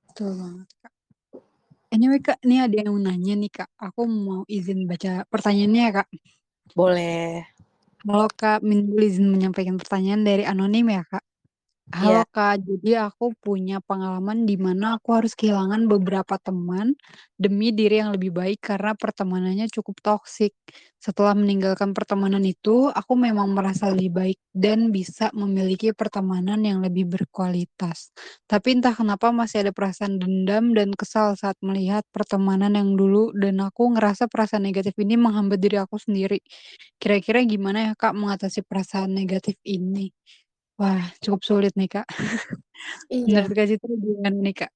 Betul 0.07 0.31
banget, 0.39 0.69
Kak. 0.81 0.96
Anyway, 1.87 2.19
Kak, 2.19 2.43
ini 2.43 2.59
ada 2.59 2.75
yang 2.83 2.99
nanya 2.99 3.39
nih, 3.39 3.47
Kak, 3.47 3.71
aku 3.79 4.03
mau 4.11 4.43
izin 4.51 4.83
baca 4.91 5.23
pertanyaannya 5.31 5.81
ya, 5.87 5.91
Kak. 6.03 6.07
Boleh. 6.75 7.47
Halo, 8.03 8.27
Kak, 8.27 8.59
minal 8.59 8.99
izin 8.99 9.31
menyampaikan 9.31 9.79
pertanyaan 9.79 10.27
dari 10.27 10.43
anonim 10.43 10.83
ya, 10.91 11.07
Kak. 11.07 11.23
Iya. 11.95 12.19
Halo, 12.19 12.27
Kak, 12.29 12.67
jadi 12.67 13.07
aku 13.07 13.31
punya 13.39 13.79
pengalaman 13.79 14.43
di 14.43 14.59
mana 14.59 14.99
aku 14.99 15.15
harus 15.17 15.31
kehilangan 15.39 15.87
beberapa 15.87 16.35
teman 16.35 16.93
demi 17.39 17.71
diri 17.71 18.03
yang 18.03 18.11
lebih 18.11 18.35
baik 18.35 18.59
karena 18.59 18.91
pertemanannya 18.91 19.71
cukup 19.71 19.95
toksik. 20.03 20.51
Setelah 20.99 21.31
meninggalkan 21.33 21.95
pertemanan 21.95 22.43
itu, 22.43 22.91
aku 22.91 23.15
memang 23.15 23.55
merasa 23.55 23.87
lebih 23.95 24.11
baik 24.19 24.37
dan 24.51 24.91
bisa 24.91 25.31
memiliki 25.31 25.95
pertemanan 25.95 26.59
yang 26.67 26.83
lebih 26.83 27.07
berkualitas. 27.07 28.11
Tapi 28.51 28.77
entah 28.77 28.91
kenapa 28.93 29.31
masih 29.31 29.63
ada 29.63 29.71
perasaan 29.71 30.19
dendam 30.19 30.75
dan 30.75 30.91
kesal 30.91 31.39
saat 31.39 31.55
melihat 31.63 32.03
pertemanan 32.11 32.75
yang 32.75 32.99
dulu 32.99 33.31
dan 33.31 33.63
aku 33.63 33.95
ngerasa 33.95 34.27
perasaan 34.27 34.67
negatif 34.67 34.91
ini 34.99 35.15
menghambat 35.15 35.57
diri 35.63 35.79
aku 35.79 35.95
sendiri. 35.97 36.43
Kira-kira 36.99 37.41
gimana 37.47 37.89
ya, 37.89 37.93
Kak, 37.97 38.13
mengatasi 38.13 38.61
perasaan 38.67 39.15
negatif 39.15 39.55
ini? 39.65 40.11
Wah, 40.79 41.01
cukup 41.25 41.41
sulit 41.41 41.73
nih, 41.73 41.89
Kak. 41.89 42.05
Iya. 43.09 43.47
Menurut 43.47 43.51
Kak 43.57 43.67
Citra 43.69 43.93
gimana 43.97 44.37
nih, 44.45 44.55
Kak? 44.61 44.71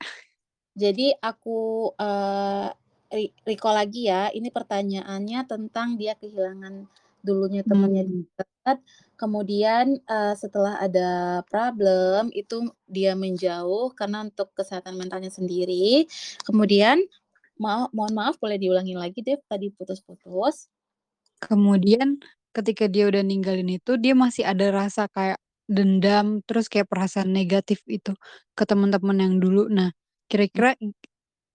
Jadi 0.76 1.12
aku, 1.20 1.92
eee, 2.00 2.68
re 3.12 3.24
recall 3.44 3.76
lagi 3.76 4.08
ya, 4.08 4.32
ini 4.32 4.48
pertanyaannya 4.48 5.40
tentang 5.44 6.00
dia 6.00 6.16
kehilangan 6.16 6.88
dulunya 7.28 7.60
temennya 7.68 8.08
Mmm. 8.08 8.24
deket, 8.40 8.78
kemudian, 9.20 10.00
eee, 10.08 10.34
setelah 10.40 10.80
ada 10.80 11.44
problem, 11.52 12.32
itu 12.32 12.72
dia 12.88 13.14
menjauh 13.20 13.92
karena 14.00 14.24
untuk 14.24 14.56
kesehatan 14.56 14.96
mentalnya 14.96 15.28
sendiri. 15.30 16.08
Kemudian 16.48 17.04
maa 17.60 17.88
mohon 17.96 18.14
maaf 18.16 18.36
boleh 18.44 18.56
diulangi 18.60 18.96
lagi 19.00 19.20
deh, 19.24 19.40
tadi 19.52 19.72
putus-putus? 19.76 20.66
Kemudian 21.42 22.22
ketika 22.54 22.86
dia 22.86 23.10
udah 23.10 23.26
ninggalin 23.26 23.66
itu, 23.82 23.98
dia 23.98 24.14
masih 24.14 24.46
ada 24.46 24.70
rasa 24.70 25.10
kayak 25.10 25.42
dendam, 25.72 26.44
terus 26.48 26.68
kayak 26.72 26.88
perasaan 26.92 27.32
negatif 27.32 27.80
itu 27.90 28.14
ke 28.58 28.64
temen-temen 28.70 29.18
yang 29.24 29.36
dulu. 29.44 29.68
Nah, 29.72 29.90
kira-kira, 30.32 30.76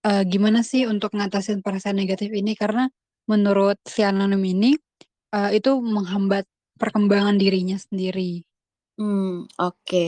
eee, 0.06 0.22
gimana 0.32 0.60
sih 0.66 0.86
untuk 0.90 1.12
ngatasin 1.18 1.60
perasaan 1.64 1.96
negatif 2.00 2.30
ini? 2.34 2.52
Karena 2.58 2.88
menurut 3.30 3.78
si 3.88 4.02
anonim 4.06 4.42
ini, 4.44 4.72
eee, 5.34 5.50
itu 5.60 5.72
menghambat 5.82 6.44
perkembangan 6.80 7.36
dirinya 7.40 7.76
sendiri. 7.80 8.44
Mmm, 9.00 9.44
oke. 9.60 10.04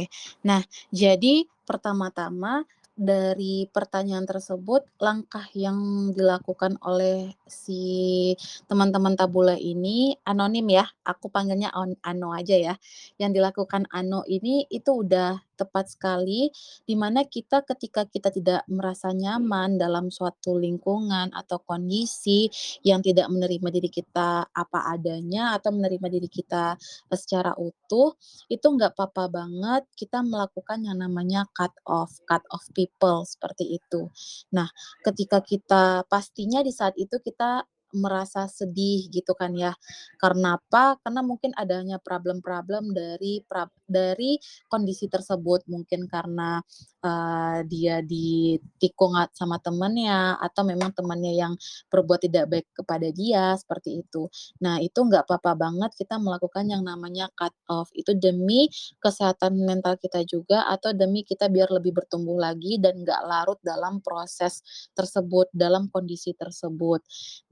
Nah, 0.49 0.65
jadi 0.89 1.45
pertama-tama 1.69 2.65
dari 2.99 3.71
pertanyaan 3.71 4.27
tersebut, 4.27 4.83
langkah 4.99 5.47
yang 5.55 6.11
dilakukan 6.13 6.77
oleh 6.83 7.31
si 7.47 8.35
teman-teman 8.67 9.15
tabula 9.15 9.55
ini 9.55 10.19
anonim 10.27 10.67
ya, 10.67 10.85
aku 11.07 11.31
panggilnya 11.31 11.71
Ano 12.03 12.35
aja 12.35 12.57
ya. 12.59 12.75
Yang 13.23 13.31
dilakukan 13.39 13.87
Ano 13.95 14.27
ini 14.27 14.67
itu 14.69 15.07
udah 15.07 15.39
tepat 15.59 15.91
sekali, 15.91 16.49
di 16.87 16.95
mana 16.95 17.27
kita 17.27 17.67
ketika 17.67 18.07
kita 18.07 18.31
tidak 18.31 18.63
merasa 18.71 19.11
nyaman 19.11 19.75
dalam 19.83 20.09
suatu 20.15 20.55
lingkungan 20.57 21.35
atau 21.35 21.59
kondisi 21.67 22.47
yang 22.87 23.03
tidak 23.03 23.27
menerima 23.33 23.69
diri 23.75 23.91
kita 23.91 24.47
apa 24.55 24.81
adanya 24.95 25.59
atau 25.59 25.75
menerima 25.75 26.07
diri 26.09 26.29
kita, 26.31 26.79
eee, 27.11 27.19
secara 27.19 27.53
utuh, 27.59 28.15
itu 28.49 28.67
nggak 28.67 28.95
papa 28.95 29.27
banget 29.29 29.83
kita 29.99 30.23
melakukan 30.23 30.79
yang 30.87 30.99
namanya 31.03 31.45
cut 31.57 31.75
off, 31.89 32.23
cut 32.29 32.43
off 32.55 32.65
people, 32.77 33.27
seperti 33.27 33.77
itu. 33.83 34.09
Nah, 34.55 34.69
ketika 35.05 35.41
kita 35.45 36.05
pastinya 36.09 36.61
di 36.63 36.73
saat 36.73 36.95
itu 36.97 37.19
kita 37.21 37.65
merasa 37.97 38.47
sedih 38.51 39.09
gitu 39.13 39.33
kan 39.39 39.53
ya, 39.57 39.73
karena 40.21 40.59
apa? 40.61 40.99
Karena 41.03 41.21
mungkin 41.25 41.53
adanya 41.57 41.97
problem-problem 42.03 42.93
dari 42.97 43.41
prab 43.47 43.71
dari 43.89 44.37
kondisi 44.69 45.09
tersebut. 45.09 45.65
Mungkin 45.71 46.05
karena, 46.11 46.61
eee, 47.01 47.59
dia 47.71 47.97
ditikung 48.05 49.17
sama 49.33 49.57
temennya 49.63 50.37
atau 50.43 50.63
memang 50.67 50.93
temannya 50.93 51.33
yang 51.39 51.53
berbuat 51.89 52.21
tidak 52.29 52.45
baik 52.53 52.67
kepada 52.77 53.09
dia, 53.15 53.57
seperti 53.57 54.03
itu. 54.05 54.29
Nah, 54.65 54.77
itu 54.83 54.99
nggak 55.01 55.25
papa 55.31 55.55
banget 55.57 55.91
kita 55.97 56.21
melakukan 56.21 56.67
yang 56.69 56.83
namanya 56.85 57.31
cut 57.39 57.55
off, 57.73 57.89
itu 57.97 58.13
demi 58.19 58.69
kesehatan 59.01 59.57
mental 59.65 59.97
kita 60.01 60.23
juga 60.27 60.67
atau 60.69 60.93
demi 60.93 61.23
kita 61.25 61.49
biar 61.49 61.71
lebih 61.73 61.95
bertumbuh 61.97 62.37
lagi 62.39 62.77
dan 62.83 63.01
nggak 63.05 63.23
larut 63.25 63.59
dalam 63.65 64.01
proses 64.05 64.61
tersebut, 64.95 65.49
dalam 65.55 65.89
kondisi 65.93 66.33
tersebut. 66.37 67.01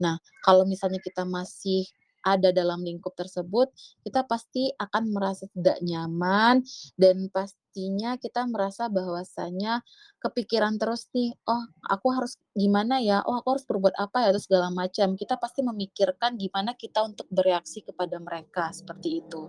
Nah, 0.03 0.17
kalau 0.45 0.63
misalnya 0.67 0.99
kita 1.03 1.23
masih 1.27 1.85
ada 2.27 2.51
dalam 2.51 2.83
lingkup 2.83 3.15
tersebut, 3.15 3.71
kita 4.03 4.27
pasti 4.27 4.67
akan 4.75 5.15
merasa 5.15 5.47
tidak 5.55 5.79
nyaman 5.79 6.59
dan 6.99 7.31
pastinya 7.31 8.19
kita 8.19 8.43
merasa 8.51 8.91
bahwasanya 8.91 9.79
kepikiran 10.19 10.75
terus 10.81 11.07
nih, 11.15 11.31
"Oh, 11.47 11.63
aku 11.87 12.07
harus 12.11 12.35
gimana 12.51 12.99
ya? 12.99 13.23
Oh, 13.23 13.39
aku 13.39 13.55
harus 13.55 13.65
berbuat 13.69 13.95
apa 13.95 14.27
ya?" 14.27 14.29
Terus 14.35 14.45
segala 14.49 14.67
macam. 14.73 15.15
Kita 15.15 15.39
pasti 15.39 15.61
memikirkan 15.63 16.35
gimana 16.35 16.75
kita 16.75 16.99
untuk 17.05 17.27
bereaksi 17.31 17.85
kepada 17.85 18.19
mereka, 18.19 18.75
seperti 18.75 19.23
itu. 19.23 19.47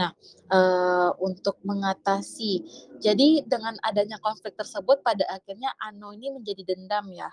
Nah, 0.00 0.10
eee, 0.52 1.10
untuk 1.22 1.56
mengatasi 1.66 2.62
jadi 3.00 3.42
dengan 3.46 3.74
adanya 3.84 4.18
konflik 4.22 4.54
tersebut 4.58 5.02
pada 5.04 5.24
akhirnya 5.30 5.70
Ano 5.82 6.14
ini 6.14 6.30
menjadi 6.32 6.62
dendam 6.74 7.10
ya. 7.12 7.28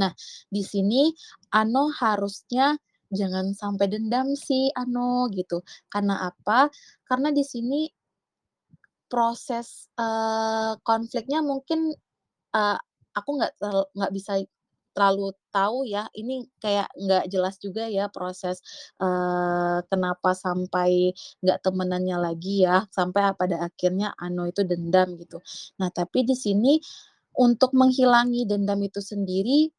Nah, 0.00 0.12
di 0.48 0.62
sini 0.64 1.10
Ano 1.54 1.90
harusnya 1.92 2.76
jangan 3.12 3.52
sampai 3.56 3.86
dendam 3.92 4.32
sih 4.36 4.68
Ano, 4.76 5.28
gitu. 5.32 5.60
Karena 5.92 6.14
apa? 6.30 6.68
Karena 7.08 7.28
di 7.34 7.44
sini 7.44 7.88
proses, 9.08 9.88
eee, 9.96 10.72
konfliknya 10.84 11.40
mungkin, 11.40 11.92
eee, 12.56 12.78
aku 13.16 13.30
nggak 13.38 13.52
nggak 13.96 14.12
bisa 14.14 14.40
terlalu 14.96 15.30
tahu 15.54 15.86
ya, 15.88 16.08
ini 16.18 16.44
kayak 16.60 16.90
nggak 16.98 17.26
jelas 17.32 17.56
juga 17.62 17.86
ya 17.88 18.10
proses, 18.12 18.60
eee, 19.00 19.78
kenapa 19.90 20.34
sampai 20.36 21.12
nggak 21.44 21.60
temenannya 21.64 22.16
lagi 22.20 22.66
ya, 22.68 22.84
sampai 22.92 23.32
pada 23.38 23.62
akhirnya 23.68 24.12
Ano 24.20 24.48
itu 24.50 24.62
dendam 24.66 25.16
gitu. 25.20 25.40
Nah, 25.80 25.90
tapi 25.94 26.24
di 26.28 26.34
sini 26.38 26.78
untuk 27.38 27.72
menghilangi 27.76 28.44
dendam 28.50 28.80
itu 28.84 28.98
sendiri, 29.04 29.70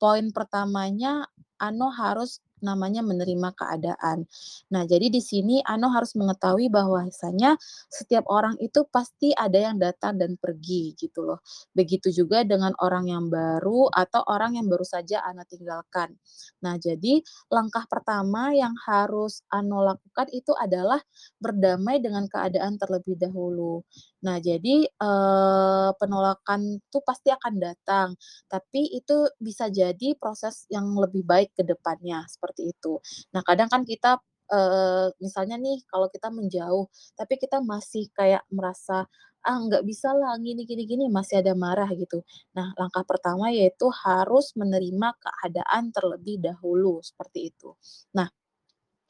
poin 0.00 0.30
pertamanya 0.34 1.26
Ano 1.58 1.90
harus 1.90 2.38
namanya 2.62 3.02
menerima 3.06 3.54
keadaan. 3.54 4.26
Nah, 4.74 4.82
jadi 4.86 5.10
di 5.10 5.18
sini 5.22 5.58
Ano 5.66 5.90
harus 5.94 6.14
mengetahui 6.18 6.70
bahwasanya 6.70 7.54
setiap 7.90 8.26
orang 8.30 8.54
itu 8.62 8.82
pasti 8.90 9.30
ada 9.34 9.58
yang 9.70 9.76
datang 9.78 10.18
dan 10.22 10.34
pergi, 10.38 10.94
gitu 10.98 11.22
loh. 11.26 11.38
Begitu 11.74 12.10
juga 12.14 12.42
dengan 12.46 12.74
orang 12.82 13.10
yang 13.10 13.26
baru 13.30 13.90
atau 13.94 14.22
orang 14.26 14.58
yang 14.58 14.66
baru 14.70 14.82
saja 14.86 15.22
Ano 15.26 15.42
tinggalkan. 15.46 16.14
Nah, 16.62 16.74
jadi 16.78 17.22
langkah 17.50 17.86
pertama 17.90 18.50
yang 18.54 18.74
harus 18.86 19.42
Ano 19.50 19.82
lakukan 19.86 20.26
itu 20.34 20.54
adalah 20.58 20.98
berdamai 21.42 21.98
dengan 22.02 22.26
keadaan 22.30 22.78
terlebih 22.78 23.18
dahulu. 23.18 23.82
Nah 24.26 24.36
jadi, 24.42 24.82
eee, 24.90 25.88
penolakan 26.00 26.82
tuh 26.90 27.02
pasti 27.06 27.30
akan 27.30 27.54
datang, 27.62 28.08
tapi 28.50 28.90
itu 28.90 29.30
bisa 29.38 29.70
jadi 29.70 30.18
proses 30.18 30.66
yang 30.74 30.90
lebih 30.98 31.22
baik 31.22 31.54
ke 31.54 31.62
depannya, 31.62 32.26
seperti 32.26 32.74
itu. 32.74 32.98
Nah 33.34 33.46
kadang 33.46 33.70
kan 33.70 33.82
kita, 33.86 34.18
eee, 34.50 35.14
misalnya 35.22 35.54
nih 35.62 35.78
kalau 35.86 36.10
kita 36.10 36.28
menjauh, 36.34 36.90
tapi 37.14 37.38
kita 37.38 37.62
masih 37.62 38.10
kayak 38.10 38.42
merasa, 38.50 39.06
"Ah 39.46 39.58
nggak 39.62 39.86
bisalah 39.86 40.34
gini 40.42 40.66
gini 40.66 40.82
gini," 40.90 41.06
masih 41.06 41.38
ada 41.42 41.54
marah 41.54 41.86
gitu. 41.94 42.26
Nah 42.58 42.74
langkah 42.74 43.06
pertama 43.06 43.54
yaitu 43.54 43.86
harus 44.02 44.50
menerima 44.58 45.14
keadaan 45.22 45.94
terlebih 45.94 46.42
dahulu, 46.42 46.98
seperti 47.06 47.54
itu. 47.54 47.70
Nah, 48.18 48.26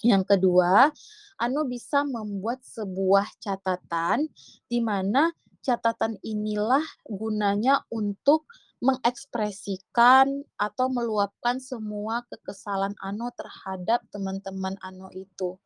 yang 0.03 0.23
kedua, 0.27 0.91
Anu 1.39 1.67
bisa 1.67 2.03
membuat 2.07 2.63
sebuah 2.63 3.27
catatan, 3.43 4.27
di 4.71 4.79
mana 4.83 5.31
catatan 5.63 6.17
inilah 6.23 6.83
gunanya 7.07 7.83
untuk 7.91 8.47
mengekspresikan 8.79 10.47
atau 10.55 10.87
meluapkan 10.87 11.59
semua 11.59 12.23
kekesalan 12.31 12.95
Anu 13.03 13.27
terhadap 13.35 14.07
teman-teman 14.15 14.79
Anu 14.87 15.11
itu. 15.15 15.59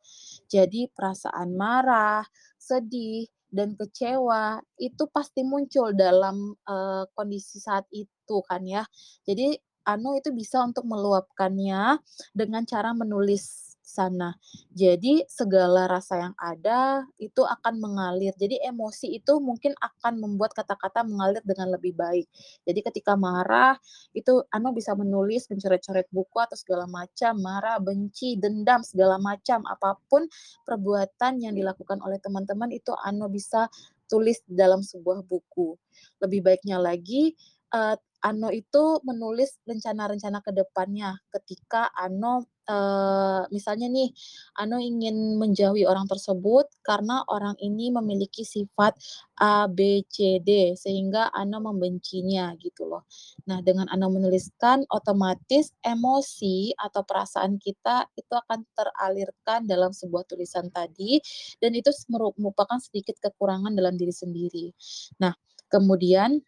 Jadi 0.49 0.89
perasaan 0.89 1.53
marah, 1.53 2.25
sedih, 2.57 3.29
dan 3.53 3.77
kecewa 3.77 4.57
itu 4.81 5.05
pasti 5.13 5.45
muncul 5.45 5.93
dalam, 5.93 6.57
eee, 6.65 7.05
kondisi 7.13 7.61
saat 7.61 7.85
itu 7.93 8.37
kan 8.49 8.65
ya. 8.65 8.81
Jadi 9.29 9.53
Anu 9.85 10.17
itu 10.17 10.33
bisa 10.33 10.63
untuk 10.65 10.87
meluapkannya 10.89 11.99
dengan 12.33 12.63
cara 12.65 12.95
menulis 12.97 13.72
sana. 13.83 14.33
Jadi 14.71 15.27
segala 15.27 15.85
rasa 15.91 16.15
yang 16.23 16.35
ada 16.39 17.03
itu 17.19 17.43
akan 17.43 17.77
mengalir. 17.83 18.31
Jadi 18.39 18.57
emosi 18.63 19.11
itu 19.19 19.37
mungkin 19.43 19.75
akan 19.77 20.17
membuat 20.23 20.55
kata-kata 20.55 21.03
mengalir 21.03 21.43
dengan 21.43 21.75
lebih 21.75 21.93
baik. 21.93 22.25
Jadi 22.63 22.79
ketika 22.81 23.13
marah, 23.19 23.75
itu 24.15 24.41
Anu 24.55 24.71
bisa 24.73 24.95
menulis, 24.97 25.45
mencoret-coret 25.51 26.07
buku 26.09 26.37
atau 26.39 26.55
segala 26.57 26.87
macam, 26.87 27.37
marah, 27.43 27.77
benci, 27.83 28.39
dendam, 28.39 28.81
segala 28.87 29.19
macam, 29.19 29.61
apa 29.67 29.99
pun 30.07 30.25
perbuatan 30.65 31.43
yang 31.43 31.53
dilakukan 31.53 31.99
oleh 32.03 32.17
teman-teman 32.23 32.71
itu 32.73 32.91
Anu 33.03 33.27
bisa 33.29 33.67
tulis 34.07 34.39
dalam 34.47 34.79
sebuah 34.83 35.25
buku. 35.27 35.75
Lebih 36.23 36.39
baiknya 36.45 36.77
lagi, 36.79 37.33
eee, 37.73 37.95
Anu 38.23 38.47
itu 38.55 39.03
menulis 39.03 39.59
rencana-rencana 39.67 40.39
ke 40.39 40.55
depannya 40.55 41.19
ketika 41.27 41.91
Anu, 41.91 42.47
eee, 42.71 43.43
misalnya 43.51 43.91
nih, 43.91 44.15
Anu 44.55 44.79
ingin 44.79 45.35
menjauhi 45.35 45.83
orang 45.83 46.07
tersebut 46.07 46.71
karena 46.87 47.27
orang 47.27 47.59
ini 47.59 47.91
memiliki 47.91 48.47
sifat 48.47 48.95
A, 49.43 49.67
B, 49.67 50.07
C, 50.07 50.39
D, 50.39 50.71
sehingga 50.79 51.35
Anu 51.35 51.59
membencinya 51.67 52.55
gitu 52.63 52.87
loh. 52.87 53.03
Nah 53.51 53.59
dengan 53.59 53.91
Anu 53.91 54.07
menuliskan, 54.15 54.87
otomatis 54.87 55.75
emosi 55.83 56.71
atau 56.79 57.03
perasaan 57.03 57.59
kita 57.59 58.07
itu 58.15 58.31
akan 58.39 58.63
teralirkan 58.71 59.67
dalam 59.67 59.91
sebuah 59.91 60.23
tulisan 60.31 60.71
tadi, 60.71 61.19
dan 61.59 61.75
itu 61.75 61.91
merupakan 62.39 62.79
sedikit 62.79 63.19
kekurangan 63.19 63.75
dalam 63.75 63.99
diri 63.99 64.15
sendiri. 64.15 64.71
Nah 65.19 65.35
kemudian, 65.67 66.39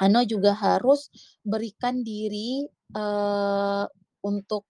Anu 0.00 0.24
juga 0.28 0.56
harus 0.56 1.12
berikan 1.44 2.00
diri, 2.04 2.64
eee, 2.96 3.84
untuk 4.24 4.64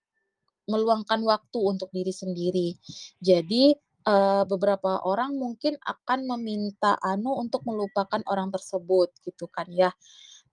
meluangkan 0.69 1.21
waktu 1.27 1.59
untuk 1.61 1.89
diri 1.95 2.11
sendiri. 2.15 2.69
Jadi, 3.23 3.73
eee, 4.07 4.43
beberapa 4.49 5.01
orang 5.07 5.35
mungkin 5.39 5.75
akan 5.83 6.27
meminta 6.37 6.95
Anu 7.03 7.35
untuk 7.41 7.63
melupakan 7.67 8.21
orang 8.29 8.49
tersebut 8.53 9.11
gitu 9.27 9.47
kan 9.51 9.67
ya. 9.73 9.91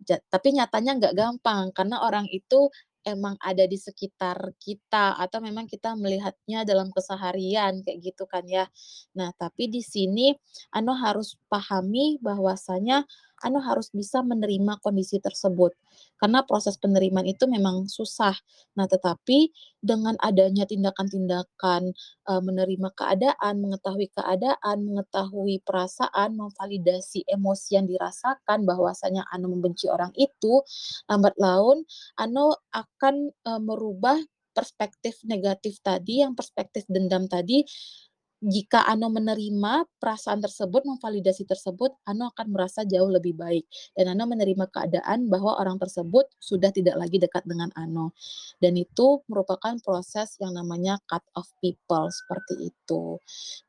Ja 0.09 0.19
tapi 0.33 0.55
nyatanya 0.57 0.99
nggak 1.01 1.15
gampang, 1.19 1.71
karena 1.77 2.03
orang 2.07 2.27
itu 2.33 2.71
emang 3.07 3.37
ada 3.43 3.65
di 3.71 3.77
sekitar 3.81 4.37
kita 4.61 5.17
atau 5.19 5.41
memang 5.43 5.67
kita 5.71 5.95
melihatnya 5.99 6.63
dalam 6.69 6.91
keseharian 6.95 7.83
kayak 7.87 7.99
gitu 8.15 8.25
kan 8.31 8.45
ya. 8.49 8.67
Nah 9.19 9.33
tapi 9.39 9.69
di 9.73 9.81
sini 9.85 10.35
Anu 10.77 10.93
harus 10.99 11.37
pahami 11.53 12.19
bahwasanya 12.23 13.05
Anu 13.45 13.59
harus 13.63 13.91
bisa 13.95 14.21
menerima 14.27 14.81
kondisi 14.83 15.19
tersebut, 15.23 15.73
karena 16.21 16.43
proses 16.47 16.77
penerimaan 16.81 17.27
itu 17.29 17.47
memang 17.51 17.87
susah. 17.91 18.35
Nah 18.79 18.87
tetapi 18.91 19.51
dengan 19.83 20.19
adanya 20.23 20.67
tindakan-tindakan, 20.67 21.95
eee, 22.29 22.41
menerima 22.43 22.89
keadaan, 22.99 23.55
mengetahui 23.63 24.09
keadaan, 24.15 24.77
mengetahui 24.87 25.63
perasaan, 25.63 26.35
memvalidasi 26.39 27.23
emosi 27.31 27.79
yang 27.79 27.87
dirasakan 27.91 28.67
bahwasanya 28.67 29.23
Anu 29.31 29.53
membenci 29.55 29.87
orang 29.91 30.11
itu, 30.19 30.63
lambat 31.11 31.35
laun 31.39 31.85
Anu 32.19 32.55
akan, 32.75 33.31
eee, 33.33 33.61
merubah 33.63 34.19
perspektif 34.57 35.23
negatif 35.23 35.79
tadi, 35.87 36.21
yang 36.27 36.35
perspektif 36.35 36.83
dendam 36.91 37.31
tadi, 37.31 37.63
jika 38.43 38.87
Anu 38.87 39.11
menerima 39.11 39.87
perasaan 39.99 40.39
tersebut, 40.39 40.87
memvalidasi 40.87 41.43
tersebut, 41.49 41.95
Anu 42.07 42.31
akan 42.31 42.47
merasa 42.55 42.87
jauh 42.87 43.11
lebih 43.11 43.35
baik, 43.35 43.67
dan 43.99 44.15
Anu 44.15 44.31
menerima 44.31 44.71
keadaan 44.71 45.27
bahwa 45.27 45.59
orang 45.59 45.77
tersebut 45.83 46.27
sudah 46.39 46.71
tidak 46.71 46.95
lagi 46.99 47.19
dekat 47.19 47.43
dengan 47.49 47.71
Anu. 47.75 48.15
Dan 48.63 48.79
itu 48.79 49.23
merupakan 49.31 49.75
proses 49.83 50.39
yang 50.43 50.55
namanya 50.55 50.99
cut 51.11 51.23
off 51.35 51.51
people, 51.63 52.07
seperti 52.15 52.71
itu. 52.71 53.19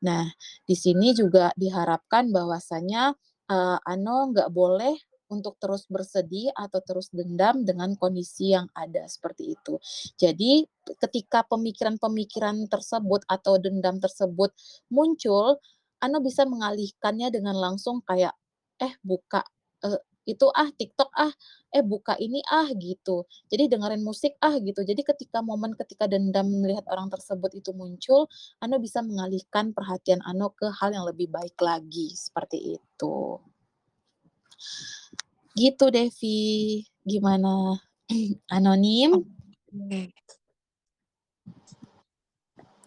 Nah 0.06 0.26
di 0.66 0.76
sini 0.78 1.12
juga 1.16 1.50
diharapkan 1.58 2.30
bahwasanya, 2.30 3.14
eee, 3.50 3.78
Anu 3.86 4.30
nggak 4.34 4.50
boleh 4.54 4.94
untuk 5.30 5.56
terus 5.62 5.86
bersedih 5.88 6.50
atau 6.58 6.82
terus 6.82 7.08
dendam 7.14 7.62
dengan 7.64 7.94
kondisi 7.96 8.52
yang 8.54 8.66
ada, 8.76 9.06
seperti 9.06 9.54
itu. 9.56 9.78
Jadi 10.18 10.66
ketika 11.00 11.46
pemikiran-pemikiran 11.46 12.66
tersebut 12.68 13.22
atau 13.30 13.56
dendam 13.62 13.96
tersebut 14.02 14.50
muncul, 14.92 15.56
Anu 16.00 16.18
bisa 16.24 16.48
mengalihkannya 16.48 17.28
dengan 17.32 17.56
langsung 17.60 18.00
kayak, 18.08 18.32
"Eh 18.80 18.94
buka, 19.04 19.44
eee, 19.84 20.00
itu 20.32 20.46
ah, 20.52 20.68
TikTok 20.72 21.10
ah, 21.16 21.32
eh 21.76 21.84
buka 21.84 22.16
ini 22.20 22.40
ah," 22.48 22.68
gitu. 22.76 23.28
Jadi 23.52 23.68
dengerin 23.72 24.00
musik 24.04 24.36
ah, 24.40 24.56
gitu. 24.60 24.80
Jadi 24.84 25.02
ketika 25.04 25.40
momen 25.44 25.76
ketika 25.76 26.08
dendam 26.08 26.48
melihat 26.62 26.84
orang 26.88 27.08
tersebut 27.12 27.52
itu 27.56 27.70
muncul, 27.76 28.26
Anu 28.64 28.80
bisa 28.80 29.00
mengalihkan 29.04 29.72
perhatian 29.76 30.20
Anu 30.24 30.52
ke 30.56 30.68
hal 30.80 30.90
yang 30.96 31.04
lebih 31.08 31.28
baik 31.32 31.56
lagi, 31.60 32.12
seperti 32.16 32.80
itu. 32.80 33.49
Gitu 35.58 35.84
deh 35.94 36.08
Vy, 36.18 36.30
gimana? 37.10 37.48
Anonim? 38.54 39.10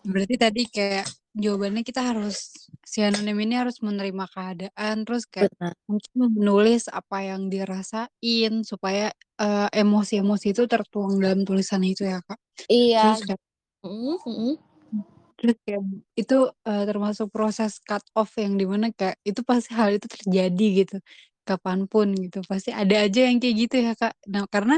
Berarti 0.03 0.35
tadi 0.35 0.61
kayak 0.67 1.07
jawabannya 1.31 1.81
kita 1.87 2.01
harus 2.03 2.67
si 2.83 2.99
anonim 2.99 3.39
ini 3.39 3.55
harus 3.55 3.79
menerima 3.79 4.25
keadaan, 4.35 4.95
terus 5.07 5.23
kayak 5.31 5.51
Benar. 5.55 5.73
mungkin 5.87 6.11
menulis 6.35 6.83
apa 6.91 7.17
yang 7.23 7.47
dirasain 7.47 8.53
supaya, 8.67 9.11
eee, 9.39 9.67
emosi-emosi 9.83 10.47
itu 10.55 10.63
tertuang 10.67 11.19
dalam 11.23 11.43
tulisan 11.47 11.81
itu 11.87 12.03
ya, 12.07 12.19
Kak. 12.27 12.39
Iya. 12.69 12.99
Terus 12.99 13.19
kayak 13.27 13.41
mhm. 13.83 14.57
Mmm, 14.91 15.03
terus 15.39 15.57
kayak 15.65 15.83
itu, 16.19 16.35
eee, 16.67 16.83
termasuk 16.89 17.27
proses 17.35 17.79
cut 17.87 18.03
off 18.19 18.31
yang 18.39 18.53
di 18.59 18.65
mana 18.69 18.87
kayak 18.93 19.17
itu 19.27 19.41
pasti 19.47 19.71
hal 19.77 19.89
itu 19.97 20.07
terjadi 20.11 20.65
gitu, 20.85 20.95
kapan 21.47 21.79
pun 21.91 22.07
gitu, 22.23 22.37
pasti 22.51 22.69
ada 22.73 22.95
aja 23.05 23.19
yang 23.27 23.37
kayak 23.41 23.55
gitu 23.67 23.75
ya, 23.85 23.91
Kak. 23.99 24.13
Nah 24.33 24.43
karena 24.53 24.75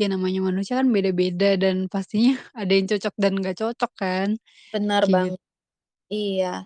ya 0.00 0.06
namanya 0.12 0.40
manusia 0.48 0.74
kan 0.80 0.88
beda-beda 0.96 1.46
dan 1.62 1.76
pastinya 1.92 2.32
ada 2.60 2.72
yang 2.76 2.86
cocok 2.90 3.14
dan 3.22 3.32
nggak 3.40 3.56
cocok 3.60 3.90
kan, 4.00 4.28
Benar 4.72 5.02
kayak 5.02 5.14
bang 5.14 5.30
git 5.30 5.36
iya. 6.12 6.64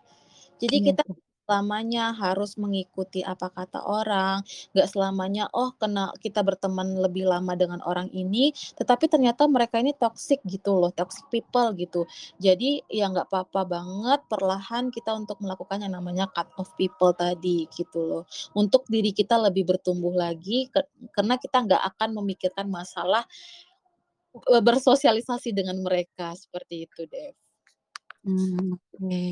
Jadi 0.63 0.77
Iya 0.77 0.83
kita 0.87 1.03
tuh. 1.05 1.17
Selamanya 1.51 2.15
harus 2.15 2.55
mengikuti 2.55 3.27
apa 3.27 3.51
kata 3.51 3.83
orang, 3.83 4.47
nggak 4.71 4.87
selamanya, 4.87 5.51
oh 5.51 5.75
kena 5.75 6.15
kita 6.23 6.47
berteman 6.47 6.95
lebih 6.95 7.27
lama 7.27 7.59
dengan 7.59 7.83
orang 7.83 8.07
ini, 8.15 8.55
tetapi 8.79 9.11
ternyata 9.11 9.51
mereka 9.51 9.83
ini 9.83 9.91
toxic 9.99 10.39
gitu 10.47 10.79
loh, 10.79 10.95
toxic 10.95 11.27
people 11.35 11.75
gitu. 11.75 12.07
Jadi 12.39 12.87
ya 12.87 13.11
nggak 13.11 13.27
papa 13.35 13.67
banget 13.67 14.23
perlahan 14.31 14.95
kita 14.95 15.11
untuk 15.19 15.43
melakukan 15.43 15.83
yang 15.83 15.99
namanya 15.99 16.31
cut 16.31 16.47
off 16.55 16.71
people 16.79 17.11
tadi, 17.19 17.67
gitu 17.75 17.99
loh. 18.07 18.23
Untuk 18.55 18.87
diri 18.87 19.11
kita 19.11 19.35
lebih 19.43 19.67
bertumbuh 19.67 20.15
lagi 20.15 20.71
karena 21.11 21.35
kita 21.43 21.67
nggak 21.67 21.83
akan 21.99 22.11
memikirkan 22.23 22.71
masalah 22.71 23.27
eee, 24.35 24.63
bersosialisasi 24.63 25.51
dengan 25.51 25.79
mereka, 25.83 26.33
seperti 26.39 26.87
itu 26.87 27.03
deh. 27.11 27.31
Mmm, 28.27 28.77
oke. 28.77 29.23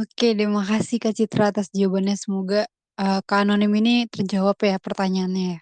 Oke 0.00 0.26
deh 0.38 0.48
makasih 0.48 0.96
Kak 1.02 1.14
Citra 1.18 1.44
atas 1.52 1.68
jawabannya 1.76 2.16
semoga, 2.24 2.60
eee, 3.00 3.20
Kak 3.28 3.38
Anonim 3.44 3.72
ini 3.80 3.94
terjawab 4.14 4.56
ya 4.64 4.76
pertanyaannya 4.80 5.44
ya. 5.54 5.58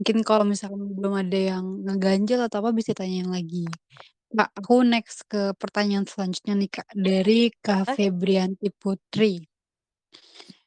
Mungkin 0.00 0.18
kalau 0.28 0.44
misalkan 0.48 0.82
belum 0.96 1.14
ada 1.22 1.38
yang 1.52 1.64
ngeganjel 1.86 2.40
atau 2.46 2.58
apa 2.64 2.70
bisa 2.78 2.92
ditanyain 2.96 3.30
lagi. 3.30 3.64
Kak, 4.36 4.50
aku 4.58 4.74
next 4.86 5.18
ke 5.30 5.42
pertanyaan 5.60 6.06
selanjutnya 6.08 6.54
nih 6.60 6.70
Kak, 6.76 6.88
dari 6.96 7.40
Kak. 7.64 7.84
Febrianti 7.96 8.68
Putri. 8.74 9.46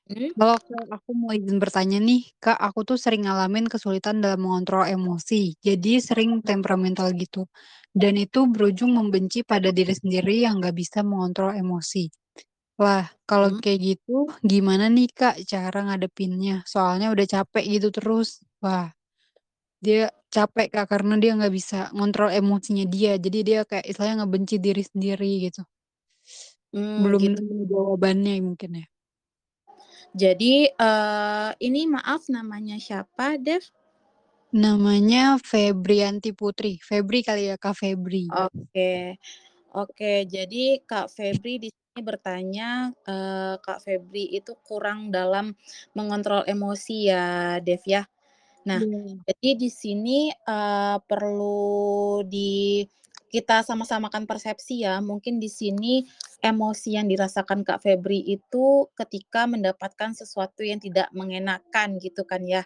Mhm. 0.09 0.31
Kalau 0.39 0.55
Kak, 0.61 0.85
aku 0.95 1.09
mau 1.19 1.31
izin 1.35 1.57
bertanya 1.59 1.97
nih, 1.99 2.21
Kak, 2.39 2.55
aku 2.67 2.79
tuh 2.87 2.97
sering 3.01 3.27
ngalamin 3.27 3.67
kesulitan 3.67 4.23
dalam 4.23 4.39
mengontrol 4.45 4.87
emosi, 4.87 5.57
jadi 5.59 5.99
sering 5.99 6.39
temperamental 6.45 7.11
gitu, 7.17 7.49
dan 7.91 8.15
itu 8.15 8.47
berujung 8.47 8.95
membenci 8.95 9.43
pada 9.43 9.69
diri 9.75 9.91
sendiri 9.91 10.45
yang 10.47 10.63
nggak 10.63 10.75
bisa 10.77 10.99
mengontrol 11.03 11.51
emosi. 11.51 12.07
Wah, 12.79 13.09
kalau 13.25 13.49
Mhm. 13.57 13.61
kayak 13.65 13.79
gitu 13.81 14.29
gimana 14.45 14.85
nih, 14.85 15.09
Kak, 15.09 15.41
cara 15.49 15.77
ngadepinnya? 15.89 16.61
Soalnya 16.69 17.09
udah 17.09 17.25
capek 17.25 17.63
gitu 17.73 17.87
terus. 17.89 18.37
Wah, 18.61 18.93
dia 19.85 20.13
capek, 20.35 20.67
Kak, 20.73 20.85
karena 20.91 21.15
dia 21.21 21.31
nggak 21.37 21.53
bisa 21.59 21.77
ngontrol 21.95 22.29
emosinya 22.33 22.85
dia, 22.89 23.17
jadi 23.21 23.39
dia 23.47 23.59
kayak 23.69 23.85
istilahnya 23.89 24.25
ngebenci 24.25 24.55
diri 24.61 24.83
sendiri 24.85 25.31
gitu. 25.49 25.61
Mmm, 26.73 27.03
Belum 27.03 27.23
gitu. 27.23 27.37
nemu 27.37 27.63
jawabannya 27.71 28.33
mungkin 28.47 28.71
ya. 28.81 28.87
Jadi, 30.15 30.71
eee, 30.71 31.49
ini 31.67 31.81
maaf 31.91 32.31
namanya 32.31 32.79
siapa, 32.79 33.35
Dev? 33.41 33.67
Namanya 34.55 35.35
Febrianti 35.43 36.31
Putri, 36.31 36.79
Febri 36.79 37.19
kali 37.19 37.51
ya, 37.51 37.59
Kak 37.59 37.75
Febri. 37.75 38.31
Oke. 38.31 39.15
Oke, 39.75 40.25
jadi 40.27 40.81
Kak 40.87 41.07
Febri 41.13 41.59
di 41.63 41.69
bertanya, 42.05 42.91
eee, 43.07 43.55
Kak 43.63 43.79
Febri 43.85 44.25
itu 44.37 44.53
kurang 44.67 45.09
dalam 45.13 45.55
mengontrol 45.97 46.43
emosi 46.47 47.09
ya, 47.11 47.57
Dev, 47.63 47.81
ya. 47.87 48.03
Nah, 48.69 48.81
Iya. 48.81 49.17
jadi 49.27 49.49
di 49.59 49.69
sini, 49.71 50.29
eee, 50.33 50.97
perlu 51.09 52.21
di 52.27 52.83
kita 53.33 53.61
sama-samakan 53.65 54.25
persepsi 54.29 54.85
ya. 54.87 54.99
Mungkin 55.03 55.39
di 55.43 55.49
sini 55.51 56.05
emosi 56.43 56.95
yang 56.99 57.07
dirasakan 57.11 57.63
Kak 57.67 57.83
Febri 57.83 58.21
itu 58.25 58.87
ketika 58.97 59.45
mendapatkan 59.49 60.13
sesuatu 60.15 60.61
yang 60.63 60.79
tidak 60.83 61.09
mengenakan 61.15 61.99
gitu 62.01 62.23
kan 62.27 62.43
ya. 62.47 62.63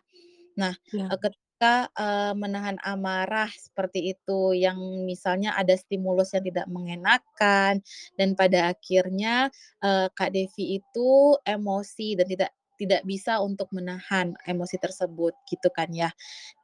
Nah, 0.60 0.74
Iya. 0.92 1.22
Ketika, 1.62 1.94
eee, 1.94 2.34
menahan 2.42 2.78
amarah 2.82 3.46
seperti 3.54 4.18
itu, 4.18 4.58
yang 4.58 4.78
misalnya 5.06 5.54
ada 5.54 5.78
stimulus 5.78 6.34
yang 6.34 6.42
tidak 6.50 6.66
mengenakan 6.74 7.86
dan 8.18 8.30
pada 8.34 8.74
akhirnya, 8.74 9.54
eee, 9.86 10.08
Kak 10.18 10.34
Devi 10.34 10.82
itu 10.82 11.38
emosi 11.46 12.18
dan 12.18 12.26
tidak 12.26 12.52
tidak 12.82 13.06
bisa 13.06 13.38
untuk 13.46 13.70
menahan 13.78 14.34
emosi 14.50 14.82
tersebut 14.82 15.38
gitu 15.46 15.70
kan 15.70 15.86
ya. 15.94 16.10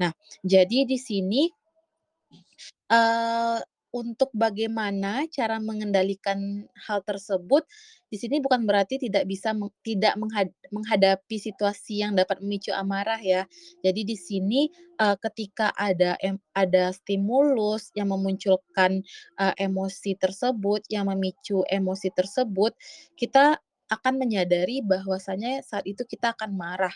Nah, 0.01 0.09
jadi 0.41 0.89
di 0.89 0.97
sini 0.97 1.45
Eee, 2.91 3.59
untuk 3.97 4.29
bagaimana 4.37 5.25
cara 5.33 5.57
mengendalikan 5.57 6.69
hal 6.85 7.01
tersebut, 7.01 7.65
di 8.07 8.15
sini 8.21 8.37
bukan 8.39 8.63
berarti 8.69 9.01
tidak 9.01 9.25
bisa 9.27 9.51
tidak 9.83 10.13
menghad 10.21 10.47
menghadapi 10.71 11.35
situasi 11.41 12.05
yang 12.05 12.13
dapat 12.15 12.39
memicu 12.39 12.71
amarah 12.71 13.19
ya. 13.19 13.43
Jadi 13.83 14.01
di 14.07 14.15
sini, 14.15 14.61
eee, 15.01 15.15
ketika 15.25 15.73
ada 15.75 16.15
ada 16.55 16.83
stimulus 16.95 17.91
yang 17.97 18.13
memunculkan, 18.13 19.01
eee, 19.41 19.53
emosi 19.67 20.15
tersebut, 20.15 20.85
yang 20.93 21.09
memicu 21.11 21.65
emosi 21.67 22.09
tersebut, 22.15 22.73
kita 23.19 23.59
akan 23.91 24.13
menyadari 24.21 24.81
bahwasanya 24.83 25.63
saat 25.63 25.85
itu 25.87 26.03
kita 26.07 26.33
akan 26.35 26.55
marah. 26.57 26.93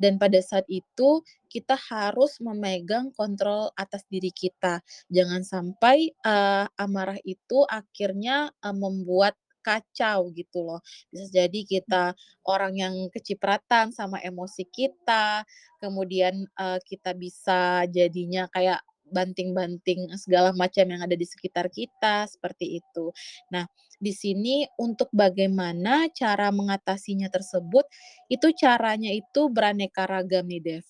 Dan 0.00 0.18
pada 0.22 0.38
saat 0.42 0.66
itu 0.70 1.22
kita 1.50 1.76
harus 1.90 2.38
memegang 2.42 3.10
kontrol 3.14 3.70
atas 3.78 4.02
diri 4.10 4.30
kita. 4.34 4.82
Jangan 5.10 5.42
sampai, 5.46 6.10
eee, 6.14 6.64
amarah 6.78 7.18
itu 7.26 7.62
akhirnya, 7.70 8.50
eee, 8.62 8.74
membuat 8.76 9.34
kacau 9.64 10.28
gitu 10.36 10.60
loh. 10.66 10.80
Bisa 11.08 11.26
jadi 11.32 11.60
kita 11.64 12.12
orang 12.44 12.74
yang 12.76 12.94
kecipratan 13.14 13.90
sama 13.96 14.20
emosi 14.20 14.68
kita, 14.68 15.42
kemudian, 15.80 16.44
eee, 16.58 16.78
kita 16.84 17.16
bisa 17.16 17.86
jadinya 17.88 18.44
kayak 18.52 18.80
banting-banting 19.08 20.12
segala 20.16 20.52
macam 20.56 20.84
yang 20.88 21.02
ada 21.04 21.16
di 21.16 21.26
sekitar 21.26 21.68
kita, 21.68 22.28
seperti 22.28 22.80
itu. 22.80 23.12
Nah, 23.52 23.68
di 24.00 24.12
sini 24.12 24.64
untuk 24.80 25.08
bagaimana 25.12 26.08
cara 26.12 26.50
mengatasinya 26.50 27.28
tersebut, 27.28 27.84
itu 28.32 28.52
caranya 28.56 29.10
itu 29.12 29.48
beraneka 29.52 30.08
ragam 30.08 30.48
nih, 30.48 30.62
Dev. 30.62 30.84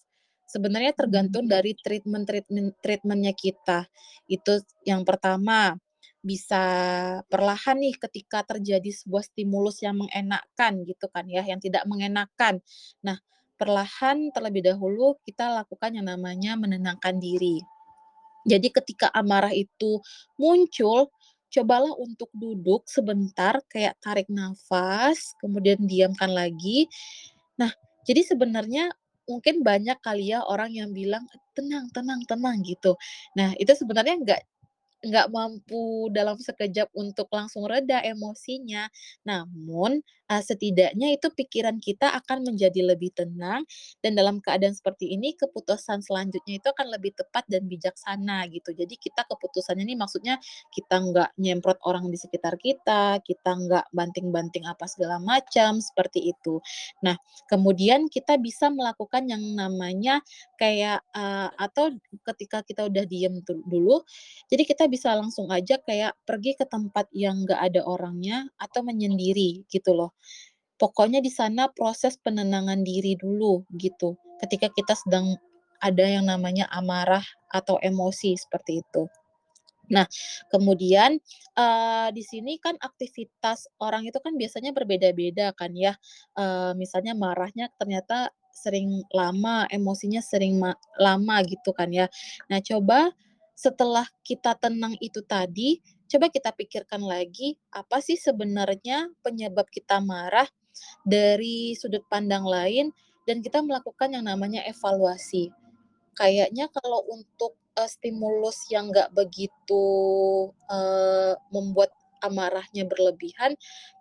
Sebenarnya 0.45 0.93
tergantung 0.95 1.49
dari 1.51 1.75
treatment-treatment 1.75 2.79
treatment-nya 2.79 3.33
kita. 3.35 3.89
Itu 4.31 4.63
yang 4.87 5.03
pertama, 5.03 5.75
bisa 6.25 6.65
perlahan 7.29 7.77
nih 7.85 8.01
ketika 8.01 8.41
terjadi 8.49 8.89
sebuah 8.89 9.29
stimulus 9.29 9.85
yang 9.85 10.01
mengenakkan 10.01 10.81
gitu 10.89 11.07
kan 11.13 11.29
ya, 11.29 11.45
yang 11.45 11.61
tidak 11.61 11.85
mengenakan. 11.85 12.65
Nah, 13.05 13.21
perlahan 13.61 14.33
terlebih 14.33 14.65
dahulu 14.73 15.21
kita 15.23 15.53
lakukan 15.53 16.01
yang 16.01 16.09
namanya 16.09 16.57
menenangkan 16.57 17.21
diri. 17.21 17.61
Jadi 18.47 18.69
ketika 18.73 19.09
amarah 19.17 19.53
itu 19.53 20.01
muncul, 20.41 21.09
cobalah 21.53 21.93
untuk 21.99 22.29
duduk 22.35 22.85
sebentar, 22.91 23.61
kayak 23.71 23.97
tarik 24.03 24.27
nafas, 24.33 25.33
kemudian 25.41 25.79
diamkan 25.87 26.31
lagi. 26.35 26.87
Nah, 27.61 27.71
jadi 28.09 28.23
sebenarnya 28.27 28.91
mungkin 29.31 29.63
banyak 29.65 29.99
kali 30.05 30.33
ya 30.35 30.45
orang 30.45 30.75
yang 30.75 30.91
bilang, 30.93 31.25
"Tenang 31.57 31.89
tenang 31.95 32.23
tenang," 32.29 32.61
gitu. 32.67 32.97
Nah, 33.39 33.55
itu 33.61 33.73
sebenarnya 33.77 34.17
nggak 34.21 34.43
nggak 35.05 35.29
mampu 35.33 36.09
dalam 36.17 36.41
sekejap 36.41 36.89
untuk 36.97 37.29
langsung 37.33 37.69
reda 37.69 38.01
emosinya. 38.05 38.89
Namun, 39.29 40.01
eee, 40.31 40.43
setidaknya 40.45 41.09
itu 41.17 41.29
pikiran 41.33 41.77
kita 41.83 42.13
akan 42.25 42.45
menjadi 42.49 42.81
lebih 42.95 43.13
tenang 43.17 43.65
dan 44.05 44.13
dalam 44.17 44.41
keadaan 44.45 44.73
seperti 44.77 45.13
ini 45.15 45.35
keputusan 45.37 46.01
selanjutnya 46.05 46.59
itu 46.61 46.69
akan 46.71 46.89
lebih 46.95 47.13
tepat 47.17 47.45
dan 47.51 47.67
bijaksana 47.69 48.47
gitu. 48.53 48.73
Jadi 48.77 48.95
kita 49.01 49.25
keputusannya 49.29 49.85
ini 49.89 49.97
maksudnya 49.99 50.37
kita 50.73 50.97
nggak 51.01 51.31
nyemprot 51.41 51.79
orang 51.87 52.09
di 52.13 52.17
sekitar 52.21 52.57
kita, 52.61 53.21
kita 53.25 53.51
nggak 53.55 53.87
banting-banting 53.93 54.65
apa 54.69 54.85
segala 54.89 55.19
macam, 55.23 55.79
seperti 55.83 56.33
itu. 56.33 56.61
Nah, 57.05 57.17
kemudian 57.51 58.07
kita 58.11 58.37
bisa 58.41 58.69
melakukan 58.73 59.27
yang 59.29 59.43
namanya 59.57 60.21
kayak, 60.61 61.03
eee, 61.15 61.49
atau 61.61 61.93
ketika 62.33 62.63
kita 62.67 62.87
udah 62.89 63.05
diem 63.09 63.41
dulu, 63.47 64.03
jadi 64.51 64.63
kita 64.67 64.85
bisa 64.91 65.13
langsung 65.19 65.49
aja 65.53 65.77
kayak 65.83 66.15
pergi 66.29 66.57
ke 66.59 66.65
tempat 66.69 67.07
yang 67.15 67.45
nggak 67.45 67.61
ada 67.73 67.81
orangnya 67.87 68.49
atau 68.61 68.81
menyendiri 68.87 69.65
gitu 69.71 69.93
loh. 69.97 70.14
Pokoknya 70.81 71.23
di 71.23 71.31
sana 71.31 71.71
proses 71.71 72.19
penenangan 72.19 72.83
diri 72.83 73.15
dulu 73.15 73.63
gitu, 73.79 74.19
ketika 74.43 74.67
kita 74.75 74.95
sedang 74.99 75.39
ada 75.79 76.03
yang 76.07 76.27
namanya 76.27 76.67
amarah 76.75 77.23
atau 77.55 77.79
emosi 77.79 78.35
seperti 78.35 78.83
itu. 78.83 79.07
Nah, 79.93 80.07
kemudian, 80.53 81.21
eee, 81.59 82.09
di 82.17 82.23
sini 82.25 82.57
kan 82.63 82.75
aktivitas 82.81 83.69
orang 83.83 84.09
itu 84.09 84.17
kan 84.23 84.35
biasanya 84.41 84.73
berbeda-beda 84.77 85.53
kan 85.57 85.73
ya, 85.77 85.95
eee, 86.39 86.73
misalnya 86.79 87.13
marahnya 87.19 87.69
ternyata 87.81 88.33
sering 88.55 89.03
lama, 89.13 89.67
emosinya 89.71 90.23
sering 90.25 90.59
ma 90.63 90.73
lama 91.01 91.37
gitu 91.47 91.71
kan 91.77 91.91
ya. 91.93 92.07
Nah, 92.51 92.61
coba 92.65 93.13
setelah 93.55 94.07
kita 94.27 94.57
tenang 94.59 94.95
itu 95.03 95.21
tadi, 95.27 95.79
coba 96.11 96.27
kita 96.33 96.51
pikirkan 96.55 97.03
lagi, 97.05 97.57
apa 97.75 97.99
sih 98.05 98.17
sebenarnya 98.19 99.11
penyebab 99.25 99.67
kita 99.73 99.99
marah 100.03 100.47
dari 101.07 101.75
sudut 101.79 102.05
pandang 102.13 102.45
lain 102.47 102.91
dan 103.29 103.41
kita 103.45 103.61
melakukan 103.65 104.13
yang 104.17 104.27
namanya 104.29 104.63
evaluasi. 104.69 105.51
Kayaknya 106.19 106.67
kalau 106.73 107.03
untuk, 107.11 107.55
eee, 107.79 107.89
stimulus 107.91 108.59
yang 108.75 108.91
nggak 108.93 109.11
begitu, 109.17 109.85
eee, 110.71 111.33
membuat 111.55 111.91
amarahnya 112.25 112.85
berlebihan, 112.89 113.53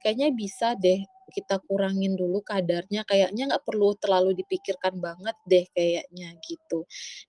kayaknya 0.02 0.30
bisa 0.34 0.76
deh 0.80 1.04
kita 1.32 1.60
kurangin 1.68 2.16
dulu 2.20 2.42
kadarnya, 2.44 3.04
kayaknya 3.08 3.44
nggak 3.56 3.64
perlu 3.68 3.96
terlalu 4.02 4.36
dipikirkan 4.40 4.98
banget 5.00 5.36
deh 5.48 5.66
kayaknya, 5.76 6.36
gitu. 6.44 6.84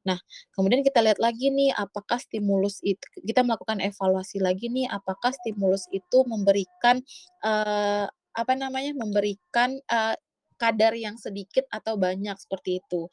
Nah, 0.08 0.18
kemudian 0.56 0.82
kita 0.86 1.00
lihat 1.04 1.18
lagi 1.22 1.50
nih, 1.54 1.70
apakah 1.76 2.18
stimulus 2.22 2.80
it 2.86 2.98
kita 3.22 3.42
melakukan 3.46 3.78
evaluasi 3.84 4.40
lagi 4.42 4.68
nih, 4.72 4.88
apakah 4.90 5.30
stimulus 5.36 5.86
itu 5.94 6.24
memberikan, 6.26 6.98
eee, 7.44 8.06
apa 8.34 8.52
namanya, 8.58 8.92
memberikan, 8.98 9.78
eee, 9.86 10.16
kadar 10.58 10.94
yang 10.96 11.18
sedikit 11.18 11.66
atau 11.70 11.98
banyak, 11.98 12.34
seperti 12.38 12.78
itu. 12.82 13.10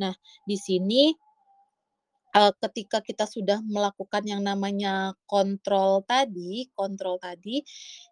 Nah, 0.00 0.12
di 0.48 0.56
sini 0.60 1.12
eee, 2.36 2.52
ketika 2.62 2.98
kita 3.04 3.24
sudah 3.28 3.60
melakukan 3.64 4.24
yang 4.28 4.42
namanya 4.44 5.14
kontrol 5.28 6.02
tadi 6.08 6.68
kontrol 6.76 7.16
tadi, 7.22 7.62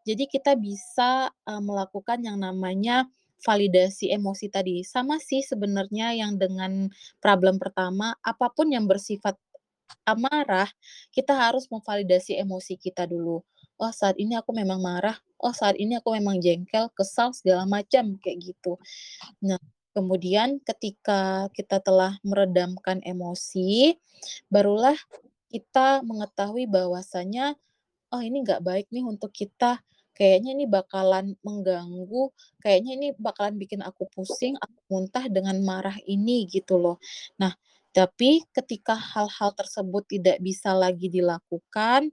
jadi 0.08 0.24
kita 0.30 0.52
bisa, 0.60 1.30
eee, 1.48 1.60
melakukan 1.64 2.20
yang 2.24 2.38
namanya 2.40 3.08
validasi 3.46 4.12
emosi 4.12 4.48
tadi. 4.52 4.84
Sama 4.84 5.16
sih 5.22 5.40
sebenarnya 5.44 6.12
yang 6.16 6.36
dengan 6.40 6.88
problem 7.24 7.56
pertama, 7.62 8.12
apa 8.24 8.48
pun 8.52 8.68
yang 8.72 8.84
bersifat 8.90 9.36
amarah, 10.08 10.68
kita 11.14 11.34
harus 11.36 11.66
memvalidasi 11.72 12.38
emosi 12.40 12.76
kita 12.80 13.06
dulu. 13.10 13.42
"Oh 13.80 13.92
saat 13.94 14.16
ini 14.20 14.34
aku 14.38 14.52
memang 14.56 14.80
marah, 14.82 15.16
oh 15.42 15.52
saat 15.56 15.76
ini 15.80 15.98
aku 16.00 16.14
memang 16.18 16.38
jengkel, 16.42 16.90
kesal, 16.96 17.32
segala 17.36 17.64
macam," 17.68 18.16
kayak 18.22 18.38
gitu. 18.54 18.76
Nah, 19.46 19.60
kemudian 19.97 20.59
ketika 20.64 21.49
kita 21.57 21.78
telah 21.82 22.18
meredamkan 22.26 23.01
emosi, 23.05 23.97
barulah 24.53 24.97
kita 25.53 26.03
mengetahui 26.07 26.66
bahwasanya, 26.70 27.59
"Oh 28.14 28.22
ini 28.22 28.43
nggak 28.47 28.62
baik 28.64 28.86
nih 28.95 29.05
untuk 29.07 29.32
kita, 29.34 29.82
kayaknya 30.16 30.51
ini 30.59 30.66
bakalan 30.70 31.34
mengganggu, 31.47 32.30
kayaknya 32.62 32.93
ini 32.99 33.09
bakalan 33.18 33.57
bikin 33.59 33.80
aku 33.82 34.07
pusing, 34.14 34.55
aku 34.61 34.78
muntah 34.91 35.26
dengan 35.30 35.59
marah 35.64 35.97
ini," 36.07 36.47
gitu 36.51 36.78
loh. 36.78 36.99
Nah, 37.43 37.55
tapi 37.95 38.45
ketika 38.55 38.95
hal-hal 38.95 39.51
tersebut 39.59 40.07
tidak 40.11 40.38
bisa 40.45 40.72
lagi 40.76 41.09
dilakukan, 41.11 42.11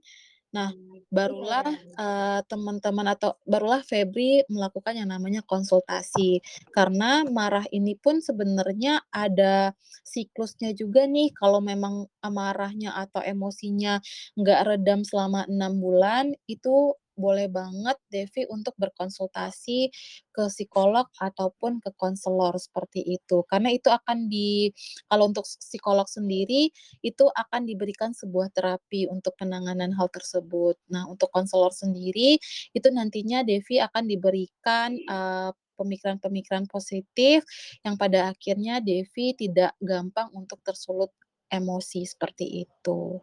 nah 0.54 0.70
barulah, 1.08 1.64
eee, 1.96 2.40
teman-teman 2.52 3.08
atau 3.16 3.32
barulah 3.48 3.80
Febri 3.80 4.44
melakukan 4.52 4.92
yang 4.92 5.08
namanya 5.08 5.40
konsultasi. 5.46 6.44
Karena 6.68 7.24
marah 7.24 7.64
ini 7.72 7.96
pun 7.96 8.20
sebenarnya 8.20 9.00
ada 9.08 9.72
siklusnya 10.04 10.76
juga 10.76 11.08
nih, 11.08 11.32
kalau 11.32 11.64
memang 11.64 12.04
amarahnya 12.20 12.92
atau 12.92 13.24
emosinya 13.24 14.00
nggak 14.36 14.60
redam 14.68 15.00
selama 15.04 15.48
6 15.48 15.80
bulan, 15.80 16.36
itu 16.44 16.92
boleh 17.18 17.50
banget 17.50 17.98
Devi 18.08 18.46
untuk 18.48 18.72
berkonsultasi 18.78 19.90
ke 20.30 20.44
psikolog 20.48 21.10
ataupun 21.18 21.82
ke 21.82 21.90
konselor, 21.98 22.54
seperti 22.56 23.02
itu. 23.02 23.42
Karena 23.50 23.74
itu 23.74 23.90
akan 23.90 24.30
di 24.30 24.70
kalau 25.10 25.28
untuk 25.30 25.44
psikolog 25.44 26.06
sendiri, 26.06 26.70
itu 27.02 27.24
akan 27.26 27.66
diberikan 27.66 28.14
sebuah 28.14 28.54
terapi 28.54 29.10
untuk 29.10 29.34
penanganan 29.36 29.90
hal 29.98 30.06
tersebut. 30.14 30.78
Nah, 30.94 31.04
untuk 31.10 31.28
konselor 31.34 31.74
sendiri, 31.74 32.38
itu 32.72 32.88
nantinya 32.94 33.42
Devi 33.42 33.82
akan 33.82 34.04
diberikan, 34.06 34.94
eee, 34.96 35.50
pemikiran-pemikiran 35.78 36.66
positif 36.66 37.46
yang 37.86 37.94
pada 37.94 38.34
akhirnya 38.34 38.82
Devi 38.82 39.34
tidak 39.38 39.78
gampang 39.78 40.26
untuk 40.34 40.58
tersulut 40.66 41.14
emosi, 41.50 42.02
seperti 42.04 42.66
itu. 42.66 43.22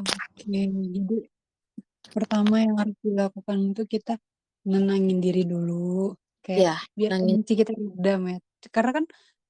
Oke, 0.00 0.42
jadi 0.48 1.16
pertama 2.14 2.54
yang 2.64 2.74
harus 2.80 2.96
dilakukan 3.06 3.58
itu 3.74 3.82
kita 3.94 4.12
nenangin 4.68 5.18
diri 5.24 5.42
dulu, 5.46 6.14
kayak 6.44 6.66
Iya, 6.66 6.82
biar 6.98 7.12
emosi 7.22 7.52
kita 7.60 7.72
redam 7.76 8.20
ya. 8.32 8.36
Karena 8.74 8.90
kan 8.98 9.04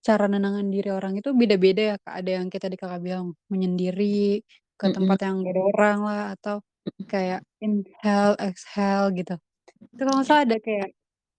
cara 0.06 0.24
nenangin 0.32 0.68
diri 0.74 0.88
orang 0.96 1.12
itu 1.20 1.30
beda-beda 1.40 1.82
ya, 1.94 1.96
Kak. 2.02 2.14
Ada 2.24 2.30
yang 2.42 2.46
kita 2.52 2.64
tadi 2.68 2.76
Kakak 2.80 3.00
bilang 3.06 3.26
menyendiri, 3.52 4.42
ke 4.80 4.86
Mhm. 4.86 4.94
tempat 4.94 5.18
yang 5.26 5.34
nggak 5.44 5.52
ada 5.54 5.62
orang 5.72 5.98
lah, 6.08 6.22
atau 6.36 6.56
Mhm. 6.86 7.12
kayak 7.12 7.40
inhale, 7.64 8.34
exhale 8.42 9.06
gitu. 9.18 9.34
Itu 9.94 10.00
kalau 10.06 10.16
nggak 10.22 10.28
salah 10.30 10.44
ada 10.48 10.56
kayak, 10.66 10.88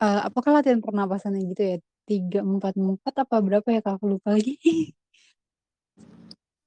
eee, 0.04 0.20
apakah 0.30 0.52
latihan 0.62 0.82
pernapasannya 0.86 1.42
gitu 1.52 1.64
ya, 1.72 1.78
3, 2.10 2.40
4, 2.48 2.74
4 2.80 3.14
apa 3.28 3.36
berapa 3.46 3.68
ya, 3.76 3.80
Kak, 3.86 3.94
aku 4.02 4.06
lupa 4.18 4.30
lagi. 4.38 4.54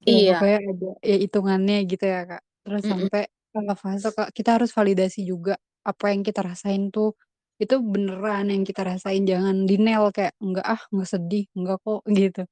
Ya 0.07 0.17
Iya. 0.17 0.27
pokoknya 0.27 0.59
ada 0.71 0.89
ya 1.03 1.17
hitungannya 1.25 1.75
gitu 1.91 2.05
ya, 2.07 2.21
Kak. 2.31 2.43
Terus 2.63 2.83
Mhm. 2.83 3.09
sampai, 3.11 3.23
eee, 3.57 3.75
fase 3.83 4.09
Kak, 4.17 4.29
kita 4.37 4.51
harus 4.61 4.71
validasi 4.77 5.21
juga 5.27 5.55
apa 5.87 6.05
yang 6.13 6.23
kita 6.27 6.41
rasain 6.45 6.91
tuh, 6.95 7.15
itu 7.63 7.75
beneran 7.81 8.53
yang 8.53 8.63
kita 8.69 8.83
rasain, 8.85 9.25
jangan 9.31 9.65
denial 9.71 10.11
kayak, 10.17 10.35
"Enggak 10.45 10.67
ah, 10.67 10.83
nggak 10.93 11.09
sedih, 11.13 11.45
enggak 11.57 11.79
kok," 11.85 12.01
gitu. 12.21 12.43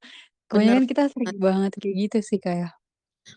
Bener 0.53 0.77
Kebanyakan 0.77 0.85
kita 0.89 1.03
sering 1.13 1.33
banget. 1.33 1.45
banget 1.45 1.71
kayak 1.81 1.95
gitu 2.09 2.17
sih, 2.29 2.39
Kak, 2.43 2.55
ya. 2.61 2.69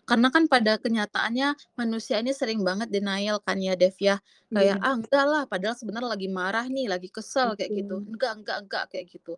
Karena 0.08 0.28
kan 0.34 0.44
pada 0.52 0.76
kenyataannya 0.84 1.48
manusia 1.80 2.16
ini 2.20 2.32
sering 2.36 2.60
banget 2.68 2.88
denial 2.92 3.40
kan 3.46 3.56
ya, 3.60 3.74
Dev, 3.78 3.96
ya. 4.00 4.16
Kayak, 4.52 4.76
Iya. 4.76 4.84
"Ah, 4.84 4.94
enggak 4.98 5.24
lah," 5.32 5.42
padahal 5.48 5.76
sebenarnya 5.80 6.10
lagi 6.16 6.28
marah 6.28 6.66
nih, 6.68 6.86
lagi 6.92 7.08
kesel 7.12 7.56
kayak 7.58 7.72
gitu. 7.84 7.96
Betul. 7.96 8.08
"Enggak 8.08 8.32
enggak 8.42 8.58
enggak," 8.64 8.84
kayak 8.92 9.06
gitu. 9.14 9.36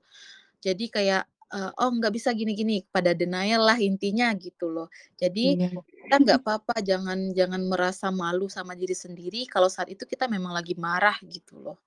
Jadi 0.64 0.87
kayak, 0.93 1.22
eee, 1.55 1.70
"Oh 1.83 1.91
nggak 1.95 2.12
bisa 2.16 2.31
gini 2.37 2.53
gini," 2.59 2.76
pada 2.95 3.12
denial 3.16 3.62
lah 3.68 3.78
intinya 3.81 4.33
gitu 4.39 4.66
loh. 4.72 4.89
Jadi 5.20 5.47
Iya. 5.49 5.83
Kita 6.11 6.19
nggak 6.27 6.43
papa, 6.49 6.75
jangan 6.91 7.19
jangan 7.39 7.63
merasa 7.71 8.07
malu 8.11 8.47
sama 8.57 8.73
diri 8.81 8.97
sendiri 9.05 9.41
kalau 9.55 9.71
saat 9.71 9.89
itu 9.95 10.03
kita 10.13 10.27
memang 10.35 10.51
lagi 10.59 10.75
marah 10.75 11.15
gitu 11.23 11.55
loh. 11.65 11.79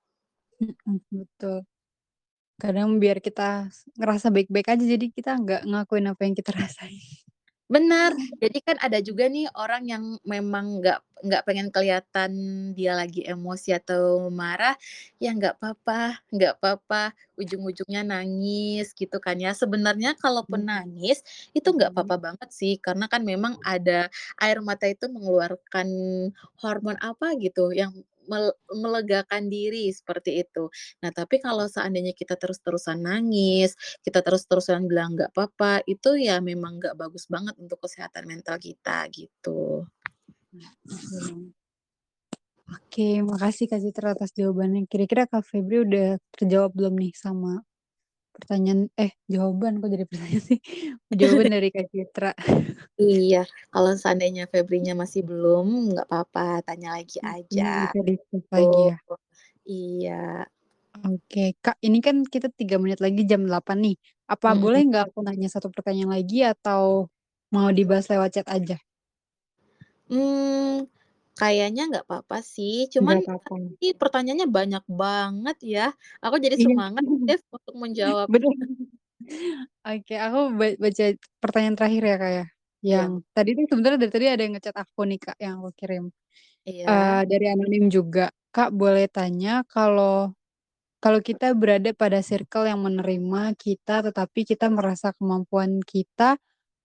Mhm, 0.61 0.97
betul. 1.11 1.57
Kadang 2.61 2.89
biar 3.03 3.17
kita 3.27 3.69
ngerasa 3.99 4.27
baik-baik 4.35 4.67
aja, 4.73 4.83
jadi 4.93 5.05
kita 5.17 5.31
nggak 5.41 5.61
ngakuin 5.69 6.07
apa 6.11 6.21
yang 6.25 6.35
kita 6.39 6.51
rasain. 6.59 7.01
Bener, 7.73 8.11
jadi 8.43 8.57
kan 8.67 8.77
ada 8.85 8.99
juga 9.07 9.25
nih 9.33 9.47
orang 9.57 9.83
yang 9.93 10.03
memang 10.33 10.65
nggak 10.83 10.99
nggak 11.23 11.43
pengen 11.47 11.69
kelihatan 11.75 12.31
dia 12.77 12.91
lagi 12.99 13.23
emosi 13.33 13.69
atau 13.79 14.27
marah, 14.29 14.75
ya 15.23 15.31
nggak 15.37 15.55
papa 15.63 16.19
nggak 16.35 16.55
papa, 16.61 17.03
ujung-ujungnya 17.39 18.01
nangis 18.11 18.91
gitu 18.93 19.17
kan 19.25 19.39
ya. 19.39 19.51
Sebenarnya 19.61 20.13
kalaupun 20.19 20.61
nangis, 20.69 21.23
itu 21.57 21.65
nggak 21.75 21.95
papa 21.97 22.15
banget 22.25 22.49
sih, 22.59 22.73
karena 22.85 23.05
kan 23.09 23.21
memang 23.31 23.55
ada 23.65 24.11
air 24.43 24.59
mata 24.61 24.85
itu 24.91 25.05
mengeluarkan 25.09 25.87
hormon 26.61 26.97
apa 27.01 27.33
gitu 27.41 27.71
yang 27.73 27.89
melegakan 28.71 29.51
diri, 29.51 29.91
seperti 29.91 30.43
itu. 30.43 30.71
Nah, 31.03 31.11
tapi 31.11 31.39
kalau 31.43 31.67
seandainya 31.67 32.15
kita 32.15 32.39
terus-terusan 32.39 33.03
nangis, 33.03 33.75
kita 34.03 34.23
terus-terusan 34.23 34.87
bilang 34.87 35.15
nggak 35.17 35.35
papa, 35.35 35.83
itu 35.89 36.15
ya 36.19 36.39
memang 36.39 36.79
nggak 36.79 36.95
bagus 36.95 37.27
banget 37.27 37.55
untuk 37.59 37.81
kesehatan 37.83 38.29
mental 38.29 38.55
kita, 38.59 39.07
gitu. 39.11 39.87
Oke, 42.63 43.19
makasih 43.25 43.67
Kak 43.67 43.81
Citra 43.83 44.15
atas 44.15 44.31
jawabannya. 44.33 44.87
Kira-kira 44.87 45.27
Kak 45.27 45.43
Febri 45.43 45.83
udah 45.83 46.15
terjawab 46.33 46.71
belum 46.73 46.95
nih 46.95 47.13
sama 47.13 47.59
pertanyaan 48.35 48.81
eh, 48.99 49.11
jawaban, 49.31 49.79
kok 49.81 49.89
jadi 49.93 50.05
pertanyaan 50.09 50.43
sih? 50.49 50.59
Jawaban 51.19 51.47
dari 51.53 51.69
Kak 51.73 51.87
Citra. 51.93 52.31
Iya, 53.01 53.37
kalau 53.73 53.91
seandainya 53.97 54.45
Febrinya 54.53 54.93
masih 55.01 55.21
belum, 55.25 55.65
nggak 55.93 56.07
papa, 56.13 56.61
tanya 56.65 56.87
lagi 56.97 57.17
aja, 57.25 57.63
bisa 58.05 58.37
gitu. 58.53 58.53
lagi 58.53 58.81
ya. 58.93 58.97
Iya. 59.69 60.45
Oke, 61.01 61.57
Kak, 61.65 61.81
ini 61.81 61.97
kan 62.05 62.21
kita 62.21 62.53
3 62.53 62.77
menit 62.77 63.01
lagi 63.01 63.25
jam 63.25 63.41
8.00 63.49 63.81
nih. 63.81 63.95
Apa 64.29 64.53
Mhm. 64.53 64.61
boleh 64.61 64.79
nggak 64.87 65.03
aku 65.09 65.19
nanya 65.25 65.49
1 65.49 65.73
pertanyaan 65.73 66.13
lagi 66.13 66.45
atau 66.45 67.09
mau 67.49 67.69
dibahas 67.73 68.05
lewat 68.13 68.29
chat 68.37 68.47
aja? 68.47 68.77
Mmm, 70.09 70.85
kayaknya 71.39 71.81
nggak 71.89 72.05
papa 72.11 72.35
sih, 72.55 72.73
cuman 72.93 73.17
Nggak 73.17 73.23
papa. 73.25 73.73
tadi 73.77 73.85
pertanyaannya 74.01 74.47
banyak 74.57 74.83
banget 75.01 75.57
ya. 75.73 75.81
Aku 76.23 76.35
jadi 76.45 76.57
Iya. 76.57 76.65
semangat, 76.65 77.05
Dev, 77.27 77.41
untuk 77.55 77.75
menjawabnya. 77.83 78.47
Bener. 78.57 78.69
Oke, 79.87 80.15
aku 80.15 80.39
ba 80.59 80.67
baca 80.79 81.05
pertanyaan 81.43 81.75
terakhir 81.79 82.03
ya, 82.07 82.15
Kak, 82.21 82.31
ya. 82.39 82.45
Iya, 82.83 82.99
Yang 82.99 83.11
bo 83.13 83.23
tadi 83.35 83.49
tuh 83.57 83.65
sebenarnya 83.71 83.99
dari 84.03 84.13
tadi 84.15 84.25
ada 84.31 84.41
yang 84.45 84.53
nge-chat 84.55 84.77
aku 84.79 85.01
nih, 85.09 85.19
Kak, 85.25 85.37
yang 85.43 85.53
aku 85.59 85.69
kirim. 85.79 86.03
Eee, 86.87 87.21
Iya. 87.21 87.23
dari 87.31 87.45
anonim 87.53 87.85
juga, 87.93 88.31
"Kak, 88.55 88.71
boleh 88.75 89.07
tanya 89.11 89.63
kalau 89.69 90.33
kalau 91.03 91.21
kita 91.21 91.53
berada 91.57 91.91
pada 91.95 92.19
circle 92.25 92.65
yang 92.69 92.81
menerima 92.83 93.53
kita, 93.59 94.03
tetapi 94.09 94.41
kita 94.47 94.67
merasa 94.73 95.13
kemampuan 95.17 95.79
kita 95.85 96.37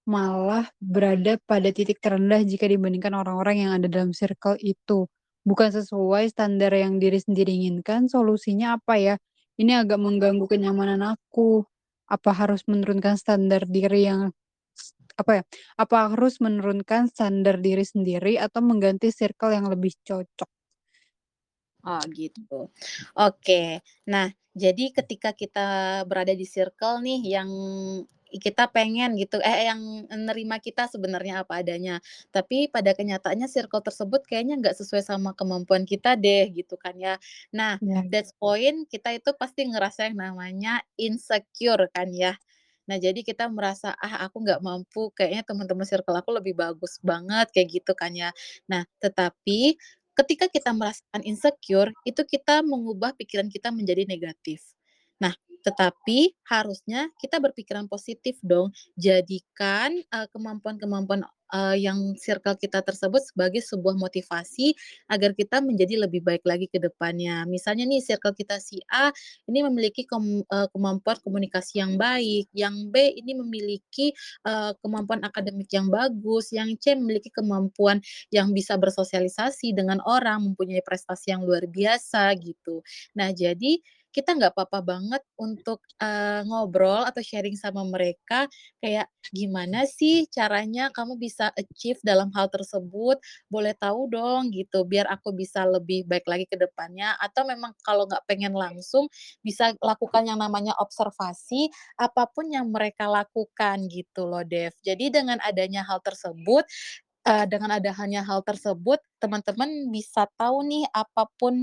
malah 0.08 0.66
berada 0.80 1.36
pada 1.50 1.68
titik 1.76 2.00
terendah 2.04 2.40
jika 2.50 2.64
dibandingkan 2.72 3.12
orang-orang 3.12 3.56
yang 3.68 3.72
ada 3.76 3.86
dalam 3.92 4.12
circle 4.16 4.56
itu. 4.60 5.04
Bukan 5.48 5.70
sesuai 5.76 6.24
standar 6.32 6.72
yang 6.76 6.96
diri 7.02 7.20
sendiri 7.20 7.52
inginkan, 7.52 8.08
solusinya 8.08 8.76
apa 8.80 8.94
ya? 9.00 9.14
Ini 9.60 9.84
agak 9.84 10.00
mengganggu 10.00 10.46
kenyamanan 10.48 11.00
aku. 11.04 11.64
Apa 12.08 12.30
harus 12.32 12.64
menurunkan 12.70 13.14
standar 13.20 13.68
diri 13.68 14.08
yang 14.08 14.32
apa 15.20 15.32
ya, 15.40 15.44
apa 15.80 15.96
harus 16.14 16.38
menurunkan 16.44 17.10
standar 17.12 17.58
diri 17.62 17.84
sendiri 17.86 18.34
atau 18.40 18.60
mengganti 18.64 19.10
circle 19.14 19.52
yang 19.56 19.66
lebih 19.72 19.92
cocok?" 20.06 20.48
Oh, 21.86 22.02
gitu. 22.10 22.68
Oke. 23.14 23.80
Nah, 24.10 24.26
jadi 24.58 24.90
ketika 24.90 25.30
kita 25.32 26.02
berada 26.10 26.34
di 26.34 26.42
circle 26.42 26.98
nih 27.06 27.20
yang 27.38 27.50
kita 28.30 28.68
pengen 28.72 29.16
gitu 29.16 29.40
eh, 29.40 29.68
yang 29.72 29.80
nerima 30.28 30.60
kita 30.60 30.86
sebenarnya 30.90 31.42
apa 31.46 31.60
adanya, 31.64 31.98
tapi 32.34 32.68
pada 32.68 32.92
kenyataannya 32.92 33.48
circle 33.48 33.80
tersebut 33.84 34.24
kayaknya 34.28 34.60
nggak 34.60 34.76
sesuai 34.78 35.02
sama 35.04 35.32
kemampuan 35.38 35.84
kita 35.88 36.14
deh, 36.18 36.48
gitu 36.52 36.76
kan 36.80 36.94
ya. 37.00 37.16
Nah, 37.56 37.80
Iya. 37.80 38.08
that's 38.12 38.32
point 38.36 38.84
kita 38.92 39.16
itu 39.16 39.30
pasti 39.36 39.64
ngerasa 39.68 40.08
yang 40.12 40.16
namanya 40.20 40.82
insecure 41.00 41.88
kan 41.92 42.08
ya. 42.12 42.36
Nah, 42.88 42.96
jadi 42.96 43.20
kita 43.20 43.46
merasa, 43.52 43.92
"Ah, 44.00 44.24
aku 44.26 44.40
nggak 44.44 44.60
mampu, 44.64 45.12
kayaknya 45.16 45.44
teman-teman 45.44 45.84
circle 45.88 46.16
aku 46.16 46.30
lebih 46.38 46.54
bagus 46.56 46.96
banget," 47.04 47.52
kayak 47.54 47.68
gitu 47.80 47.92
kan 47.94 48.12
ya. 48.16 48.30
Nah, 48.70 48.84
tetapi 49.02 49.76
ketika 50.16 50.46
kita 50.50 50.72
merasakan 50.74 51.22
insecure, 51.24 51.92
itu 52.08 52.22
kita 52.26 52.64
mengubah 52.64 53.12
pikiran 53.20 53.48
kita 53.52 53.68
menjadi 53.70 54.04
negatif. 54.08 54.77
Tetapi 55.66 56.34
harusnya 56.48 57.08
kita 57.20 57.38
berpikiran 57.42 57.86
positif 57.90 58.38
dong, 58.44 58.70
jadikan, 58.98 59.94
eee, 59.98 60.26
kemampuan-kemampuan 60.34 61.24
eee, 61.52 61.76
yang 61.88 62.12
circle 62.20 62.56
kita 62.60 62.84
tersebut 62.84 63.24
sebagai 63.24 63.64
sebuah 63.64 63.96
motivasi 63.96 64.76
agar 65.08 65.32
kita 65.32 65.64
menjadi 65.64 65.96
lebih 66.04 66.20
baik 66.24 66.44
lagi 66.44 66.68
ke 66.68 66.76
depannya. 66.80 67.48
Misalnya 67.48 67.88
nih 67.88 68.04
circle 68.04 68.36
kita 68.36 68.60
si 68.60 68.80
A 68.92 69.08
ini 69.48 69.64
memiliki 69.64 70.04
kem 70.04 70.44
eee, 70.44 70.66
kemampuan 70.72 71.16
komunikasi 71.24 71.80
yang 71.80 71.96
baik, 71.96 72.48
yang 72.52 72.76
B 72.92 73.12
ini 73.16 73.32
memiliki, 73.36 74.12
eee, 74.44 74.72
kemampuan 74.84 75.24
akademik 75.24 75.68
yang 75.72 75.88
bagus, 75.88 76.52
yang 76.52 76.68
C 76.80 76.92
memiliki 76.96 77.32
kemampuan 77.32 78.00
yang 78.32 78.52
bisa 78.52 78.76
bersosialisasi 78.80 79.72
dengan 79.76 80.00
orang, 80.04 80.44
mempunyai 80.52 80.84
prestasi 80.84 81.32
yang 81.34 81.42
luar 81.48 81.64
biasa 81.68 82.32
gitu. 82.40 82.84
Nah 83.16 83.32
jadi 83.32 83.80
kita 84.14 84.34
nggak 84.38 84.52
apa-apa 84.56 84.80
banget 84.84 85.22
untuk, 85.38 85.80
eee, 86.00 86.42
ngobrol 86.48 87.04
atau 87.06 87.20
sharing 87.22 87.54
sama 87.58 87.84
mereka 87.86 88.48
kayak, 88.82 89.06
"Gimana 89.34 89.84
sih 89.84 90.24
caranya 90.32 90.88
kamu 90.94 91.20
bisa 91.20 91.52
achieve 91.54 92.00
dalam 92.06 92.32
hal 92.34 92.48
tersebut? 92.50 93.20
Boleh 93.52 93.74
tahu 93.76 94.08
dong," 94.10 94.50
gitu, 94.54 94.84
"biar 94.88 95.06
aku 95.12 95.32
bisa 95.36 95.64
lebih 95.68 96.08
baik 96.08 96.24
lagi 96.26 96.46
ke 96.48 96.56
depannya." 96.56 97.14
Atau 97.20 97.44
memang 97.46 97.74
kalau 97.84 98.08
nggak 98.08 98.24
pengen 98.30 98.54
langsung, 98.56 99.06
bisa 99.44 99.74
lakukan 99.82 100.24
yang 100.26 100.38
namanya 100.40 100.74
observasi, 100.80 101.68
apa 102.00 102.26
pun 102.30 102.48
yang 102.50 102.68
mereka 102.72 103.06
lakukan 103.10 103.86
gitu 103.90 104.24
loh, 104.28 104.42
Dev. 104.46 104.72
Jadi 104.84 105.10
dengan 105.12 105.38
adanya 105.44 105.84
hal 105.86 106.00
tersebut, 106.04 106.64
eee, 107.28 107.44
dengan 107.52 107.70
adanya 107.78 108.20
hal 108.28 108.40
tersebut, 108.48 109.00
teman-teman 109.22 109.70
bisa 109.96 110.22
tahu 110.40 110.58
nih 110.70 110.84
apa 111.02 111.24
pun 111.40 111.54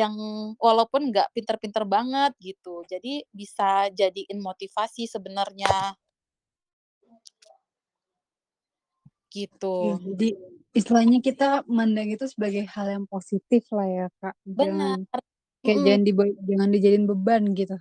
yang 0.00 0.14
walaupun 0.58 1.10
nggak 1.12 1.28
pinter-pinter 1.36 1.84
banget 1.96 2.32
gitu, 2.40 2.82
jadi 2.92 3.14
bisa 3.34 3.70
jadiin 3.94 4.38
motivasi 4.42 5.04
sebenarnya. 5.10 5.96
Iya, 9.80 9.92
Gitu. 9.98 10.00
jadi 10.06 10.26
istilahnya 10.78 11.18
kita 11.24 11.64
mandang 11.76 12.08
itu 12.14 12.24
sebagai 12.28 12.64
hal 12.74 12.86
yang 12.94 13.04
positif 13.08 13.62
lah 13.76 13.88
ya, 13.88 14.06
Kak. 14.20 14.34
Jangan 14.60 14.92
Benar, 15.10 15.20
kayak 15.64 15.78
mhm. 15.78 15.86
jangan 15.86 16.02
diba 16.08 16.24
jangan 16.48 16.68
dijadiin 16.74 17.06
beban 17.10 17.42
gitu. 17.58 17.76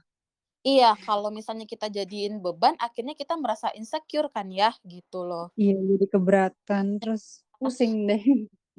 Iya, 0.68 0.92
kalau 1.08 1.30
misalnya 1.38 1.64
kita 1.74 1.88
jadiin 1.98 2.34
beban, 2.44 2.76
akhirnya 2.86 3.16
kita 3.22 3.34
merasa 3.44 3.68
insecure 3.80 4.28
kan 4.36 4.48
ya, 4.62 4.70
gitu 4.94 5.20
loh. 5.30 5.48
Iya, 5.62 5.74
jadi 5.90 6.06
keberatan, 6.14 6.86
terus 7.02 7.24
pusing 7.60 7.94
deh. 8.10 8.24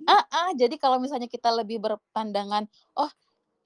Heeh, 0.08 0.48
jadi 0.58 0.74
kalau 0.80 0.98
misalnya 0.98 1.28
kita 1.30 1.50
lebih 1.54 1.78
berpandangan, 1.82 2.66
"Oh, 2.98 3.10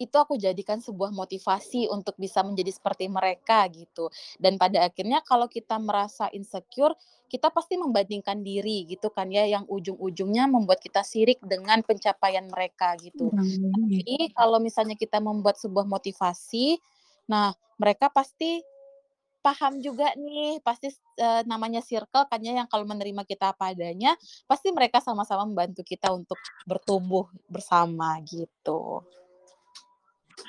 itu 0.01 0.17
aku 0.19 0.35
jadikan 0.37 0.83
sebuah 0.83 1.11
motivasi 1.15 1.89
untuk 1.89 2.19
bisa 2.21 2.43
menjadi 2.45 2.73
seperti 2.75 3.07
mereka," 3.09 3.65
gitu. 3.73 4.11
Dan 4.43 4.59
pada 4.61 4.85
akhirnya 4.89 5.23
kalau 5.25 5.47
kita 5.49 5.79
merasa 5.81 6.29
insecure, 6.35 6.95
kita 7.33 7.49
pasti 7.55 7.79
membandingkan 7.81 8.43
diri 8.45 8.85
gitu 8.91 9.09
kan 9.15 9.31
ya, 9.33 9.47
yang 9.49 9.65
ujung-ujungnya 9.71 10.45
membuat 10.51 10.81
kita 10.85 11.03
sirik 11.07 11.41
dengan 11.45 11.81
pencapaian 11.87 12.47
mereka 12.51 12.95
gitu. 13.01 13.33
Lebih. 13.75 14.05
Tapi 14.05 14.31
kalau 14.37 14.59
misalnya 14.62 14.95
kita 14.99 15.19
membuat 15.23 15.57
sebuah 15.61 15.87
motivasi, 15.89 16.79
nah 17.25 17.53
mereka 17.81 18.09
pasti 18.12 18.62
paham 19.45 19.77
juga 19.85 20.09
nih, 20.16 20.64
pasti 20.64 20.89
eee, 21.20 21.45
namanya 21.45 21.85
circle 21.85 22.25
kan 22.33 22.41
ya 22.41 22.57
yang 22.57 22.68
kalau 22.68 22.89
menerima 22.89 23.29
kita 23.29 23.53
apa 23.53 23.77
adanya, 23.77 24.16
pasti 24.49 24.72
mereka 24.72 25.05
sama-sama 25.05 25.45
membantu 25.45 25.85
kita 25.85 26.09
untuk 26.16 26.41
bertumbuh 26.64 27.29
bersama 27.53 28.16
gitu. 28.25 29.05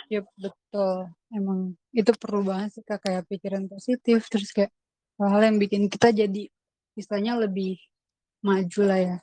Yap, 0.07 0.25
betul. 0.39 1.11
Emang 1.33 1.75
itu 1.91 2.11
perlu 2.15 2.47
banget 2.47 2.79
sih, 2.79 2.83
Kak, 2.87 3.03
kayak 3.03 3.27
pikiran 3.27 3.67
positif, 3.67 4.31
terus 4.31 4.55
kayak 4.55 4.71
hal-hal 5.19 5.43
yang 5.43 5.57
bikin 5.59 5.91
kita 5.91 6.15
jadi 6.15 6.47
istilahnya 6.95 7.35
lebih 7.35 7.75
maju 8.39 8.81
lah 8.87 8.99
ya. 9.01 9.17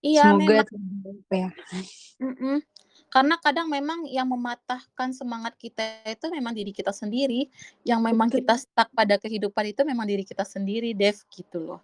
Iya 0.00 0.22
Semoga 0.32 0.64
memang. 0.64 1.20
apa 1.24 1.34
ya 1.36 1.50
Mhm. 2.20 2.56
Karena 3.10 3.34
kadang 3.42 3.66
memang 3.66 4.06
yang 4.06 4.30
mematahkan 4.30 5.10
semangat 5.10 5.58
kita 5.58 5.82
itu 6.06 6.30
memang 6.30 6.54
diri 6.54 6.70
kita 6.70 6.94
sendiri, 6.94 7.50
yang 7.82 7.98
memang 8.06 8.30
kita 8.30 8.54
stuck 8.54 8.86
pada 8.94 9.18
kehidupan 9.18 9.74
itu 9.74 9.82
memang 9.82 10.06
diri 10.06 10.22
kita 10.22 10.46
sendiri, 10.46 10.94
Dev, 10.94 11.18
gitu 11.34 11.58
loh. 11.58 11.80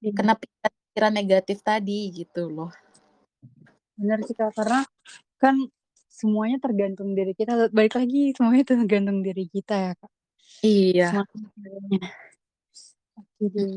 Iya. 0.00 0.12
Kena 0.16 0.34
pikiran-pikiran 0.40 1.12
negatif 1.14 1.58
tadi, 1.60 2.00
gitu 2.16 2.48
loh. 2.48 2.72
Bener 4.00 4.20
sih, 4.24 4.32
Kak, 4.36 4.56
karena 4.56 4.82
kan 5.40 5.56
semuanya 6.08 6.58
tergantung 6.62 7.12
diri 7.12 7.36
kita, 7.36 7.68
balik 7.72 7.94
lagi 8.00 8.32
semuanya 8.32 8.64
tergantung 8.64 9.20
diri 9.20 9.44
kita 9.52 9.74
ya, 9.76 9.92
Kak. 10.00 10.12
Iya. 10.64 11.08
Oke 13.20 13.44
deh. 13.52 13.68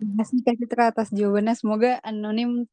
Mhm. 0.00 0.14
Makasih, 0.18 0.38
Kak, 0.46 0.54
Citra 0.60 0.84
atas 0.92 1.08
jawabannya, 1.10 1.54
semoga 1.58 1.98
anonim 2.04 2.68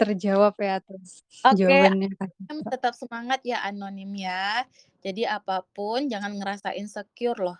terjawab 0.00 0.54
ya 0.56 0.80
atas 0.80 1.20
Oke, 1.44 1.60
jawabannya, 1.60 2.08
Kak, 2.16 2.28
anonim 2.32 2.58
Citra. 2.60 2.70
tetap 2.72 2.94
semangat 2.96 3.40
ya, 3.44 3.58
anonim 3.64 4.12
ya. 4.16 4.64
Jadi 5.00 5.24
apa 5.24 5.64
pun 5.72 6.08
jangan 6.08 6.36
ngerasa 6.36 6.76
insecure 6.76 7.40
loh, 7.40 7.58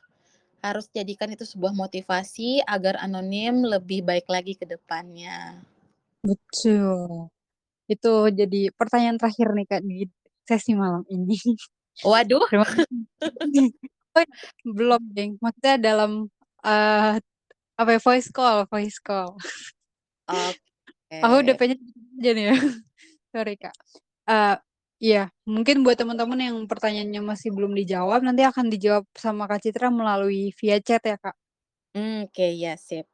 harus 0.61 0.89
jadikan 0.93 1.33
itu 1.33 1.49
sebuah 1.49 1.73
motivasi 1.73 2.61
agar 2.69 3.01
anonim 3.01 3.65
lebih 3.65 4.05
baik 4.05 4.29
lagi 4.29 4.57
ke 4.57 4.69
depannya. 4.69 5.61
Betul. 6.21 7.33
Itu 7.89 8.29
jadi 8.29 8.69
pertanyaan 8.77 9.17
terakhir 9.17 9.49
nih, 9.57 9.67
Kak, 9.69 9.83
di 9.85 10.05
sesi 10.45 10.77
malam 10.77 11.05
ini. 11.09 11.37
Waduh. 12.05 12.45
Terima 12.49 12.67
kasih. 12.69 13.73
Oh, 14.11 14.27
belum 14.67 15.03
deng, 15.15 15.39
maksudnya 15.39 15.79
dalam, 15.79 16.27
eee, 16.67 17.23
apa 17.79 17.91
ya, 17.95 18.01
voice 18.03 18.29
call 18.35 18.67
voice 18.67 18.99
call. 18.99 19.39
Aku 20.27 21.35
udah 21.41 21.55
Oke. 21.55 21.61
pengen 21.61 21.79
aja 22.21 22.37
nih 22.37 22.45
ya, 22.53 22.55
sorry, 23.33 23.57
Kak. 23.57 23.73
Eee, 24.29 24.55
iya, 25.01 25.33
mungkin 25.49 25.81
buat 25.81 25.97
teman-teman 25.97 26.37
yang 26.37 26.57
pertanyaannya 26.69 27.25
masih 27.25 27.49
belum 27.57 27.73
dijawab, 27.73 28.21
nanti 28.21 28.45
akan 28.45 28.69
dijawab 28.69 29.09
sama 29.17 29.49
Kak 29.49 29.65
Citra 29.65 29.89
melalui 29.89 30.53
via 30.61 30.77
chat 30.85 31.01
ya, 31.01 31.17
Kak. 31.17 31.33
Mmm, 31.97 32.29
oke, 32.29 32.47
ya 32.61 32.77
sip, 32.77 33.09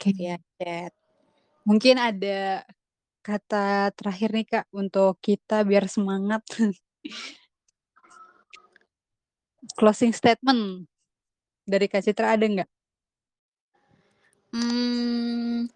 Oke. 0.00 0.16
via 0.16 0.40
chat. 0.56 0.92
Mungkin 1.68 2.00
ada 2.00 2.64
kata 3.20 3.92
terakhir 3.92 4.32
nih, 4.32 4.46
Kak, 4.48 4.66
untuk 4.72 5.20
kita 5.20 5.60
biar 5.68 5.84
semangat. 5.92 6.40
Closing 9.76 10.16
statement 10.16 10.88
dari 11.68 11.92
Kak 11.92 12.08
Citra 12.08 12.32
ada 12.32 12.46
nggak? 12.48 12.70
Mmm, 14.56 15.68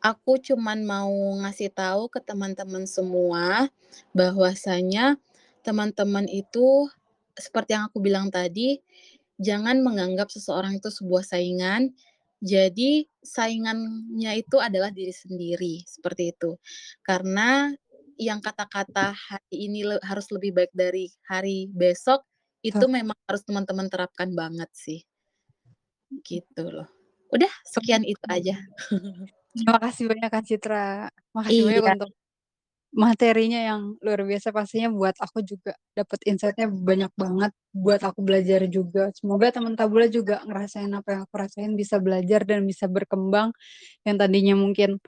aku 0.00 0.40
cuman 0.40 0.84
mau 0.84 1.12
ngasih 1.44 1.72
tahu 1.72 2.08
ke 2.08 2.20
teman-teman 2.24 2.84
semua, 2.88 3.68
bahwasanya 4.16 5.20
teman-teman 5.60 6.24
itu 6.28 6.88
seperti 7.36 7.76
yang 7.76 7.88
aku 7.88 8.00
bilang 8.00 8.28
tadi, 8.28 8.80
jangan 9.40 9.80
menganggap 9.80 10.28
seseorang 10.28 10.76
itu 10.76 10.92
sebuah 10.92 11.24
saingan, 11.24 11.92
jadi 12.40 13.04
saingannya 13.20 14.40
itu 14.40 14.56
adalah 14.60 14.88
diri 14.88 15.12
sendiri, 15.12 15.84
seperti 15.84 16.32
itu. 16.32 16.56
Karena 17.04 17.72
yang 18.20 18.40
kata-kata 18.44 19.16
hari 19.16 19.56
ini 19.56 19.84
le 19.84 19.96
harus 20.04 20.28
lebih 20.32 20.52
baik 20.52 20.72
dari 20.76 21.08
hari 21.28 21.68
besok, 21.72 22.24
itu 22.60 22.84
Betul. 22.84 22.92
memang 22.92 23.18
harus 23.24 23.42
teman-teman 23.44 23.88
terapkan 23.88 24.32
banget 24.36 24.68
sih. 24.76 25.00
Gitu 26.20 26.64
loh. 26.64 26.88
Udah 27.32 27.52
sekian 27.64 28.04
itu 28.04 28.24
aja. 28.28 28.56
Terima 29.54 29.78
kasih 29.82 30.04
banyak, 30.06 30.28
Kak 30.30 30.44
Citra. 30.46 31.10
Makasih 31.34 31.62
banyak 31.66 31.82
Iya. 31.82 31.90
untuk 31.98 32.10
materinya 32.94 33.60
yang 33.60 33.82
luar 34.00 34.22
biasa, 34.26 34.50
pastinya 34.54 34.88
buat 34.90 35.14
aku 35.20 35.44
juga 35.46 35.76
dapet 35.94 36.20
insight-nya 36.26 36.68
banyak 36.72 37.12
banget, 37.18 37.52
buat 37.76 38.00
aku 38.02 38.20
belajar 38.24 38.64
juga. 38.72 39.10
Semoga 39.14 39.52
teman 39.54 39.74
Tabula 39.78 40.08
juga 40.10 40.42
ngerasain 40.48 40.90
apa 40.94 41.08
yang 41.14 41.22
aku 41.28 41.34
rasain, 41.38 41.72
bisa 41.78 41.98
belajar 42.02 42.42
dan 42.48 42.66
bisa 42.66 42.88
berkembang, 42.90 43.54
yang 44.06 44.16
tadinya 44.20 44.54
mungkin 44.58 44.98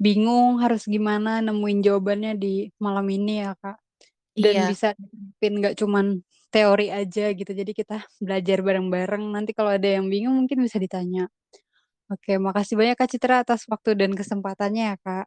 bingung 0.00 0.60
harus 0.62 0.86
gimana 0.90 1.40
nemuin 1.44 1.80
jawabannya 1.86 2.32
di 2.40 2.68
malam 2.82 3.06
ini 3.10 3.44
ya, 3.46 3.52
Kak. 3.60 3.78
Dan 4.36 4.56
Iya. 4.56 4.66
bisa 4.66 4.94
diterapin 4.98 5.54
nggak 5.62 5.74
cuman 5.80 6.06
teori 6.54 6.88
aja 6.94 7.32
gitu, 7.36 7.52
jadi 7.52 7.72
kita 7.76 7.96
belajar 8.22 8.58
bareng-bareng, 8.64 9.24
nanti 9.34 9.52
kalau 9.56 9.72
ada 9.76 9.88
yang 9.88 10.06
bingung 10.12 10.36
mungkin 10.44 10.62
bisa 10.64 10.78
ditanya. 10.82 11.28
Oke, 12.10 12.42
makasih 12.42 12.74
banyak, 12.74 12.98
Kak 12.98 13.06
Citra, 13.06 13.46
atas 13.46 13.62
waktu 13.70 13.94
dan 13.94 14.10
kesempatannya 14.18 14.82
ya, 14.90 14.96
Kak. 14.98 15.26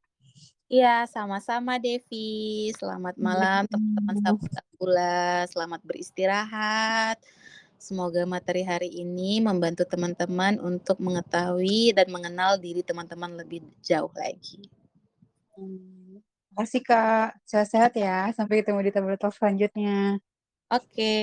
Iya, 0.67 1.07
sama-sama 1.07 1.79
Devi. 1.79 2.75
Selamat 2.75 3.15
Sampai 3.15 3.23
malam 3.23 3.63
teman-teman. 3.71 4.15
Sahabat 4.19 4.51
Tabula, 4.51 5.47
selamat 5.47 5.81
beristirahat. 5.88 7.17
Semoga 7.79 8.27
materi 8.27 8.67
hari 8.67 8.91
ini 8.99 9.39
membantu 9.39 9.88
teman-teman 9.88 10.59
untuk 10.59 10.99
mengetahui 10.99 11.95
dan 11.95 12.11
mengenal 12.11 12.59
diri 12.59 12.84
teman-teman 12.84 13.31
lebih 13.39 13.63
jauh 13.79 14.11
lagi. 14.19 14.67
Makasih, 16.51 16.84
Kak. 16.84 17.39
Sehat-sehat 17.47 17.95
ya, 17.95 18.27
sampai 18.36 18.59
ketemu 18.59 18.88
di 18.88 18.91
Tabula 18.91 19.15
Talk 19.15 19.39
selanjutnya. 19.39 20.19
Oke, 20.67 21.15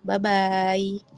bye-bye. 0.00 1.17